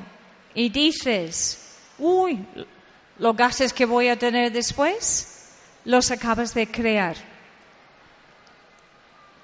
y 0.55 0.69
dices, 0.71 1.79
uy, 1.99 2.41
los 3.18 3.37
gases 3.37 3.72
que 3.72 3.85
voy 3.85 4.09
a 4.09 4.18
tener 4.18 4.53
después, 4.53 5.51
los 5.85 6.11
acabas 6.11 6.55
de 6.55 6.66
crear. 6.70 7.16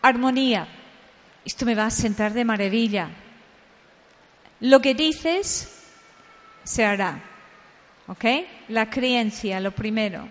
Armonía. 0.02 0.66
Esto 1.44 1.64
me 1.64 1.74
va 1.74 1.86
a 1.86 1.90
sentar 1.90 2.32
de 2.32 2.44
maravilla. 2.44 3.08
Lo 4.60 4.80
que 4.80 4.94
dices 4.94 5.68
se 6.64 6.84
hará. 6.84 7.22
¿Ok? 8.06 8.24
La 8.68 8.90
creencia, 8.90 9.60
lo 9.60 9.72
primero. 9.72 10.28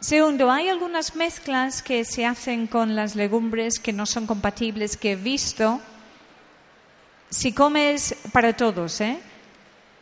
Segundo, 0.00 0.50
hay 0.50 0.68
algunas 0.68 1.16
mezclas 1.16 1.82
que 1.82 2.04
se 2.04 2.26
hacen 2.26 2.66
con 2.66 2.94
las 2.94 3.16
legumbres 3.16 3.78
que 3.78 3.92
no 3.92 4.04
son 4.06 4.26
compatibles, 4.26 4.96
que 4.96 5.12
he 5.12 5.16
visto. 5.16 5.80
Si 7.30 7.52
comes 7.52 8.14
para 8.32 8.54
todos, 8.54 9.00
¿eh? 9.00 9.18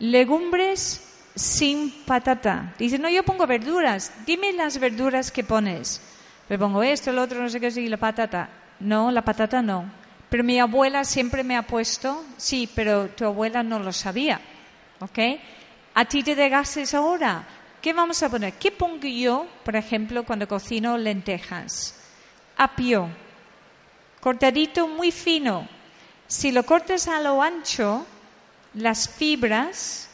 Legumbres 0.00 1.03
sin 1.34 1.90
patata. 2.04 2.74
Dice, 2.78 2.98
no, 2.98 3.08
yo 3.08 3.22
pongo 3.22 3.46
verduras. 3.46 4.12
Dime 4.26 4.52
las 4.52 4.78
verduras 4.78 5.30
que 5.30 5.44
pones. 5.44 6.00
Le 6.48 6.58
pongo 6.58 6.82
esto, 6.82 7.10
el 7.10 7.18
otro, 7.18 7.40
no 7.40 7.48
sé 7.48 7.60
qué, 7.60 7.68
y 7.68 7.88
la 7.88 7.96
patata. 7.96 8.48
No, 8.80 9.10
la 9.10 9.22
patata 9.22 9.62
no. 9.62 9.90
Pero 10.28 10.44
mi 10.44 10.58
abuela 10.58 11.04
siempre 11.04 11.44
me 11.44 11.56
ha 11.56 11.62
puesto, 11.62 12.24
sí, 12.36 12.68
pero 12.74 13.08
tu 13.08 13.24
abuela 13.24 13.62
no 13.62 13.78
lo 13.78 13.92
sabía. 13.92 14.40
¿Ok? 15.00 15.18
¿A 15.94 16.04
ti 16.04 16.22
te 16.22 16.34
de 16.34 16.48
gases 16.48 16.94
ahora? 16.94 17.44
¿Qué 17.80 17.92
vamos 17.92 18.22
a 18.22 18.28
poner? 18.28 18.54
¿Qué 18.54 18.70
pongo 18.70 19.06
yo, 19.06 19.46
por 19.64 19.76
ejemplo, 19.76 20.24
cuando 20.24 20.48
cocino 20.48 20.96
lentejas? 20.98 22.00
Apio, 22.56 23.08
cortadito 24.20 24.88
muy 24.88 25.12
fino. 25.12 25.68
Si 26.26 26.50
lo 26.50 26.64
cortas 26.64 27.08
a 27.08 27.20
lo 27.20 27.42
ancho, 27.42 28.06
las 28.74 29.08
fibras 29.08 30.08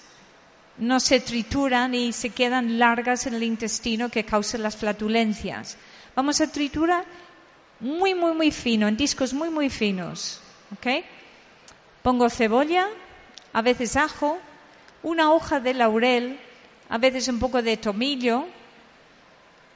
no 0.81 0.99
se 0.99 1.21
trituran 1.21 1.95
y 1.95 2.13
se 2.13 2.31
quedan 2.31 2.79
largas 2.79 3.27
en 3.27 3.35
el 3.35 3.43
intestino 3.43 4.09
que 4.09 4.25
causan 4.25 4.63
las 4.63 4.77
flatulencias. 4.77 5.77
Vamos 6.17 6.41
a 6.41 6.51
triturar 6.51 7.05
muy, 7.81 8.15
muy, 8.15 8.33
muy 8.33 8.51
fino, 8.51 8.89
en 8.89 8.97
discos 8.97 9.33
muy, 9.35 9.51
muy 9.51 9.69
finos. 9.69 10.41
¿Ok? 10.73 11.05
Pongo 12.03 12.31
cebolla, 12.31 12.89
a 13.53 13.63
veces 13.63 13.97
ajo, 13.97 14.39
una 15.03 15.33
hoja 15.33 15.61
de 15.61 15.75
laurel, 15.75 16.41
a 16.89 16.97
veces 16.97 17.29
un 17.29 17.39
poco 17.39 17.63
de 17.63 17.77
tomillo 17.77 18.47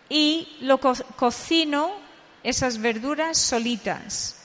y 0.09 0.57
lo 0.61 0.79
cocino 0.81 1.93
esas 2.43 2.79
verduras 2.79 3.37
solitas. 3.37 4.40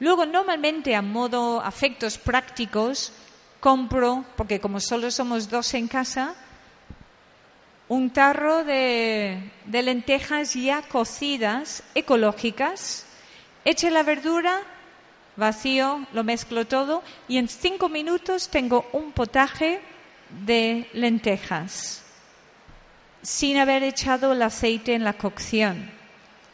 Luego, 0.00 0.26
normalmente 0.26 0.96
a 0.96 1.02
modo 1.02 1.60
afectos 1.60 2.18
prácticos, 2.18 3.12
compro, 3.60 4.24
porque 4.36 4.60
como 4.60 4.80
solo 4.80 5.10
somos 5.10 5.48
dos 5.48 5.74
en 5.74 5.88
casa, 5.88 6.34
un 7.88 8.10
tarro 8.10 8.64
de, 8.64 9.50
lentejas 9.66 10.54
ya 10.54 10.82
cocidas, 10.82 11.82
ecológicas, 11.94 13.06
eche 13.64 13.90
la 13.90 14.02
verdura 14.02 14.60
vacío, 15.36 16.06
lo 16.12 16.24
mezclo 16.24 16.66
todo 16.66 17.02
y 17.28 17.38
en 17.38 17.48
cinco 17.48 17.88
minutos 17.88 18.48
tengo 18.48 18.86
un 18.92 19.12
potaje 19.12 19.80
de 20.44 20.88
lentejas 20.92 22.02
sin 23.22 23.56
haber 23.56 23.82
echado 23.82 24.32
el 24.32 24.42
aceite 24.42 24.94
en 24.94 25.04
la 25.04 25.14
cocción. 25.14 25.90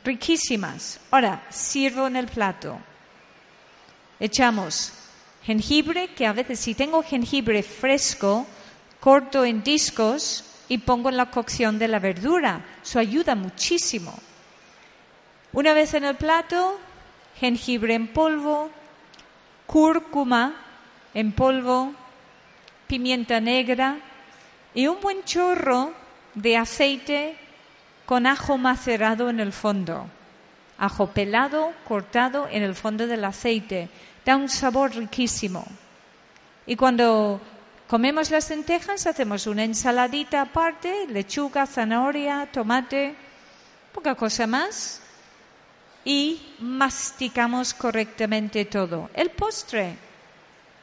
Riquísimas. 0.05 1.01
Ahora, 1.11 1.47
sirvo 1.51 2.07
en 2.07 2.17
el 2.17 2.27
plato. 2.27 2.79
Echamos 4.21 4.93
jengibre, 5.45 6.09
que 6.09 6.27
a 6.27 6.33
veces 6.33 6.59
si 6.61 6.75
tengo 6.75 7.03
jengibre 7.03 7.63
fresco, 7.63 8.47
corto 9.01 9.45
en 9.45 9.63
discos 9.63 10.45
y 10.69 10.79
pongo 10.79 11.11
en 11.11 11.17
la 11.17 11.31
cocción 11.31 11.79
de 11.79 11.89
la 11.89 11.99
verdura. 11.99 12.65
Eso 12.83 12.99
ayuda 12.99 13.35
muchísimo. 13.35 14.15
Una 15.53 15.75
vez 15.75 15.95
en 15.95 16.05
el 16.05 16.17
plato, 16.17 16.79
jengibre 17.39 17.95
en 17.95 18.09
polvo, 18.09 18.71
cúrcuma 19.67 20.55
en 21.13 21.33
polvo, 21.33 21.93
pimienta 22.87 23.41
negra 23.41 23.99
y 24.75 24.87
un 24.87 25.01
buen 25.01 25.23
chorro 25.25 25.93
de 26.35 26.57
aceite 26.57 27.37
con 28.07 28.27
ajo 28.27 28.59
macerado 28.59 29.31
en 29.31 29.41
el 29.41 29.53
fondo. 29.53 30.07
Ajo 30.79 31.09
pelado, 31.09 31.73
cortado 31.87 32.49
en 32.51 32.63
el 32.63 32.75
fondo 32.75 33.07
del 33.07 33.25
aceite. 33.25 33.89
Da 34.25 34.37
un 34.37 34.49
sabor 34.49 34.95
riquísimo. 34.95 35.65
Y 36.67 36.77
cuando 36.77 37.41
comemos 37.87 38.31
las 38.31 38.49
lentejas 38.51 39.07
hacemos 39.07 39.47
una 39.47 39.65
ensaladita 39.65 40.41
aparte, 40.41 41.07
lechuga, 41.09 41.67
zanahoria, 41.67 42.49
tomate, 42.51 43.15
poca 43.93 44.15
cosa 44.15 44.47
más. 44.47 45.01
Y 46.07 46.55
masticamos 46.59 47.75
correctamente 47.75 48.65
todo. 48.67 49.11
El 49.15 49.31
postre, 49.31 49.97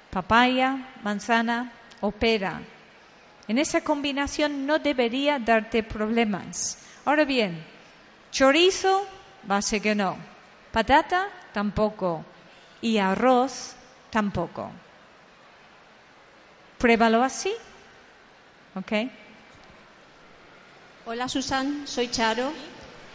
papaya, 0.09 0.93
manzana 1.03 1.71
o 2.01 2.11
pera. 2.11 2.61
En 3.47 3.57
esa 3.57 3.81
combinación 3.81 4.65
no 4.65 4.79
debería 4.79 5.39
darte 5.39 5.83
problemas. 5.83 6.77
Ahora 7.05 7.25
bien, 7.25 7.63
chorizo, 8.31 9.05
base 9.43 9.81
que 9.81 9.95
no. 9.95 10.15
Patata, 10.71 11.27
tampoco. 11.53 12.23
Y 12.81 12.97
arroz, 12.97 13.75
tampoco. 14.09 14.71
Pruébalo 16.77 17.23
así. 17.23 17.51
¿Ok? 18.75 18.91
Hola 21.05 21.27
Susan, 21.27 21.87
soy 21.87 22.09
Charo. 22.09 22.51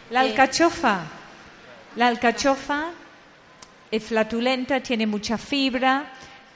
La 0.09 0.25
Eh, 0.25 0.29
alcachofa. 0.29 1.01
La 1.95 2.07
alcachofa 2.07 2.91
es 3.91 4.03
flatulenta, 4.03 4.81
tiene 4.81 5.07
mucha 5.07 5.37
fibra. 5.37 6.05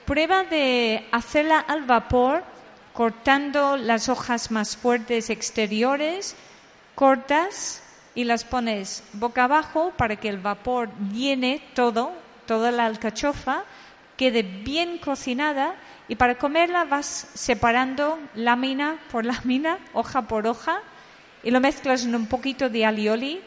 Prueba 0.06 0.44
de 0.44 1.08
hacerla 1.12 1.60
al 1.60 1.84
vapor 1.84 2.44
cortando 2.94 3.78
las 3.78 4.10
hojas 4.10 4.52
más 4.52 4.76
fuertes 4.76 5.30
exteriores, 5.30 6.36
cortas 6.96 7.82
y 8.14 8.26
las 8.26 8.44
pones 8.44 9.04
boca 9.14 9.46
abajo 9.46 9.94
para 9.98 10.18
que 10.18 10.30
el 10.30 10.38
vapor 10.38 10.90
llene 11.12 11.64
todo, 11.74 12.12
toda 12.52 12.70
la 12.70 12.86
alcachofa, 12.86 13.64
quede 14.18 14.44
bien 14.44 14.98
cocinada 14.98 15.74
y 16.10 16.18
para 16.18 16.38
comerla 16.38 16.84
vas 16.84 17.30
separando 17.34 18.20
lámina 18.36 18.98
por 19.10 19.26
lámina, 19.32 19.78
hoja 19.94 20.24
por 20.24 20.46
hoja 20.48 20.82
y 21.44 21.52
lo 21.52 21.62
mezclas 21.62 22.04
en 22.04 22.14
un 22.14 22.28
poquito 22.28 22.68
de 22.68 22.86
alioli 22.86 23.40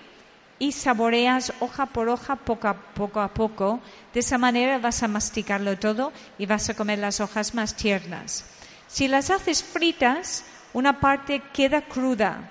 y 0.58 0.72
saboreas 0.72 1.52
hoja 1.60 1.84
por 1.84 2.08
hoja 2.08 2.36
poco 2.36 2.66
a 2.66 2.72
poco 2.72 3.20
a 3.20 3.28
poco. 3.28 3.80
De 4.14 4.20
esa 4.20 4.38
manera 4.38 4.78
vas 4.78 5.02
a 5.02 5.08
masticarlo 5.08 5.78
todo 5.78 6.10
y 6.38 6.46
vas 6.46 6.70
a 6.70 6.74
comer 6.74 6.98
las 6.98 7.20
hojas 7.20 7.52
más 7.52 7.76
tiernas. 7.76 8.46
Si 8.86 9.06
las 9.06 9.28
haces 9.28 9.62
fritas, 9.62 10.46
una 10.72 10.98
parte 10.98 11.42
queda 11.52 11.82
cruda 11.82 12.48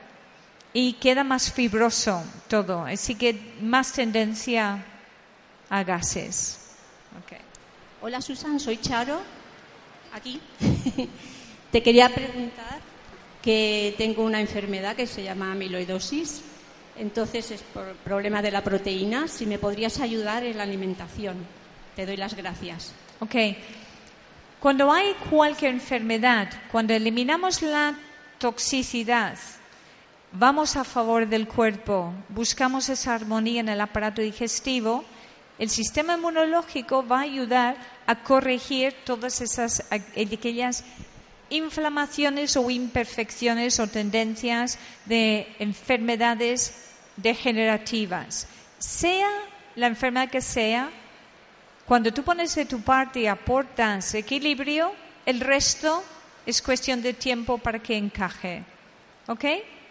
y 0.71 0.93
queda 0.93 1.23
más 1.23 1.51
fibroso 1.51 2.23
todo, 2.47 2.85
así 2.85 3.15
que 3.15 3.55
más 3.59 3.91
tendencia 3.93 4.85
a 5.73 5.83
gases. 5.83 6.59
Ok. 7.17 7.33
Hola 8.03 8.21
Susan, 8.21 8.59
soy 8.59 8.77
Charo. 8.77 9.19
Aquí. 10.13 10.39
Te 11.71 11.81
quería 11.81 12.09
preguntar 12.09 12.79
que 13.41 13.95
tengo 13.97 14.23
una 14.23 14.39
enfermedad 14.39 14.95
que 14.95 15.07
se 15.07 15.23
llama 15.23 15.51
amiloidosis. 15.51 16.43
Entonces 16.95 17.49
es 17.49 17.63
por 17.63 17.95
problema 17.95 18.43
de 18.43 18.51
la 18.51 18.63
proteína. 18.63 19.27
Si 19.27 19.47
me 19.47 19.57
podrías 19.57 19.99
ayudar 19.99 20.43
en 20.43 20.57
la 20.57 20.63
alimentación. 20.63 21.37
Te 21.95 22.05
doy 22.05 22.17
las 22.17 22.35
gracias. 22.35 22.93
Ok. 23.19 23.35
Cuando 24.59 24.91
hay 24.91 25.15
cualquier 25.31 25.71
enfermedad, 25.71 26.49
cuando 26.71 26.93
eliminamos 26.93 27.63
la 27.63 27.97
toxicidad, 28.37 29.39
vamos 30.31 30.75
a 30.75 30.83
favor 30.83 31.27
del 31.27 31.47
cuerpo, 31.47 32.13
buscamos 32.29 32.89
esa 32.89 33.15
armonía 33.15 33.61
en 33.61 33.69
el 33.69 33.81
aparato 33.81 34.21
digestivo, 34.21 35.03
el 35.59 35.69
sistema 35.69 36.15
inmunológico 36.15 37.05
va 37.05 37.19
a 37.19 37.23
ayudar 37.23 37.77
a 38.07 38.23
corregir 38.23 38.93
todas 39.05 39.41
esas 39.41 39.85
aquellas 39.91 40.83
inflamaciones 41.49 42.57
o 42.57 42.69
imperfecciones 42.69 43.79
o 43.79 43.87
tendencias 43.87 44.79
de 45.05 45.47
enfermedades 45.59 46.89
degenerativas. 47.17 48.47
Sea 48.79 49.29
la 49.75 49.87
enfermedad 49.87 50.29
que 50.29 50.41
sea, 50.41 50.89
cuando 51.85 52.11
tú 52.11 52.23
pones 52.23 52.55
de 52.55 52.65
tu 52.65 52.81
parte 52.81 53.21
y 53.21 53.27
aportas 53.27 54.13
equilibrio, 54.15 54.93
el 55.25 55.39
resto 55.39 56.03
es 56.45 56.61
cuestión 56.61 57.01
de 57.01 57.13
tiempo 57.13 57.57
para 57.57 57.79
que 57.79 57.95
encaje. 57.95 58.63
¿Ok? 59.27 59.45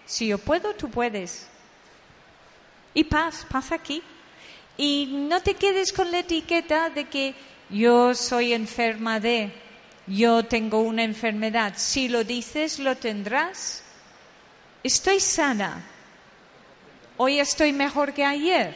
Si 0.05 0.27
yo 0.27 0.39
puedo, 0.39 0.75
tú 0.75 0.91
puedes. 0.91 1.47
Y 2.93 3.05
paz, 3.05 3.47
paz 3.49 3.73
aquí. 3.73 4.03
Y 4.77 5.07
no 5.07 5.41
te 5.43 5.55
quedes 5.55 5.93
con 5.93 6.11
la 6.11 6.21
etiqueta 6.21 6.91
de 6.91 7.05
que 7.05 7.35
yo 7.69 8.15
soy 8.15 8.53
enferma 8.53 9.21
de, 9.21 9.53
yo 10.07 10.45
tengo 10.45 10.81
una 10.81 11.05
enfermedad. 11.05 11.75
Si 11.77 12.09
lo 12.09 12.25
dices, 12.25 12.79
lo 12.79 12.97
tendrás. 12.97 13.83
Estoy 14.83 15.21
sana. 15.21 15.85
Hoy 17.17 17.39
estoy 17.39 17.73
mejor 17.73 18.13
que 18.13 18.25
ayer. 18.25 18.75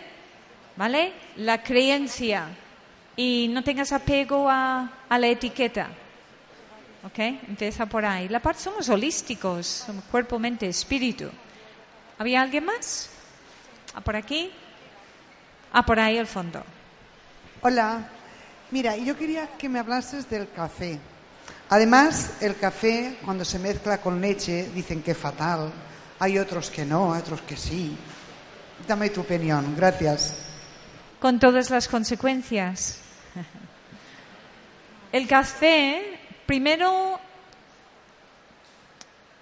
¿Vale? 0.77 1.13
La 1.37 1.63
creencia. 1.63 2.49
Y 3.17 3.49
no 3.51 3.65
tengas 3.65 3.93
apego 3.93 4.49
a, 4.49 4.91
la 5.11 5.27
etiqueta. 5.27 5.89
¿Ok? 7.05 7.19
Empieza 7.19 7.87
por 7.87 8.05
ahí. 8.05 8.29
La 8.29 8.41
parte 8.41 8.63
somos 8.63 8.89
holísticos, 8.89 9.67
somos 9.67 10.05
cuerpo, 10.05 10.39
mente, 10.39 10.69
espíritu. 10.69 11.31
¿Había 12.19 12.43
alguien 12.43 12.65
más? 12.65 13.11
¿Ah, 13.95 14.01
por 14.01 14.17
aquí? 14.17 14.51
Ah, 15.73 15.85
por 15.85 15.99
ahí 15.99 16.19
al 16.19 16.27
fondo. 16.27 16.63
Hola. 17.63 18.11
Mira, 18.71 18.97
yo 18.97 19.17
quería 19.17 19.47
que 19.57 19.69
me 19.69 19.79
hablases 19.79 20.29
del 20.29 20.51
café. 20.51 20.99
Además, 21.69 22.33
el 22.41 22.57
café, 22.57 23.17
cuando 23.25 23.45
se 23.45 23.59
mezcla 23.59 23.99
con 23.99 24.21
leche, 24.21 24.71
dicen 24.75 25.03
que 25.03 25.13
es 25.13 25.17
fatal. 25.17 25.73
Hay 26.19 26.39
otros 26.39 26.71
que 26.71 26.85
no, 26.85 27.11
otros 27.11 27.43
que 27.43 27.57
sí. 27.57 27.97
Dame 28.87 29.11
tu 29.11 29.21
opinión. 29.21 29.75
Gracias. 29.77 30.43
Con 31.21 31.39
todas 31.39 31.71
las 31.71 31.87
consecuencias. 31.87 32.99
El 35.13 35.29
café, 35.29 36.19
primero, 36.45 37.21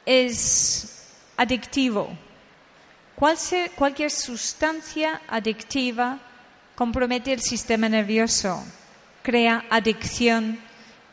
es 0.05 1.09
adictivo. 1.37 2.11
Cualquier 3.17 4.11
sustancia 4.11 5.23
adictiva 5.29 6.19
compromete 6.75 7.33
el 7.33 7.41
sistema 7.41 7.89
nervioso, 7.89 8.63
crea 9.23 9.65
adicción 9.71 10.59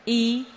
y 0.04 0.48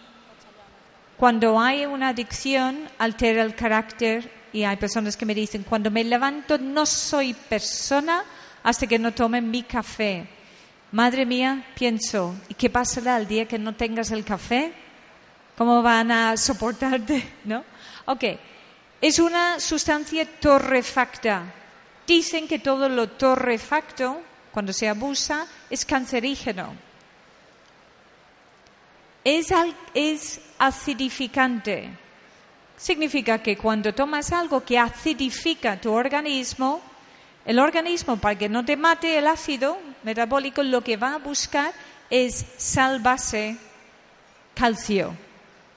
cuando 1.18 1.60
hay 1.60 1.86
una 1.86 2.10
adicción 2.10 2.90
altera 2.98 3.44
el 3.44 3.56
carácter 3.56 4.32
y 4.52 4.64
hay 4.64 4.78
personas 4.78 5.16
que 5.16 5.26
me 5.26 5.36
dicen, 5.36 5.64
cuando 5.64 5.92
me 5.92 6.04
levanto 6.04 6.58
no 6.58 6.86
soy 6.86 7.34
persona 7.34 8.24
hasta 8.64 8.88
que 8.88 8.98
no 8.98 9.14
tome 9.14 9.42
mi 9.42 9.64
café. 9.64 10.28
Madre 10.92 11.26
mía, 11.26 11.66
pienso, 11.76 12.36
¿y 12.50 12.54
qué 12.54 12.70
pasará 12.70 13.18
el 13.18 13.28
día 13.28 13.48
que 13.48 13.60
no 13.60 13.76
tengas 13.76 14.12
el 14.12 14.24
café? 14.24 14.74
¿Cómo 15.58 15.82
van 15.82 16.12
a 16.12 16.38
soportarte? 16.38 17.24
¿No? 17.46 17.64
Ok. 18.06 18.24
Es 19.02 19.20
una 19.20 19.60
sustancia 19.60 20.26
torrefacta. 20.40 21.44
Dicen 22.08 22.48
que 22.48 22.60
todo 22.60 22.88
lo 22.88 23.10
torrefacto, 23.10 24.22
cuando 24.52 24.74
se 24.74 24.88
abusa, 24.88 25.48
es 25.70 25.86
cancerígeno. 25.86 26.74
Es, 29.24 30.40
acidificante. 30.58 31.90
Significa 32.78 33.40
que 33.42 33.58
cuando 33.58 33.94
tomas 33.94 34.32
algo 34.32 34.64
que 34.64 34.78
acidifica 34.78 35.80
tu 35.82 35.92
organismo, 35.92 36.82
el 37.46 37.60
organismo, 37.60 38.18
para 38.18 38.38
que 38.38 38.50
no 38.50 38.64
te 38.64 38.78
mate 38.78 39.18
el 39.18 39.28
ácido 39.28 39.78
metabólico, 40.04 40.64
lo 40.64 40.82
que 40.82 40.98
va 40.98 41.16
a 41.16 41.20
buscar 41.20 41.74
es 42.10 42.46
sal 42.58 43.00
base 43.00 43.58
calcio 44.54 45.16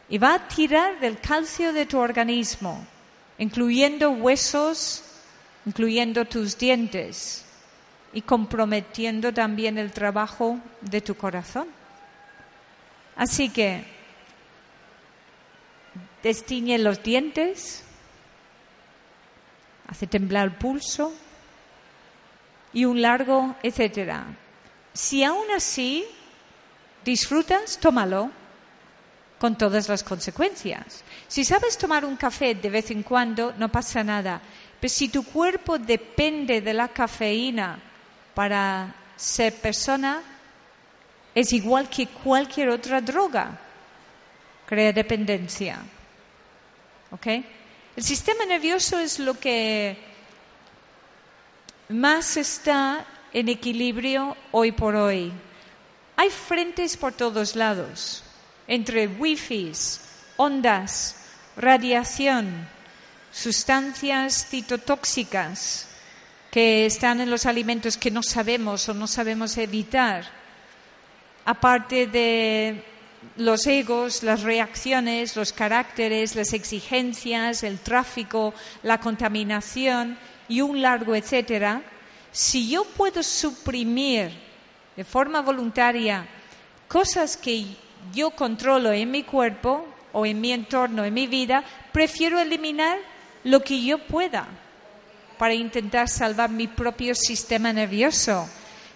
y 0.08 0.18
va 0.18 0.34
a 0.34 0.48
tirar 0.48 1.00
del 1.00 1.18
calcio 1.20 1.72
de 1.72 1.86
tu 1.86 1.98
organismo, 1.98 2.86
incluyendo 3.38 4.10
huesos, 4.10 5.04
incluyendo 5.64 6.24
tus 6.24 6.58
dientes 6.58 7.44
y 8.12 8.22
comprometiendo 8.22 9.32
también 9.32 9.78
el 9.78 9.92
trabajo 9.92 10.58
de 10.80 11.00
tu 11.00 11.14
corazón. 11.14 11.68
Así 13.16 13.48
que 13.48 13.84
destiñe 16.22 16.78
los 16.78 17.02
dientes, 17.02 17.84
hace 19.86 20.06
temblar 20.06 20.44
el 20.44 20.54
pulso 20.54 21.12
y 22.72 22.84
un 22.84 23.00
largo, 23.02 23.56
etcétera. 23.62 24.26
Si 24.92 25.24
aún 25.24 25.50
así 25.54 26.04
disfrutas, 27.04 27.78
tómalo 27.78 28.30
con 29.38 29.56
todas 29.56 29.88
las 29.88 30.02
consecuencias. 30.02 31.04
Si 31.28 31.44
sabes 31.44 31.78
tomar 31.78 32.04
un 32.04 32.16
café 32.16 32.54
de 32.54 32.70
vez 32.70 32.90
en 32.90 33.02
cuando, 33.02 33.54
no 33.56 33.70
pasa 33.70 34.02
nada. 34.02 34.40
Pero 34.80 34.92
si 34.92 35.08
tu 35.08 35.24
cuerpo 35.24 35.78
depende 35.78 36.60
de 36.60 36.74
la 36.74 36.88
cafeína 36.88 37.78
para 38.34 38.94
ser 39.16 39.54
persona, 39.54 40.22
es 41.34 41.52
igual 41.52 41.88
que 41.88 42.08
cualquier 42.08 42.70
otra 42.70 43.00
droga. 43.00 43.58
Crea 44.66 44.92
dependencia. 44.92 45.78
¿Ok? 47.10 47.26
El 47.96 48.02
sistema 48.02 48.44
nervioso 48.44 48.98
es 48.98 49.18
lo 49.18 49.34
que 49.34 49.96
más 51.88 52.36
está 52.36 53.04
en 53.32 53.48
equilibrio 53.48 54.36
hoy 54.50 54.72
por 54.72 54.94
hoy. 54.94 55.32
Hay 56.16 56.30
frentes 56.30 56.96
por 56.96 57.12
todos 57.12 57.56
lados 57.56 58.24
entre 58.68 59.08
wifi, 59.08 59.72
ondas, 60.36 61.16
radiación, 61.56 62.68
sustancias 63.32 64.46
citotóxicas 64.46 65.88
que 66.50 66.86
están 66.86 67.20
en 67.20 67.30
los 67.30 67.46
alimentos 67.46 67.96
que 67.96 68.10
no 68.10 68.22
sabemos 68.22 68.88
o 68.88 68.94
no 68.94 69.06
sabemos 69.06 69.56
evitar, 69.58 70.24
aparte 71.44 72.06
de 72.06 72.84
los 73.36 73.66
egos, 73.66 74.22
las 74.22 74.42
reacciones, 74.42 75.34
los 75.34 75.52
caracteres, 75.52 76.36
las 76.36 76.52
exigencias, 76.52 77.62
el 77.62 77.78
tráfico, 77.80 78.54
la 78.82 79.00
contaminación 79.00 80.18
y 80.48 80.60
un 80.60 80.80
largo 80.80 81.14
etcétera, 81.14 81.82
si 82.32 82.68
yo 82.68 82.84
puedo 82.84 83.22
suprimir 83.22 84.30
de 84.96 85.04
forma 85.04 85.40
voluntaria 85.40 86.26
cosas 86.86 87.36
que 87.36 87.66
yo 88.12 88.30
controlo 88.30 88.92
en 88.92 89.10
mi 89.10 89.22
cuerpo 89.22 89.86
o 90.12 90.26
en 90.26 90.40
mi 90.40 90.52
entorno, 90.52 91.04
en 91.04 91.14
mi 91.14 91.26
vida, 91.26 91.64
prefiero 91.92 92.38
eliminar 92.38 92.98
lo 93.44 93.62
que 93.62 93.82
yo 93.82 93.98
pueda 93.98 94.46
para 95.38 95.54
intentar 95.54 96.08
salvar 96.08 96.50
mi 96.50 96.66
propio 96.66 97.14
sistema 97.14 97.72
nervioso. 97.72 98.48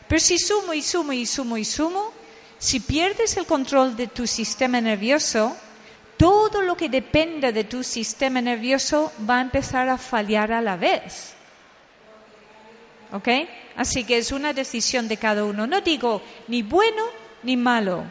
Pero 0.09 0.21
si 0.21 0.39
sumo 0.39 0.75
y 0.75 0.83
sumo 0.83 1.13
y 1.13 1.25
sumo 1.25 1.57
y 1.57 1.65
sumo, 1.65 2.13
si 2.59 2.81
pierdes 2.81 3.37
el 3.37 3.47
control 3.47 3.97
de 3.97 4.09
tu 4.09 4.27
sistema 4.27 4.81
nervioso, 4.81 5.57
todo 6.17 6.63
lo 6.63 6.77
que 6.77 6.89
depende 6.89 7.53
de 7.53 7.65
tu 7.65 7.83
sistema 7.83 8.41
nervioso 8.41 9.13
va 9.29 9.39
a 9.39 9.43
empezar 9.43 9.89
a 9.89 9.99
fallar 9.99 10.53
a 10.53 10.61
la 10.61 10.77
vez. 10.77 11.35
¿Ok? 13.13 13.29
Así 13.77 14.05
que 14.05 14.19
es 14.19 14.33
una 14.33 14.53
decisión 14.53 15.09
de 15.09 15.17
cada 15.17 15.45
uno. 15.45 15.67
No 15.67 15.81
digo 15.81 16.23
ni 16.49 16.63
bueno 16.63 17.05
ni 17.43 17.57
malo. 17.57 18.05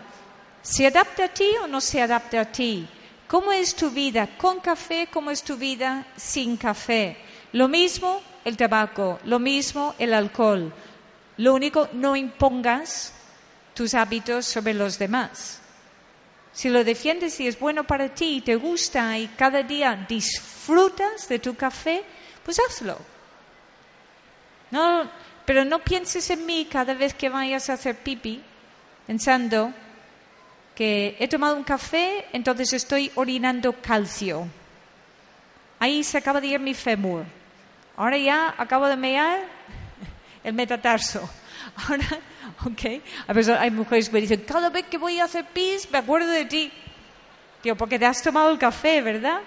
¿Se 0.62 0.86
adapta 0.86 1.26
a 1.26 1.28
ti 1.30 1.52
o 1.62 1.68
no 1.68 1.82
se 1.82 2.02
adapta 2.02 2.42
a 2.42 2.46
ti? 2.46 2.88
¿Cómo 3.28 3.52
es 3.52 3.76
tu 3.76 3.90
vida 3.90 4.38
con 4.38 4.60
café? 4.60 5.08
¿Cómo 5.12 5.32
es 5.32 5.42
tu 5.42 5.58
vida 5.58 6.06
sin 6.16 6.58
café? 6.58 7.18
Lo 7.54 7.68
mismo 7.68 8.22
el 8.46 8.58
tabaco, 8.58 9.20
lo 9.26 9.40
mismo 9.40 9.96
el 9.98 10.14
alcohol. 10.14 10.72
Lo 11.38 11.54
único, 11.54 11.90
no 11.94 12.16
impongas 12.16 13.14
tus 13.74 13.94
hábitos 13.94 14.46
sobre 14.46 14.74
los 14.74 15.00
demás. 15.00 15.62
Si 16.54 16.70
lo 16.70 16.84
defiendes 16.84 17.40
y 17.40 17.48
es 17.48 17.58
bueno 17.60 17.86
para 17.86 18.10
ti 18.14 18.38
y 18.38 18.42
te 18.42 18.56
gusta 18.56 19.18
y 19.18 19.28
cada 19.30 19.64
día 19.64 20.06
disfrutas 20.08 21.28
de 21.30 21.40
tu 21.40 21.56
café, 21.56 22.04
pues 22.44 22.60
hazlo. 22.60 22.98
No, 24.70 25.10
pero 25.46 25.66
no 25.66 25.80
pienses 25.80 26.30
en 26.30 26.46
mí 26.46 26.68
cada 26.70 26.94
vez 26.94 27.14
que 27.14 27.30
vayas 27.30 27.70
a 27.70 27.74
hacer 27.74 27.96
pipi 27.98 28.44
pensando 29.08 29.74
que 30.76 31.16
he 31.20 31.28
tomado 31.28 31.56
un 31.56 31.64
café, 31.64 32.26
entonces 32.34 32.74
estoy 32.74 33.12
orinando 33.16 33.74
calcio. 33.74 34.48
Ahí 35.80 36.04
se 36.04 36.18
acaba 36.18 36.40
de 36.40 36.48
ir 36.48 36.60
mi 36.60 36.74
fémur. 36.74 37.26
Ahora 37.98 38.18
ya 38.18 38.54
acabo 38.58 38.88
de 38.88 38.96
mear 38.96 39.40
el 40.44 40.54
metatarso. 40.54 41.30
Ahora, 41.88 42.08
ok. 42.66 43.02
A 43.28 43.62
hay 43.62 43.72
mujeres 43.72 44.10
que 44.10 44.14
me 44.14 44.22
dicen, 44.22 44.44
cada 44.48 44.70
vez 44.70 44.86
que 44.86 44.98
voy 44.98 45.20
a 45.20 45.26
hacer 45.26 45.46
pis, 45.46 45.90
me 45.92 45.98
acuerdo 45.98 46.30
de 46.30 46.46
ti. 46.46 46.72
Tío, 47.62 47.76
porque 47.76 48.00
te 48.00 48.06
has 48.06 48.22
tomado 48.22 48.50
el 48.52 48.58
café, 48.58 49.02
¿verdad? 49.02 49.42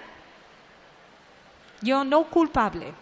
Yo 1.81 2.03
no 2.03 2.23
culpable. 2.25 2.93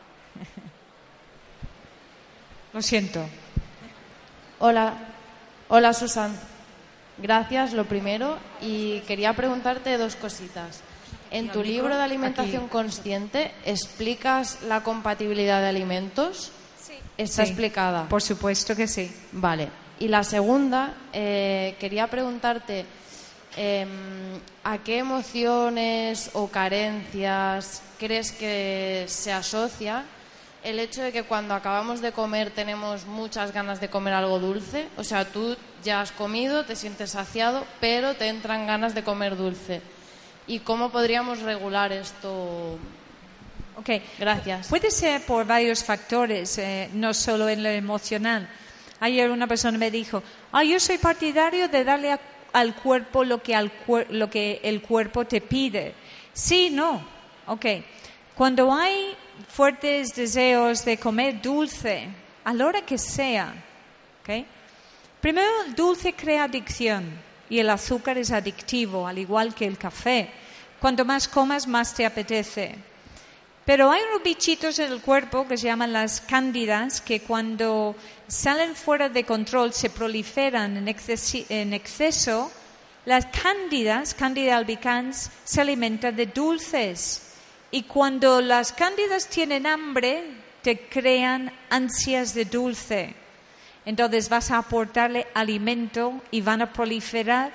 Lo 2.73 2.81
siento. 2.81 3.25
Hola, 4.59 4.93
hola 5.69 5.93
Susan. 5.93 6.52
Gracias, 7.17 7.73
lo 7.73 7.85
primero. 7.85 8.37
Y 8.61 8.99
quería 9.01 9.33
preguntarte 9.33 9.97
dos 9.97 10.15
cositas. 10.15 10.81
En 11.31 11.49
tu 11.49 11.63
libro 11.63 11.95
de 11.95 12.01
alimentación 12.01 12.67
consciente, 12.67 13.51
¿explicas 13.65 14.59
la 14.67 14.83
compatibilidad 14.83 15.61
de 15.61 15.67
alimentos? 15.67 16.51
Sí. 16.79 16.93
¿Está 17.17 17.43
explicada? 17.43 18.07
Por 18.07 18.21
supuesto 18.21 18.75
que 18.75 18.87
sí. 18.87 19.11
Vale. 19.31 19.69
Y 19.99 20.09
la 20.09 20.23
segunda, 20.23 20.93
eh, 21.11 21.75
quería 21.79 22.07
preguntarte 22.07 22.85
em, 23.55 23.89
a 24.63 24.77
qué 24.79 24.99
emociones 24.99 26.29
o 26.33 26.47
carencias 26.49 27.81
crees 27.97 28.31
que 28.31 29.05
se 29.07 29.31
asocia 29.31 30.03
el 30.63 30.79
hecho 30.79 31.03
de 31.03 31.11
que 31.11 31.23
cuando 31.23 31.53
acabamos 31.53 32.01
de 32.01 32.11
comer 32.11 32.51
tenemos 32.51 33.05
muchas 33.05 33.51
ganas 33.51 33.81
de 33.81 33.89
comer 33.89 34.13
algo 34.13 34.39
dulce. 34.39 34.87
O 34.97 35.03
sea, 35.03 35.25
tú 35.25 35.57
ya 35.83 36.01
has 36.01 36.11
comido, 36.11 36.65
te 36.65 36.75
sientes 36.75 37.11
saciado, 37.11 37.65
pero 37.79 38.15
te 38.15 38.27
entran 38.27 38.65
ganas 38.65 38.95
de 38.95 39.03
comer 39.03 39.35
dulce. 39.35 39.81
¿Y 40.47 40.59
cómo 40.59 40.89
podríamos 40.89 41.41
regular 41.41 41.91
esto? 41.91 42.77
Ok, 43.75 43.89
gracias. 44.19 44.67
Puede 44.67 44.91
ser 44.91 45.21
por 45.25 45.45
varios 45.45 45.83
factores, 45.83 46.57
eh, 46.57 46.89
no 46.93 47.13
solo 47.13 47.49
en 47.49 47.63
lo 47.63 47.69
emocional. 47.69 48.47
Ayer 48.99 49.31
una 49.31 49.47
persona 49.47 49.77
me 49.77 49.91
dijo, 49.91 50.23
ah, 50.51 50.63
yo 50.63 50.79
soy 50.79 50.97
partidario 50.97 51.67
de 51.67 51.83
darle 51.83 52.17
al 52.53 52.75
cuerpo 52.75 53.23
lo 53.23 53.41
que, 53.41 53.55
al 53.55 53.71
lo 54.09 54.29
que 54.29 54.61
el 54.63 54.81
cuerpo 54.81 55.25
te 55.25 55.41
pide. 55.41 55.93
Sí, 56.31 56.69
no. 56.69 57.05
Ok. 57.47 57.65
Cuando 58.35 58.73
hay 58.73 59.15
fuertes 59.47 60.15
deseos 60.15 60.83
de 60.85 60.97
comer 60.97 61.41
dulce, 61.41 62.07
a 62.43 62.53
la 62.53 62.65
hora 62.65 62.81
que 62.81 62.97
sea, 62.97 63.53
¿okay? 64.21 64.45
primero 65.21 65.47
el 65.65 65.75
dulce 65.75 66.13
crea 66.13 66.45
adicción 66.45 67.05
y 67.49 67.59
el 67.59 67.69
azúcar 67.69 68.17
es 68.17 68.31
adictivo, 68.31 69.07
al 69.07 69.17
igual 69.19 69.53
que 69.53 69.65
el 69.65 69.77
café. 69.77 70.29
Cuanto 70.79 71.05
más 71.05 71.27
comas, 71.27 71.67
más 71.67 71.93
te 71.93 72.05
apetece. 72.05 72.75
Pero 73.65 73.89
hay 73.89 74.01
unos 74.09 74.23
bichitos 74.23 74.79
en 74.79 74.91
el 74.91 75.01
cuerpo 75.01 75.47
que 75.47 75.57
se 75.57 75.67
llaman 75.67 75.93
las 75.93 76.19
cándidas 76.19 76.99
que 76.99 77.21
cuando 77.21 77.95
salen 78.27 78.75
fuera 78.75 79.07
de 79.07 79.23
control 79.23 79.71
se 79.73 79.89
proliferan 79.89 80.75
en, 80.75 80.87
en 80.87 81.73
exceso. 81.73 82.51
Las 83.05 83.25
cándidas, 83.27 84.13
Candida 84.13 84.57
albicans, 84.57 85.31
se 85.45 85.61
alimentan 85.61 86.15
de 86.15 86.25
dulces 86.25 87.32
y 87.73 87.81
cuando 87.81 88.39
las 88.39 88.71
cándidas 88.71 89.27
tienen 89.27 89.65
hambre, 89.65 90.23
te 90.61 90.81
crean 90.81 91.51
ansias 91.71 92.35
de 92.35 92.45
dulce. 92.45 93.15
Entonces 93.83 94.29
vas 94.29 94.51
a 94.51 94.59
aportarle 94.59 95.25
alimento 95.33 96.21
y 96.29 96.41
van 96.41 96.61
a 96.61 96.71
proliferar 96.71 97.51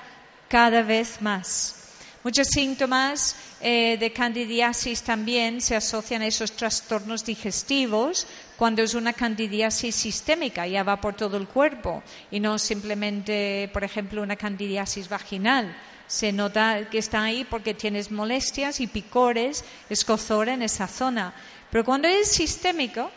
cada 0.48 0.82
vez 0.82 1.22
más. 1.22 1.94
Muchos 2.24 2.48
síntomas 2.48 3.36
eh, 3.60 3.96
de 3.96 4.12
candidiasis 4.12 5.02
también 5.02 5.60
se 5.60 5.76
asocian 5.76 6.22
a 6.22 6.26
esos 6.26 6.50
trastornos 6.50 7.24
digestivos 7.24 8.26
cuando 8.56 8.82
es 8.82 8.94
una 8.94 9.12
candidiasis 9.12 9.94
sistémica, 9.94 10.66
ya 10.66 10.82
va 10.82 11.00
por 11.00 11.14
todo 11.14 11.36
el 11.36 11.46
cuerpo 11.46 12.02
y 12.32 12.40
no 12.40 12.58
simplemente, 12.58 13.70
por 13.72 13.84
ejemplo, 13.84 14.20
una 14.20 14.34
candidiasis 14.34 15.08
vaginal 15.08 15.76
se 16.08 16.32
nota 16.32 16.88
que 16.90 16.98
está 16.98 17.22
ahí 17.22 17.44
porque 17.44 17.74
tienes 17.74 18.10
molestias 18.10 18.80
y 18.80 18.88
picores, 18.88 19.64
escozor 19.88 20.48
en 20.48 20.62
esa 20.62 20.88
zona. 20.88 21.32
Pero 21.70 21.84
cuando 21.84 22.08
es 22.08 22.32
sistémico, 22.32 23.10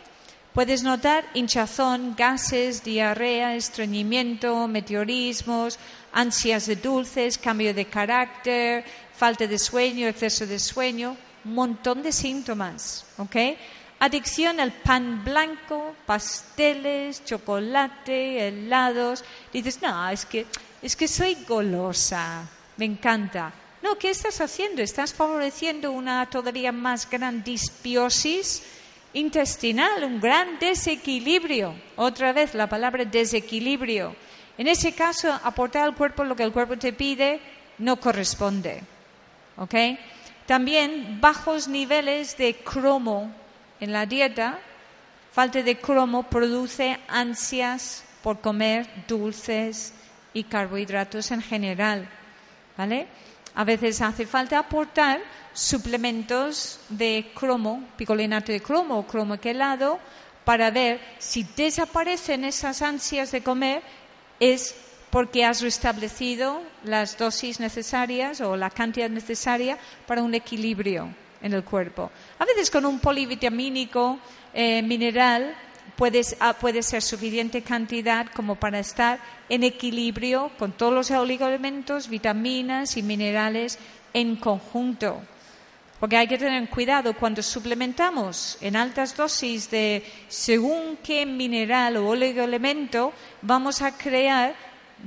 Puedes 0.53 0.83
notar 0.83 1.23
hinchazón, 1.33 2.13
gases, 2.13 2.83
diarrea, 2.83 3.55
estreñimiento, 3.55 4.67
meteorismos, 4.67 5.79
ansias 6.11 6.65
de 6.65 6.75
dulces, 6.75 7.37
cambio 7.37 7.73
de 7.73 7.85
carácter, 7.85 8.83
falta 9.15 9.47
de 9.47 9.57
sueño, 9.57 10.07
exceso 10.07 10.45
de 10.45 10.59
sueño, 10.59 11.15
un 11.45 11.53
montón 11.53 12.03
de 12.03 12.11
síntomas, 12.11 13.05
¿ok? 13.17 13.55
Adicción 13.99 14.59
al 14.59 14.73
pan 14.73 15.23
blanco, 15.23 15.95
pasteles, 16.05 17.23
chocolate, 17.23 18.49
helados. 18.49 19.23
Dices, 19.53 19.81
no, 19.81 20.09
es 20.09 20.25
que, 20.25 20.45
es 20.81 20.97
que 20.97 21.07
soy 21.07 21.37
golosa, 21.47 22.43
me 22.81 22.87
encanta. 22.87 23.53
No, 23.83 23.95
¿qué 23.95 24.09
estás 24.09 24.41
haciendo? 24.41 24.81
Estás 24.81 25.13
favoreciendo 25.13 25.91
una 25.91 26.27
todavía 26.27 26.71
más 26.71 27.07
gran 27.07 27.43
disbiosis 27.43 28.63
intestinal, 29.13 30.03
un 30.03 30.19
gran 30.19 30.57
desequilibrio. 30.57 31.75
Otra 31.95 32.33
vez 32.33 32.55
la 32.55 32.65
palabra 32.67 33.05
desequilibrio. 33.05 34.15
En 34.57 34.67
ese 34.67 34.95
caso, 34.95 35.31
aportar 35.43 35.83
al 35.83 35.93
cuerpo 35.93 36.23
lo 36.23 36.35
que 36.35 36.41
el 36.41 36.51
cuerpo 36.51 36.75
te 36.75 36.91
pide 36.91 37.39
no 37.77 37.97
corresponde. 37.97 38.81
¿Ok? 39.57 39.75
También 40.47 41.21
bajos 41.21 41.67
niveles 41.67 42.35
de 42.35 42.55
cromo 42.55 43.31
en 43.79 43.91
la 43.91 44.07
dieta. 44.07 44.57
Falta 45.31 45.61
de 45.61 45.77
cromo 45.77 46.23
produce 46.23 46.97
ansias 47.07 48.03
por 48.23 48.41
comer 48.41 48.87
dulces 49.07 49.93
y 50.33 50.45
carbohidratos 50.45 51.29
en 51.29 51.43
general. 51.43 52.09
¿Vale? 52.77 53.07
A 53.55 53.63
veces 53.63 54.01
hace 54.01 54.25
falta 54.25 54.59
aportar 54.59 55.19
suplementos 55.53 56.79
de 56.89 57.31
cromo, 57.35 57.83
picolinato 57.97 58.51
de 58.51 58.61
cromo 58.61 58.99
o 58.99 59.07
cromo 59.07 59.37
quelado, 59.37 59.99
para 60.45 60.71
ver 60.71 60.99
si 61.19 61.43
desaparecen 61.43 62.45
esas 62.45 62.81
ansias 62.81 63.31
de 63.31 63.43
comer, 63.43 63.83
es 64.39 64.75
porque 65.09 65.45
has 65.45 65.61
restablecido 65.61 66.61
las 66.83 67.17
dosis 67.17 67.59
necesarias 67.59 68.39
o 68.41 68.55
la 68.55 68.69
cantidad 68.69 69.09
necesaria 69.09 69.77
para 70.07 70.23
un 70.23 70.33
equilibrio 70.33 71.13
en 71.41 71.53
el 71.53 71.63
cuerpo. 71.63 72.09
A 72.39 72.45
veces 72.45 72.71
con 72.71 72.85
un 72.85 72.99
polivitamínico 72.99 74.19
eh, 74.53 74.81
mineral 74.81 75.53
ah, 76.39 76.53
puede 76.53 76.83
ser 76.83 77.01
suficiente 77.01 77.61
cantidad 77.61 78.27
como 78.27 78.55
para 78.55 78.79
estar 78.79 79.19
en 79.49 79.63
equilibrio 79.63 80.51
con 80.57 80.71
todos 80.71 80.93
los 80.93 81.11
oligoelementos, 81.11 82.07
vitaminas 82.07 82.97
y 82.97 83.03
minerales 83.03 83.77
en 84.13 84.35
conjunto. 84.35 85.21
Porque 85.99 86.17
hay 86.17 86.27
que 86.27 86.39
tener 86.39 86.67
cuidado 86.67 87.13
cuando 87.13 87.43
suplementamos 87.43 88.57
en 88.59 88.75
altas 88.75 89.15
dosis 89.15 89.69
de 89.69 90.03
según 90.29 90.97
qué 91.03 91.27
mineral 91.27 91.97
o 91.97 92.09
oligoelemento, 92.09 93.13
vamos 93.43 93.83
a 93.83 93.95
crear 93.95 94.55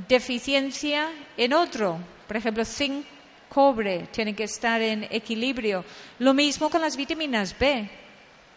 deficiencia 0.08 1.08
en 1.36 1.52
otro. 1.52 1.98
Por 2.28 2.36
ejemplo, 2.36 2.64
zinc, 2.64 3.04
cobre, 3.48 4.06
tienen 4.12 4.36
que 4.36 4.44
estar 4.44 4.80
en 4.80 5.04
equilibrio. 5.10 5.84
Lo 6.20 6.32
mismo 6.32 6.70
con 6.70 6.80
las 6.80 6.96
vitaminas 6.96 7.58
B. 7.58 8.03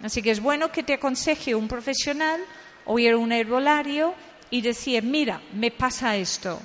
Así 0.03 0.21
que 0.21 0.31
es 0.31 0.39
bueno 0.39 0.71
que 0.71 0.83
te 0.83 0.93
aconseje 0.93 1.55
un 1.55 1.67
profesional 1.67 2.41
o 2.85 2.99
ir 2.99 3.13
a 3.13 3.17
un 3.17 3.31
herbolario 3.31 4.13
y 4.49 4.61
decir, 4.61 5.03
mira, 5.03 5.41
me 5.53 5.71
pasa 5.71 6.15
esto. 6.15 6.59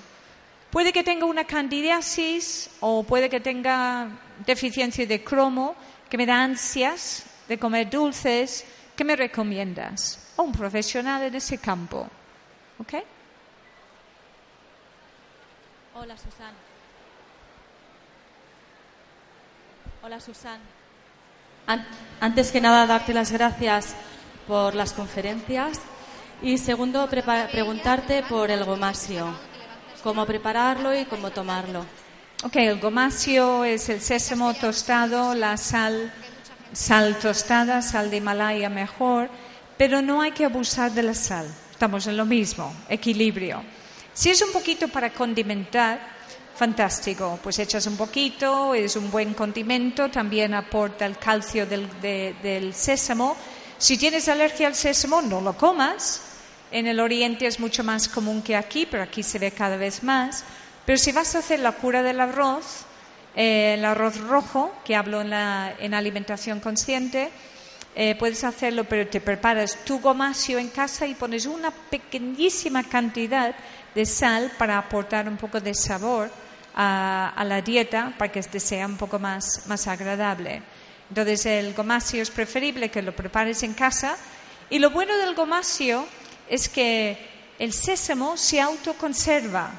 Puede 0.70 0.92
que 0.92 1.02
tenga 1.02 1.26
una 1.26 1.44
candidiasis 1.44 2.70
o 2.80 3.02
puede 3.04 3.28
que 3.28 3.40
tenga 3.40 4.08
deficiencia 4.46 5.06
de 5.06 5.22
cromo, 5.22 5.74
que 6.08 6.16
me 6.16 6.26
da 6.26 6.42
ansias 6.42 7.24
de 7.48 7.58
comer 7.58 7.90
dulces. 7.90 8.64
¿Qué 8.96 9.04
me 9.04 9.16
recomiendas? 9.16 10.32
O 10.36 10.44
un 10.44 10.52
profesional 10.52 11.22
en 11.22 11.34
ese 11.34 11.58
campo. 11.58 12.08
¿Ok? 12.78 12.94
Hola, 15.94 16.16
Susana. 16.16 16.56
Hola, 20.02 20.20
Susana. 20.20 20.81
Antes 22.20 22.50
que 22.52 22.60
nada, 22.60 22.86
darte 22.86 23.14
las 23.14 23.30
gracias 23.32 23.94
por 24.46 24.74
las 24.74 24.92
conferencias 24.92 25.80
y 26.42 26.58
segundo, 26.58 27.08
preguntarte 27.08 28.24
por 28.24 28.50
el 28.50 28.64
gomasio, 28.64 29.32
cómo 30.02 30.26
prepararlo 30.26 30.94
y 30.96 31.04
cómo 31.04 31.30
tomarlo. 31.30 31.86
Ok, 32.44 32.56
el 32.56 32.80
gomasio 32.80 33.64
es 33.64 33.88
el 33.88 34.00
sésamo 34.00 34.52
tostado, 34.54 35.34
la 35.34 35.56
sal, 35.56 36.12
sal 36.72 37.16
tostada, 37.20 37.80
sal 37.82 38.10
de 38.10 38.16
Himalaya 38.16 38.68
mejor, 38.68 39.30
pero 39.78 40.02
no 40.02 40.20
hay 40.20 40.32
que 40.32 40.44
abusar 40.44 40.90
de 40.90 41.04
la 41.04 41.14
sal. 41.14 41.46
Estamos 41.70 42.06
en 42.08 42.16
lo 42.16 42.24
mismo, 42.24 42.74
equilibrio. 42.88 43.62
Si 44.12 44.28
es 44.30 44.42
un 44.42 44.52
poquito 44.52 44.88
para 44.88 45.10
condimentar, 45.10 46.00
fantástico. 46.54 47.38
Pues 47.42 47.58
echas 47.58 47.86
un 47.86 47.96
poquito, 47.96 48.74
es 48.74 48.96
un 48.96 49.10
buen 49.10 49.34
condimento, 49.34 50.10
también 50.10 50.54
aporta 50.54 51.06
el 51.06 51.18
calcio 51.18 51.66
del, 51.66 52.74
sésamo. 52.74 53.36
Si 53.78 53.98
tienes 53.98 54.28
alergia 54.28 54.68
al 54.68 54.74
sésamo, 54.74 55.22
no 55.22 55.40
lo 55.40 55.56
comas. 55.56 56.22
En 56.70 56.86
el 56.86 57.00
oriente 57.00 57.46
es 57.46 57.60
mucho 57.60 57.84
más 57.84 58.08
común 58.08 58.42
que 58.42 58.56
aquí, 58.56 58.86
pero 58.86 59.02
aquí 59.02 59.22
se 59.22 59.38
ve 59.38 59.50
cada 59.50 59.76
vez 59.76 60.02
más. 60.02 60.44
Pero 60.86 60.98
si 60.98 61.12
vas 61.12 61.34
a 61.34 61.40
hacer 61.40 61.60
la 61.60 61.72
cura 61.72 62.02
del 62.02 62.20
arroz, 62.20 62.84
eh, 63.36 63.74
el 63.76 63.84
arroz 63.84 64.18
rojo, 64.20 64.72
que 64.84 64.96
hablo 64.96 65.20
en, 65.20 65.30
la, 65.30 65.74
en 65.78 65.94
alimentación 65.94 66.60
consciente, 66.60 67.30
eh, 67.94 68.14
puedes 68.18 68.42
hacerlo, 68.42 68.84
pero 68.84 69.06
te 69.06 69.20
preparas 69.20 69.84
tu 69.84 70.00
gomasio 70.00 70.58
en 70.58 70.68
casa 70.68 71.06
y 71.06 71.14
pones 71.14 71.44
una 71.44 71.70
pequeñísima 71.70 72.84
cantidad 72.84 73.54
de 73.94 74.06
sal 74.06 74.50
para 74.56 74.78
aportar 74.78 75.28
un 75.28 75.36
poco 75.36 75.60
de 75.60 75.74
sabor 75.74 76.30
a, 76.74 77.44
la 77.46 77.62
dieta 77.62 78.14
para 78.16 78.32
que 78.32 78.42
sea 78.42 78.86
un 78.86 78.96
poco 78.96 79.18
más, 79.18 79.66
más 79.66 79.86
agradable. 79.86 80.62
Entonces 81.08 81.46
el 81.46 81.74
gomasio 81.74 82.22
es 82.22 82.30
preferible 82.30 82.90
que 82.90 83.02
lo 83.02 83.14
prepares 83.14 83.62
en 83.62 83.74
casa 83.74 84.16
y 84.70 84.78
lo 84.78 84.90
bueno 84.90 85.16
del 85.18 85.34
gomasio 85.34 86.06
es 86.48 86.68
que 86.68 87.18
el 87.58 87.72
sésamo 87.72 88.36
se 88.36 88.60
autoconserva. 88.60 89.70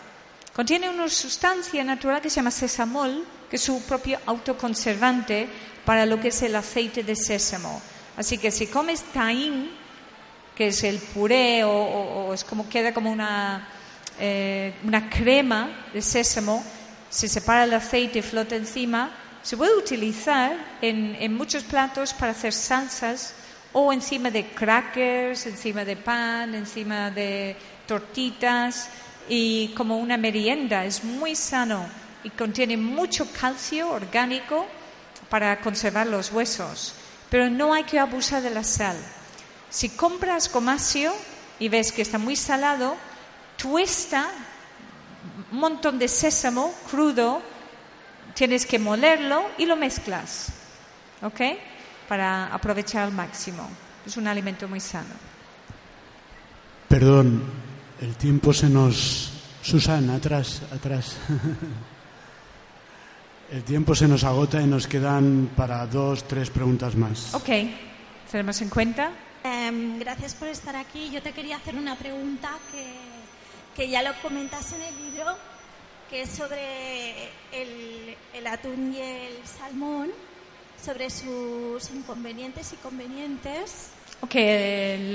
Contiene 0.55 0.89
una 0.89 1.09
sustancia 1.09 1.83
natural 1.83 2.21
que 2.21 2.29
se 2.29 2.35
llama 2.35 2.51
sesamol, 2.51 3.25
que 3.49 3.55
es 3.55 3.63
su 3.63 3.81
propio 3.83 4.19
autoconservante 4.27 5.47
para 5.83 6.05
lo 6.05 6.19
que 6.19 6.27
es 6.27 6.41
el 6.43 6.55
aceite 6.55 7.03
de 7.03 7.15
sésamo. 7.15 7.81
Así 8.15 8.37
que 8.37 8.51
si 8.51 8.67
comes 8.67 9.01
taín, 9.11 9.71
que 10.55 10.67
es 10.67 10.83
el 10.83 10.99
puré 10.99 11.63
o, 11.63 12.31
es 12.33 12.43
como 12.43 12.69
queda 12.69 12.93
como 12.93 13.11
una, 13.11 13.67
eh, 14.19 14.75
una 14.83 15.09
crema 15.09 15.87
de 15.91 16.01
sésamo, 16.01 16.63
se 17.13 17.29
separa 17.29 17.65
el 17.65 17.73
aceite 17.75 18.19
y 18.19 18.21
flota 18.23 18.55
encima, 18.55 19.11
se 19.43 19.55
puede 19.55 19.75
utilizar 19.75 20.57
en, 20.81 21.31
muchos 21.35 21.63
platos 21.63 22.11
para 22.11 22.31
hacer 22.31 22.53
salsas 22.53 23.35
o 23.71 23.93
encima 23.93 24.31
de 24.31 24.47
crackers, 24.47 25.45
encima 25.45 25.85
de 25.85 25.95
pan, 25.95 26.55
encima 26.55 27.11
de 27.11 27.55
tortitas 27.85 28.89
y 29.29 29.67
como 29.77 29.99
una 29.99 30.17
merienda. 30.17 30.85
Es 30.85 31.03
muy 31.03 31.35
sano 31.35 31.85
y 32.23 32.31
contiene 32.31 32.77
mucho 32.77 33.27
calcio 33.31 33.91
orgánico 33.91 34.65
para 35.29 35.61
conservar 35.61 36.07
los 36.07 36.31
huesos. 36.31 36.95
Pero 37.29 37.47
no 37.47 37.75
hay 37.75 37.83
que 37.83 37.99
abusar 37.99 38.41
de 38.41 38.49
la 38.49 38.63
sal. 38.63 38.97
Si 39.69 39.89
compras 39.89 40.51
gomasio 40.51 41.13
y 41.59 41.69
ves 41.69 41.91
que 41.91 42.01
está 42.01 42.17
muy 42.17 42.35
salado, 42.35 42.95
tuesta 43.55 44.31
un 45.53 45.59
montón 45.59 45.99
de 45.99 46.07
sésamo 46.07 46.73
crudo, 46.89 47.39
tienes 48.33 48.65
que 48.65 48.79
molerlo 48.79 49.43
y 49.59 49.67
lo 49.67 49.75
mezclas, 49.75 50.51
¿ok? 51.21 51.41
Para 52.09 52.47
aprovechar 52.47 53.03
al 53.03 53.11
máximo. 53.11 53.69
Es 54.03 54.17
un 54.17 54.27
alimento 54.27 54.67
muy 54.67 54.79
sano. 54.79 55.13
Perdón, 56.89 57.43
el 58.01 58.15
tiempo 58.15 58.51
se 58.51 58.67
nos... 58.67 59.29
Susana, 59.61 60.15
atrás, 60.15 60.63
atrás. 60.73 61.15
el 63.51 63.63
tiempo 63.63 63.95
se 63.95 64.07
nos 64.07 64.23
agota 64.23 64.59
y 64.59 64.65
nos 64.65 64.87
quedan 64.87 65.51
para 65.55 65.85
dos, 65.85 66.27
tres 66.27 66.49
preguntas 66.49 66.95
más. 66.95 67.33
Ok, 67.33 67.49
tenemos 68.29 68.59
en 68.59 68.69
cuenta. 68.69 69.11
Em, 69.43 69.99
gracias 69.99 70.33
por 70.33 70.47
estar 70.47 70.75
aquí. 70.75 71.11
Yo 71.11 71.21
te 71.21 71.31
quería 71.31 71.57
hacer 71.57 71.75
una 71.75 71.95
pregunta 71.95 72.49
que 72.71 73.12
que 73.75 73.89
ya 73.89 74.01
lo 74.01 74.13
comentas 74.21 74.71
en 74.73 74.81
el 74.81 74.95
libro, 75.11 75.35
que 76.09 76.21
es 76.21 76.29
sobre 76.29 77.29
el, 77.51 78.47
atún 78.47 78.93
y 78.93 78.99
el 78.99 79.47
salmón, 79.47 80.11
sobre 80.83 81.09
sus 81.09 81.89
inconvenientes 81.91 82.73
y 82.73 82.75
convenientes. 82.77 83.89
Ok, 84.21 84.35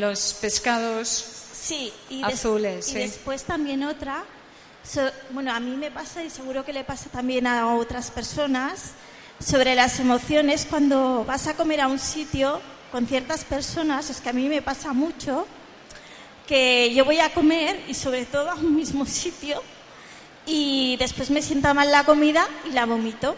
los 0.00 0.34
pescados 0.34 1.08
sí, 1.52 1.92
y 2.10 2.22
azules. 2.22 2.90
y 2.90 2.94
después 2.94 3.44
también 3.44 3.84
otra, 3.84 4.24
bueno, 5.30 5.52
a 5.52 5.60
mí 5.60 5.76
me 5.76 5.90
pasa 5.90 6.24
y 6.24 6.30
seguro 6.30 6.64
que 6.64 6.72
le 6.72 6.84
pasa 6.84 7.10
también 7.10 7.46
a 7.46 7.74
otras 7.74 8.10
personas, 8.10 8.92
sobre 9.40 9.74
las 9.74 10.00
emociones 10.00 10.66
cuando 10.68 11.24
vas 11.24 11.46
a 11.46 11.54
comer 11.54 11.80
a 11.80 11.86
un 11.86 11.98
sitio 11.98 12.60
con 12.90 13.06
ciertas 13.06 13.44
personas, 13.44 14.10
es 14.10 14.20
que 14.20 14.30
a 14.30 14.32
mí 14.32 14.48
me 14.48 14.62
pasa 14.62 14.92
mucho, 14.92 15.46
que 16.48 16.92
yo 16.94 17.04
voy 17.04 17.20
a 17.20 17.32
comer 17.34 17.78
y 17.86 17.94
sobre 17.94 18.24
todo 18.24 18.50
a 18.50 18.54
un 18.54 18.74
mismo 18.74 19.04
sitio 19.04 19.62
y 20.46 20.96
después 20.96 21.30
me 21.30 21.42
sienta 21.42 21.74
mal 21.74 21.92
la 21.92 22.04
comida 22.04 22.48
y 22.64 22.70
la 22.70 22.86
vomito. 22.86 23.36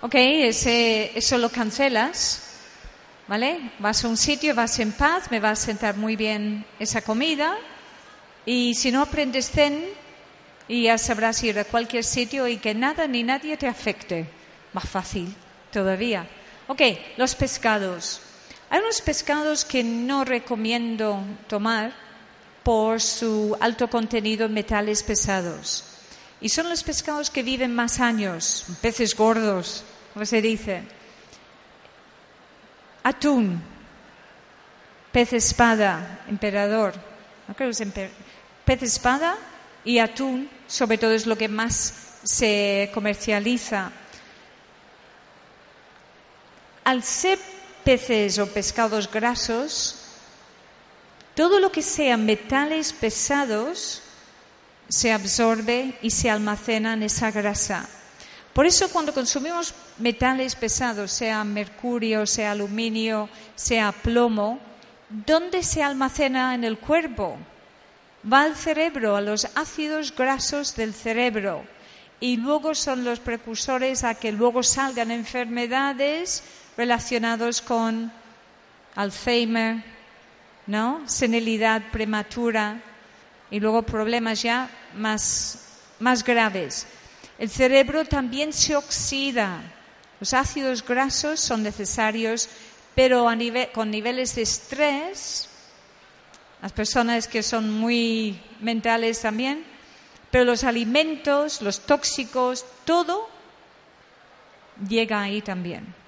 Ok, 0.00 0.14
eso 0.14 1.38
lo 1.38 1.48
cancelas, 1.48 2.42
¿vale? 3.28 3.70
Vas 3.78 4.04
a 4.04 4.08
un 4.08 4.16
sitio, 4.16 4.54
vas 4.54 4.78
en 4.80 4.92
paz, 4.92 5.30
me 5.30 5.38
va 5.38 5.50
a 5.50 5.56
sentar 5.56 5.96
muy 5.96 6.16
bien 6.16 6.64
esa 6.80 7.02
comida 7.02 7.56
y 8.44 8.74
si 8.74 8.90
no 8.90 9.02
aprendes 9.02 9.50
zen 9.50 9.84
y 10.66 10.84
ya 10.84 10.98
sabrás 10.98 11.42
ir 11.44 11.58
a 11.58 11.64
cualquier 11.64 12.02
sitio 12.02 12.48
y 12.48 12.58
que 12.58 12.74
nada 12.74 13.06
ni 13.06 13.22
nadie 13.22 13.56
te 13.56 13.68
afecte. 13.68 14.28
Más 14.72 14.88
fácil 14.88 15.34
todavía. 15.72 16.26
Ok, 16.66 16.82
los 17.16 17.34
pescados. 17.36 18.22
Hay 18.70 18.80
unos 18.80 19.00
pescados 19.00 19.64
que 19.64 19.82
no 19.82 20.24
recomiendo 20.24 21.22
tomar 21.46 21.92
por 22.62 23.00
su 23.00 23.56
alto 23.60 23.88
contenido 23.88 24.46
en 24.46 24.52
metales 24.52 25.02
pesados. 25.02 25.84
Y 26.40 26.50
son 26.50 26.68
los 26.68 26.84
pescados 26.84 27.30
que 27.30 27.42
viven 27.42 27.74
más 27.74 27.98
años, 27.98 28.66
peces 28.82 29.16
gordos, 29.16 29.84
como 30.12 30.26
se 30.26 30.42
dice. 30.42 30.82
Atún, 33.02 33.60
pez 35.12 35.32
espada, 35.32 36.24
emperador. 36.28 36.94
Pez 38.66 38.82
espada 38.82 39.36
y 39.82 39.98
atún, 39.98 40.50
sobre 40.66 40.98
todo, 40.98 41.12
es 41.12 41.26
lo 41.26 41.38
que 41.38 41.48
más 41.48 41.94
se 42.22 42.90
comercializa. 42.92 43.90
Al 46.84 47.02
ser 47.02 47.38
peces 47.88 48.38
o 48.38 48.44
pescados 48.44 49.08
grasos, 49.10 49.96
todo 51.34 51.58
lo 51.58 51.72
que 51.72 51.80
sean 51.80 52.26
metales 52.26 52.92
pesados 52.92 54.02
se 54.90 55.10
absorbe 55.10 55.96
y 56.02 56.10
se 56.10 56.28
almacena 56.28 56.92
en 56.92 57.04
esa 57.04 57.30
grasa. 57.30 57.88
Por 58.52 58.66
eso 58.66 58.90
cuando 58.90 59.14
consumimos 59.14 59.72
metales 59.96 60.54
pesados, 60.54 61.12
sea 61.12 61.42
mercurio, 61.44 62.26
sea 62.26 62.52
aluminio, 62.52 63.30
sea 63.54 63.90
plomo, 63.92 64.60
¿dónde 65.08 65.62
se 65.62 65.82
almacena 65.82 66.54
en 66.54 66.64
el 66.64 66.76
cuerpo? 66.76 67.38
Va 68.30 68.42
al 68.42 68.54
cerebro, 68.54 69.16
a 69.16 69.22
los 69.22 69.48
ácidos 69.54 70.14
grasos 70.14 70.76
del 70.76 70.92
cerebro. 70.92 71.64
Y 72.20 72.36
luego 72.36 72.74
son 72.74 73.04
los 73.04 73.18
precursores 73.18 74.04
a 74.04 74.14
que 74.14 74.30
luego 74.30 74.62
salgan 74.62 75.10
enfermedades 75.10 76.42
relacionadas 76.78 77.60
con 77.60 78.12
Alzheimer, 78.94 79.82
¿no? 80.68 81.02
Senilidad 81.08 81.82
prematura 81.90 82.80
y 83.50 83.58
luego 83.58 83.82
problemas 83.82 84.42
ya 84.42 84.70
más, 84.94 85.80
más 85.98 86.22
graves. 86.22 86.86
El 87.36 87.50
cerebro 87.50 88.04
también 88.04 88.52
se 88.52 88.76
oxida. 88.76 89.60
Los 90.20 90.32
ácidos 90.32 90.86
grasos 90.86 91.40
son 91.40 91.64
necesarios, 91.64 92.48
pero 92.94 93.28
con 93.72 93.90
niveles 93.90 94.36
de 94.36 94.42
estrés, 94.42 95.48
las 96.62 96.72
personas 96.72 97.26
que 97.26 97.42
son 97.42 97.72
muy 97.72 98.40
mentales 98.60 99.20
también, 99.20 99.64
pero 100.30 100.44
los 100.44 100.62
alimentos, 100.62 101.60
los 101.60 101.80
tóxicos, 101.80 102.64
todo 102.84 103.28
llega 104.88 105.22
ahí 105.22 105.42
también. 105.42 105.98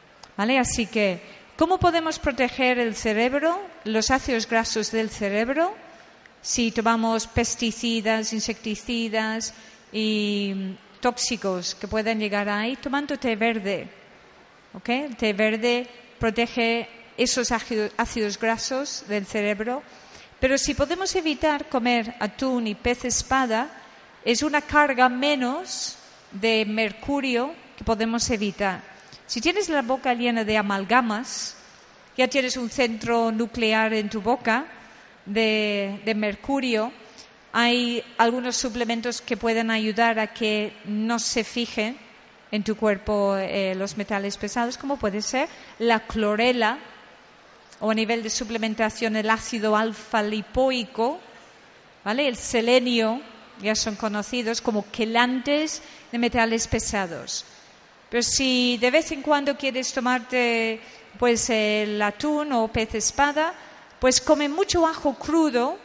Así 0.41 0.87
que, 0.87 1.21
¿cómo 1.55 1.79
podemos 1.79 2.19
proteger 2.19 2.79
el 2.79 2.97
cerebro, 2.97 3.61
los 3.85 4.11
ácidos 4.11 4.49
grasos 4.49 4.91
del 4.91 5.11
cerebro? 5.11 5.75
Si 6.41 6.73
tomamos 6.73 7.27
pesticidas, 7.27 8.33
insecticidas 8.33 9.53
y 9.93 10.77
tóxicos 11.01 11.75
que 11.75 11.87
pueden 11.89 12.19
llegar 12.19 12.49
ahí, 12.49 12.77
tomando 12.77 13.19
té 13.19 13.37
verde. 13.37 13.87
El 14.87 15.17
té 15.17 15.35
verde 15.35 15.87
protege 16.19 16.89
esos 17.19 17.53
ácidos 17.53 18.39
grasos 18.41 19.05
del 19.09 19.27
cerebro. 19.27 19.83
Pero 20.41 20.57
si 20.57 20.73
podemos 20.73 21.15
evitar 21.17 21.69
comer 21.69 22.15
atún 22.19 22.67
y 22.67 22.75
pez 22.75 23.05
espada, 23.05 23.69
es 24.25 24.43
una 24.43 24.63
carga 24.63 25.11
menos 25.11 25.99
de 26.33 26.65
mercurio 26.65 27.53
que 27.77 27.85
podemos 27.85 28.31
evitar. 28.31 28.90
Si 29.31 29.41
tienes 29.41 29.69
la 29.69 29.83
boca 29.83 30.13
llena 30.13 30.43
de 30.43 30.57
amalgamas, 30.59 31.55
ya 32.17 32.27
tienes 32.27 32.57
un 32.57 32.69
centro 32.69 33.31
nuclear 33.31 33.93
en 33.95 34.11
tu 34.11 34.21
boca 34.21 34.67
de, 35.25 36.03
mercurio, 36.17 36.91
hay 37.53 38.03
algunos 38.19 38.57
suplementos 38.57 39.21
que 39.21 39.37
pueden 39.37 39.71
ayudar 39.71 40.19
a 40.19 40.35
que 40.35 40.73
no 40.85 41.21
se 41.21 41.45
fijen 41.45 41.97
en 42.51 42.65
tu 42.65 42.75
cuerpo 42.75 43.37
eh, 43.37 43.77
los 43.77 43.97
metales 43.97 44.37
pesados, 44.37 44.77
como 44.77 44.97
puede 44.97 45.23
ser 45.23 45.49
la 45.79 46.01
clorela 46.01 46.81
o 47.79 47.93
a 47.93 47.95
nivel 47.95 48.25
de 48.25 48.31
suplementación 48.31 49.15
el 49.15 49.31
ácido 49.31 49.77
alfa 49.77 50.25
lipoico, 50.25 51.21
¿vale? 52.05 52.27
El 52.27 52.35
selenio, 52.35 53.21
ya 53.63 53.77
son 53.77 53.95
conocidos 53.95 54.61
como 54.61 54.91
quelantes 54.91 55.83
de 56.11 56.19
metales 56.19 56.67
pesados. 56.67 57.45
Pero 58.11 58.23
si 58.23 58.77
de 58.79 58.91
vez 58.91 59.13
en 59.13 59.23
cuando 59.23 59.57
quieres 59.57 59.93
tomarte 59.93 60.81
pues 61.19 61.49
el 61.51 62.01
atún 62.03 62.53
o 62.53 62.69
pez 62.69 62.95
espada, 62.95 63.55
pues 64.01 64.21
come 64.21 64.49
mucho 64.49 64.87
ajo 64.87 65.15
crudo 65.15 65.79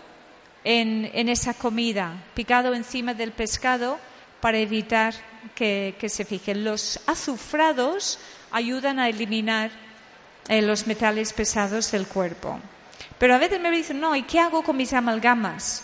en, 0.63 1.29
esa 1.29 1.53
comida, 1.53 2.13
picado 2.33 2.73
encima 2.73 3.13
del 3.13 3.31
pescado 3.31 3.99
para 4.41 4.57
evitar 4.57 5.13
que, 5.53 5.95
se 6.07 6.25
fijen. 6.25 6.63
Los 6.63 6.99
azufrados 7.05 8.17
ayudan 8.51 8.99
a 8.99 9.09
eliminar 9.09 9.69
eh, 10.47 10.61
los 10.61 10.87
metales 10.87 11.33
pesados 11.33 11.91
del 11.91 12.07
cuerpo. 12.07 12.59
Pero 13.19 13.35
a 13.35 13.37
veces 13.37 13.59
me 13.59 13.69
dicen, 13.69 13.99
no, 13.99 14.15
¿y 14.15 14.23
qué 14.23 14.39
hago 14.39 14.63
con 14.63 14.77
mis 14.77 14.93
amalgamas? 14.93 15.83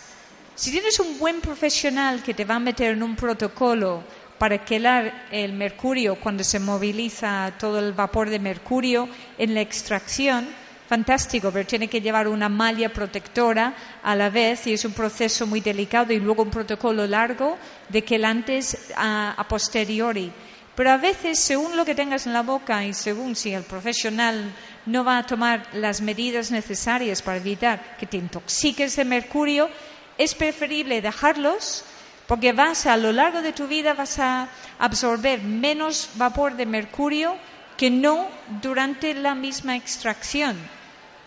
Si 0.56 0.72
tienes 0.72 1.00
un 1.00 1.18
buen 1.20 1.42
profesional 1.42 2.24
que 2.24 2.34
te 2.34 2.46
va 2.46 2.56
a 2.56 2.60
meter 2.60 2.92
en 2.92 3.04
un 3.04 3.16
protocolo 3.16 4.04
para 4.42 4.66
quelar 4.66 5.28
el 5.30 5.54
mercurio 5.54 6.16
cuando 6.16 6.44
se 6.44 6.60
moviliza 6.60 7.54
todo 7.60 7.78
el 7.78 7.94
vapor 7.94 8.28
de 8.28 8.40
mercurio 8.40 9.08
en 9.38 9.54
la 9.54 9.62
extracción, 9.62 10.48
fantástico, 10.90 11.52
pero 11.52 11.68
tiene 11.68 11.88
que 11.88 12.02
llevar 12.02 12.28
una 12.28 12.50
malla 12.50 12.92
protectora 12.92 13.76
a 14.02 14.16
la 14.16 14.32
vez 14.32 14.66
y 14.66 14.74
es 14.74 14.84
un 14.84 14.94
proceso 14.94 15.46
muy 15.46 15.62
delicado 15.62 16.12
y 16.12 16.20
luego 16.20 16.42
un 16.42 16.50
protocolo 16.50 17.06
largo 17.06 17.56
de 17.88 18.04
que 18.04 18.16
el 18.16 18.26
antes 18.26 18.92
a, 18.98 19.46
posteriori. 19.48 20.32
Pero 20.74 20.90
a 20.90 20.98
veces, 20.98 21.38
según 21.38 21.78
lo 21.78 21.86
que 21.86 21.94
tengas 21.94 22.26
en 22.26 22.34
la 22.34 22.42
boca 22.42 22.84
y 22.84 22.96
según 22.96 23.36
si 23.36 23.54
el 23.54 23.62
profesional 23.62 24.52
no 24.88 25.04
va 25.04 25.20
a 25.20 25.28
tomar 25.28 25.68
las 25.74 26.02
medidas 26.02 26.50
necesarias 26.50 27.22
para 27.22 27.38
evitar 27.38 27.96
que 28.00 28.08
te 28.08 28.18
intoxiques 28.18 28.96
de 28.96 29.06
mercurio, 29.06 29.70
es 30.18 30.34
preferible 30.34 31.00
dejarlos 31.00 31.86
porque 32.32 32.54
vas 32.54 32.86
a 32.86 32.96
lo 32.96 33.12
largo 33.12 33.42
de 33.42 33.52
tu 33.52 33.68
vida 33.68 33.94
vas 33.94 34.18
a 34.18 34.48
absorber 34.80 35.42
menos 35.42 36.12
vapor 36.16 36.56
de 36.56 36.66
mercurio 36.66 37.36
que 37.76 37.92
no 37.92 38.26
durante 38.62 39.14
la 39.14 39.36
misma 39.36 39.76
extracción. 39.76 40.56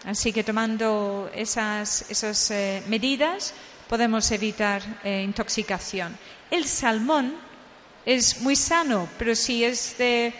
Así 0.06 0.32
que 0.32 0.42
tomando 0.42 1.30
esas, 1.34 2.10
esas 2.10 2.50
eh, 2.52 2.82
medidas 2.88 3.52
podemos 3.86 4.30
evitar 4.30 4.80
eh, 5.04 5.20
intoxicación. 5.20 6.16
El 6.50 6.64
salmón 6.64 7.34
es 8.06 8.40
muy 8.40 8.56
sano, 8.56 9.06
pero 9.18 9.36
sí 9.36 9.62
es, 9.62 9.98
de, 9.98 10.32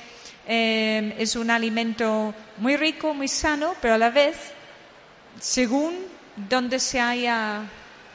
eh, 0.48 1.14
es 1.18 1.36
un 1.36 1.50
alimento 1.50 2.34
muy 2.56 2.78
rico, 2.78 3.12
muy 3.12 3.28
sano, 3.28 3.74
pero 3.82 3.92
a 3.92 3.98
la 3.98 4.08
vez, 4.08 4.36
según 5.38 5.94
donde 6.48 6.80
se 6.80 7.02
haya, 7.02 7.64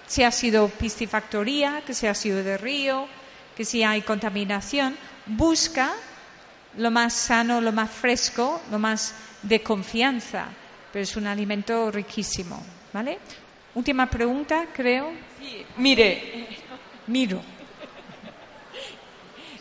si 0.10 0.24
ha 0.24 0.32
sido 0.32 0.68
piscifactoría, 0.68 1.84
que 1.88 1.94
se 1.94 2.10
ha 2.10 2.14
sido 2.14 2.44
de 2.44 2.58
río, 2.58 3.08
que 3.56 3.64
si 3.64 3.84
hay 3.84 4.02
contaminación, 4.02 4.98
busca 5.26 5.94
lo 6.76 6.92
más 6.92 7.14
sano, 7.14 7.62
lo 7.62 7.72
más 7.72 7.90
fresco, 7.90 8.62
lo 8.70 8.80
más 8.80 9.16
de 9.44 9.64
confianza 9.64 10.50
pero 10.92 11.04
es 11.04 11.16
un 11.16 11.28
alimento 11.28 11.92
riquísimo. 11.92 12.62
¿Vale? 12.92 13.20
Última 13.76 14.10
pregunta, 14.10 14.68
creo. 14.74 15.12
Sí, 15.40 15.66
mire. 15.78 16.48
Miro. 17.08 17.42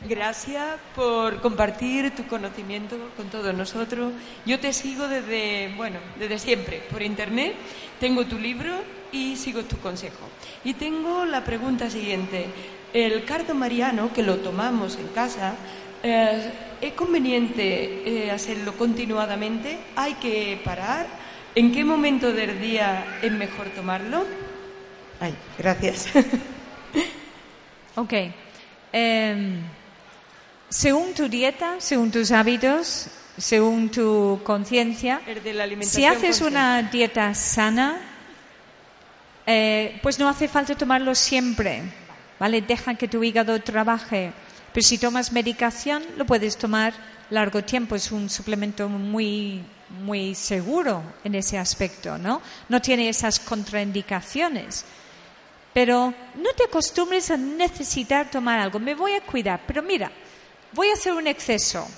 Gracias 0.08 0.78
por 0.94 1.40
compartir 1.40 2.14
tu 2.14 2.26
conocimiento 2.26 2.96
con 3.16 3.28
todos 3.28 3.54
nosotros. 3.54 4.12
Yo 4.46 4.60
te 4.60 4.72
sigo 4.72 5.08
desde, 5.08 5.74
bueno, 5.76 5.98
desde 6.18 6.38
siempre, 6.38 6.82
por 6.90 7.02
internet. 7.02 7.54
Tengo 7.98 8.24
tu 8.24 8.38
libro 8.38 8.80
y 9.12 9.36
sigo 9.36 9.62
tu 9.62 9.78
consejo. 9.78 10.28
Y 10.64 10.74
tengo 10.74 11.24
la 11.24 11.44
pregunta 11.44 11.90
siguiente. 11.90 12.46
El 12.92 13.24
cardo 13.24 13.54
mariano, 13.54 14.12
que 14.12 14.22
lo 14.22 14.36
tomamos 14.38 14.96
en 14.96 15.08
casa, 15.08 15.54
eh, 16.02 16.50
¿es 16.80 16.92
conveniente 16.92 18.26
eh, 18.26 18.30
hacerlo 18.30 18.76
continuadamente? 18.76 19.78
¿Hay 19.96 20.14
que 20.14 20.60
parar? 20.64 21.06
¿En 21.54 21.72
qué 21.72 21.84
momento 21.84 22.32
del 22.32 22.60
día 22.60 23.18
es 23.22 23.32
mejor 23.32 23.68
tomarlo? 23.70 24.24
Ay, 25.20 25.34
gracias. 25.58 26.06
ok. 27.96 28.12
Em, 28.92 29.62
según 30.68 31.14
tu 31.14 31.28
dieta, 31.28 31.76
según 31.78 32.10
tus 32.10 32.30
hábitos, 32.30 33.08
según 33.36 33.90
tu 33.90 34.40
conciencia, 34.44 35.20
si 35.80 36.04
haces 36.04 36.40
una 36.40 36.82
dieta 36.82 37.34
sana, 37.34 38.00
eh, 39.50 39.98
pues 40.02 40.18
no 40.18 40.28
hace 40.28 40.46
falta 40.46 40.74
tomarlo 40.74 41.14
siempre, 41.14 41.80
¿vale? 42.38 42.60
Deja 42.60 42.96
que 42.96 43.08
tu 43.08 43.24
hígado 43.24 43.58
trabaje. 43.62 44.30
Pero 44.74 44.86
si 44.86 44.98
tomas 44.98 45.32
medicación, 45.32 46.02
lo 46.18 46.26
puedes 46.26 46.58
tomar 46.58 46.92
largo 47.30 47.64
tiempo. 47.64 47.96
Es 47.96 48.12
un 48.12 48.28
suplemento 48.28 48.90
muy, 48.90 49.64
muy 50.04 50.34
seguro 50.34 51.02
en 51.24 51.34
ese 51.34 51.56
aspecto, 51.56 52.18
¿no? 52.18 52.42
No 52.68 52.82
tiene 52.82 53.08
esas 53.08 53.40
contraindicaciones. 53.40 54.84
Pero 55.72 56.12
no 56.34 56.52
te 56.54 56.64
acostumbres 56.64 57.30
a 57.30 57.38
necesitar 57.38 58.30
tomar 58.30 58.58
algo. 58.58 58.78
Me 58.78 58.94
voy 58.94 59.12
a 59.12 59.22
cuidar. 59.22 59.62
Pero 59.66 59.82
mira, 59.82 60.12
voy 60.74 60.90
a 60.90 60.92
hacer 60.92 61.14
un 61.14 61.26
exceso. 61.26 61.88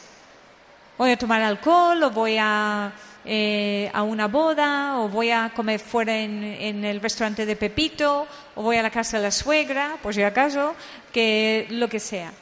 Voy 0.96 1.10
a 1.10 1.18
tomar 1.18 1.42
alcohol 1.42 2.00
o 2.04 2.10
voy 2.12 2.36
a 2.38 2.92
eh, 3.24 3.90
a 3.92 4.02
una 4.02 4.28
boda 4.28 4.98
o 4.98 5.08
voy 5.08 5.30
a 5.30 5.50
comer 5.54 5.78
fuera 5.78 6.16
en, 6.18 6.84
el 6.84 7.00
restaurante 7.00 7.44
de 7.44 7.54
Pepito 7.54 8.26
o 8.54 8.62
voy 8.62 8.76
a 8.76 8.82
la 8.82 8.90
casa 8.90 9.18
de 9.18 9.24
la 9.24 9.30
suegra, 9.30 9.98
por 10.02 10.14
si 10.14 10.22
acaso, 10.22 10.74
que 11.12 11.66
lo 11.70 11.88
que 11.88 12.00
sea. 12.00 12.32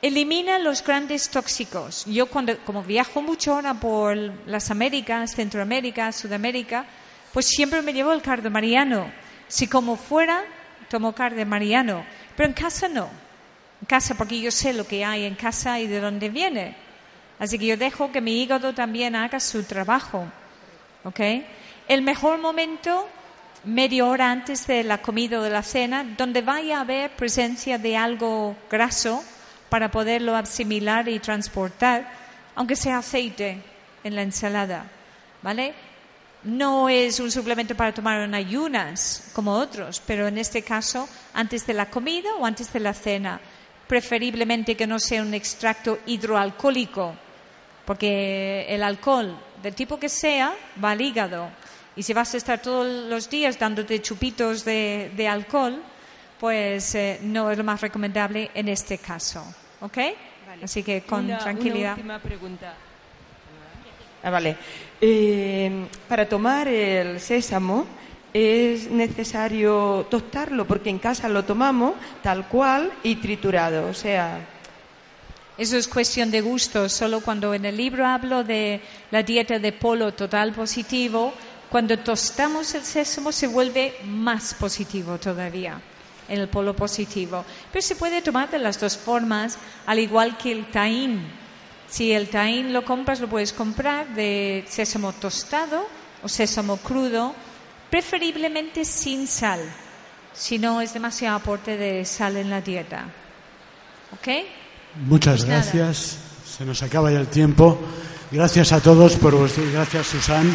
Elimina 0.00 0.58
los 0.58 0.82
grandes 0.82 1.28
tóxicos. 1.28 2.04
Yo 2.06 2.26
cuando, 2.26 2.58
como 2.64 2.82
viajo 2.82 3.22
mucho 3.22 3.54
ahora 3.54 3.74
por 3.74 4.16
las 4.46 4.70
Américas, 4.70 5.34
Centroamérica, 5.34 6.10
Sudamérica, 6.12 6.86
pues 7.32 7.46
siempre 7.46 7.82
me 7.82 7.92
llevo 7.92 8.12
el 8.12 8.22
cardo 8.22 8.50
mariano. 8.50 9.12
Si 9.48 9.68
como 9.68 9.96
fuera, 9.96 10.42
tomo 10.88 11.14
cardo 11.14 11.44
mariano. 11.46 12.04
Pero 12.36 12.48
en 12.48 12.54
casa 12.54 12.88
no. 12.88 13.08
En 13.80 13.86
casa, 13.86 14.14
porque 14.16 14.40
yo 14.40 14.50
sé 14.50 14.72
lo 14.72 14.86
que 14.86 15.04
hay 15.04 15.24
en 15.24 15.34
casa 15.34 15.78
y 15.78 15.86
de 15.86 16.00
dónde 16.00 16.30
viene. 16.30 16.74
Así 17.42 17.58
que 17.58 17.66
yo 17.66 17.76
dejo 17.76 18.12
que 18.12 18.20
mi 18.20 18.40
hígado 18.40 18.72
también 18.72 19.16
haga 19.16 19.40
su 19.40 19.64
trabajo. 19.64 20.24
¿Ok? 21.02 21.18
El 21.88 22.02
mejor 22.02 22.38
momento, 22.38 23.08
media 23.64 24.06
hora 24.06 24.30
antes 24.30 24.64
de 24.68 24.84
la 24.84 25.02
comida 25.02 25.40
o 25.40 25.42
de 25.42 25.50
la 25.50 25.64
cena, 25.64 26.04
donde 26.04 26.40
vaya 26.40 26.78
a 26.78 26.82
haber 26.82 27.10
presencia 27.16 27.78
de 27.78 27.96
algo 27.96 28.54
graso 28.70 29.24
para 29.68 29.90
poderlo 29.90 30.36
asimilar 30.36 31.08
y 31.08 31.18
transportar, 31.18 32.12
aunque 32.54 32.76
sea 32.76 32.98
aceite 32.98 33.60
en 34.04 34.14
la 34.14 34.22
ensalada. 34.22 34.84
¿Vale? 35.42 35.74
No 36.44 36.88
es 36.88 37.18
un 37.18 37.32
suplemento 37.32 37.74
para 37.74 37.92
tomar 37.92 38.20
en 38.20 38.36
ayunas 38.36 39.32
como 39.32 39.54
otros, 39.54 40.00
pero 40.06 40.28
en 40.28 40.38
este 40.38 40.62
caso 40.62 41.08
antes 41.34 41.66
de 41.66 41.74
la 41.74 41.90
comida 41.90 42.36
o 42.38 42.46
antes 42.46 42.72
de 42.72 42.78
la 42.78 42.94
cena. 42.94 43.40
Preferiblemente 43.88 44.76
que 44.76 44.86
no 44.86 45.00
sea 45.00 45.22
un 45.22 45.34
extracto 45.34 45.98
hidroalcohólico, 46.06 47.16
porque 47.84 48.66
el 48.68 48.82
alcohol, 48.82 49.36
del 49.62 49.74
tipo 49.74 49.98
que 49.98 50.08
sea, 50.08 50.54
va 50.82 50.92
al 50.92 51.00
hígado. 51.00 51.48
Y 51.94 52.02
si 52.02 52.12
vas 52.12 52.32
a 52.34 52.36
estar 52.36 52.60
todos 52.60 52.86
los 53.08 53.28
días 53.28 53.58
dándote 53.58 54.00
chupitos 54.00 54.64
de, 54.64 55.28
alcohol, 55.28 55.82
pues 56.40 56.94
eh, 56.94 57.18
no 57.22 57.50
es 57.50 57.58
lo 57.58 57.64
más 57.64 57.80
recomendable 57.80 58.50
en 58.54 58.68
este 58.68 58.98
caso. 58.98 59.44
¿Ok? 59.80 59.98
Así 60.62 60.82
que 60.82 61.02
con 61.02 61.26
tranquilidad. 61.38 61.94
Una 61.94 61.94
última 61.94 62.18
pregunta. 62.18 62.74
Ah, 64.22 64.30
vale. 64.30 64.56
Eh, 65.00 65.86
para 66.08 66.28
tomar 66.28 66.68
el 66.68 67.18
sésamo 67.20 67.86
es 68.32 68.90
necesario 68.90 70.06
tostarlo 70.08 70.64
porque 70.66 70.88
en 70.88 70.98
casa 70.98 71.28
lo 71.28 71.44
tomamos 71.44 71.94
tal 72.22 72.46
cual 72.48 72.92
y 73.02 73.16
triturado. 73.16 73.88
O 73.88 73.94
sea, 73.94 74.38
eso 75.58 75.76
es 75.76 75.86
cuestión 75.86 76.30
de 76.30 76.40
gusto. 76.40 76.88
Solo 76.88 77.20
cuando 77.20 77.54
en 77.54 77.64
el 77.64 77.76
libro 77.76 78.06
hablo 78.06 78.42
de 78.44 78.80
la 79.10 79.22
dieta 79.22 79.58
de 79.58 79.72
polo 79.72 80.12
total 80.12 80.52
positivo, 80.52 81.34
cuando 81.70 81.98
tostamos 81.98 82.74
el 82.74 82.84
sésamo 82.84 83.32
se 83.32 83.46
vuelve 83.46 83.94
más 84.04 84.54
positivo 84.54 85.18
todavía, 85.18 85.80
en 86.28 86.40
el 86.40 86.48
polo 86.48 86.74
positivo. 86.74 87.44
Pero 87.70 87.82
se 87.82 87.96
puede 87.96 88.22
tomar 88.22 88.50
de 88.50 88.58
las 88.58 88.80
dos 88.80 88.96
formas, 88.96 89.58
al 89.86 89.98
igual 89.98 90.36
que 90.36 90.52
el 90.52 90.70
taín. 90.70 91.22
Si 91.88 92.12
el 92.12 92.28
taín 92.28 92.72
lo 92.72 92.84
compras, 92.84 93.20
lo 93.20 93.28
puedes 93.28 93.52
comprar 93.52 94.08
de 94.14 94.64
sésamo 94.68 95.12
tostado 95.12 95.86
o 96.22 96.28
sésamo 96.28 96.78
crudo, 96.78 97.34
preferiblemente 97.90 98.84
sin 98.86 99.26
sal, 99.26 99.60
si 100.32 100.58
no 100.58 100.80
es 100.80 100.94
demasiado 100.94 101.36
aporte 101.36 101.76
de 101.76 102.06
sal 102.06 102.38
en 102.38 102.48
la 102.48 102.62
dieta. 102.62 103.04
¿Ok? 104.14 104.61
Muchas 104.96 105.44
pues 105.44 105.48
gracias. 105.48 106.18
Se 106.58 106.64
nos 106.64 106.82
acaba 106.82 107.10
ya 107.10 107.18
el 107.18 107.28
tiempo. 107.28 107.78
Gracias 108.30 108.72
a 108.72 108.80
todos 108.80 109.14
por 109.14 109.34
vuestro. 109.34 109.64
Gracias, 109.72 110.06
Susan. 110.06 110.50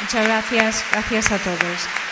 Muchas 0.00 0.24
gracias. 0.24 0.84
Gracias 0.92 1.32
a 1.32 1.38
todos. 1.38 2.11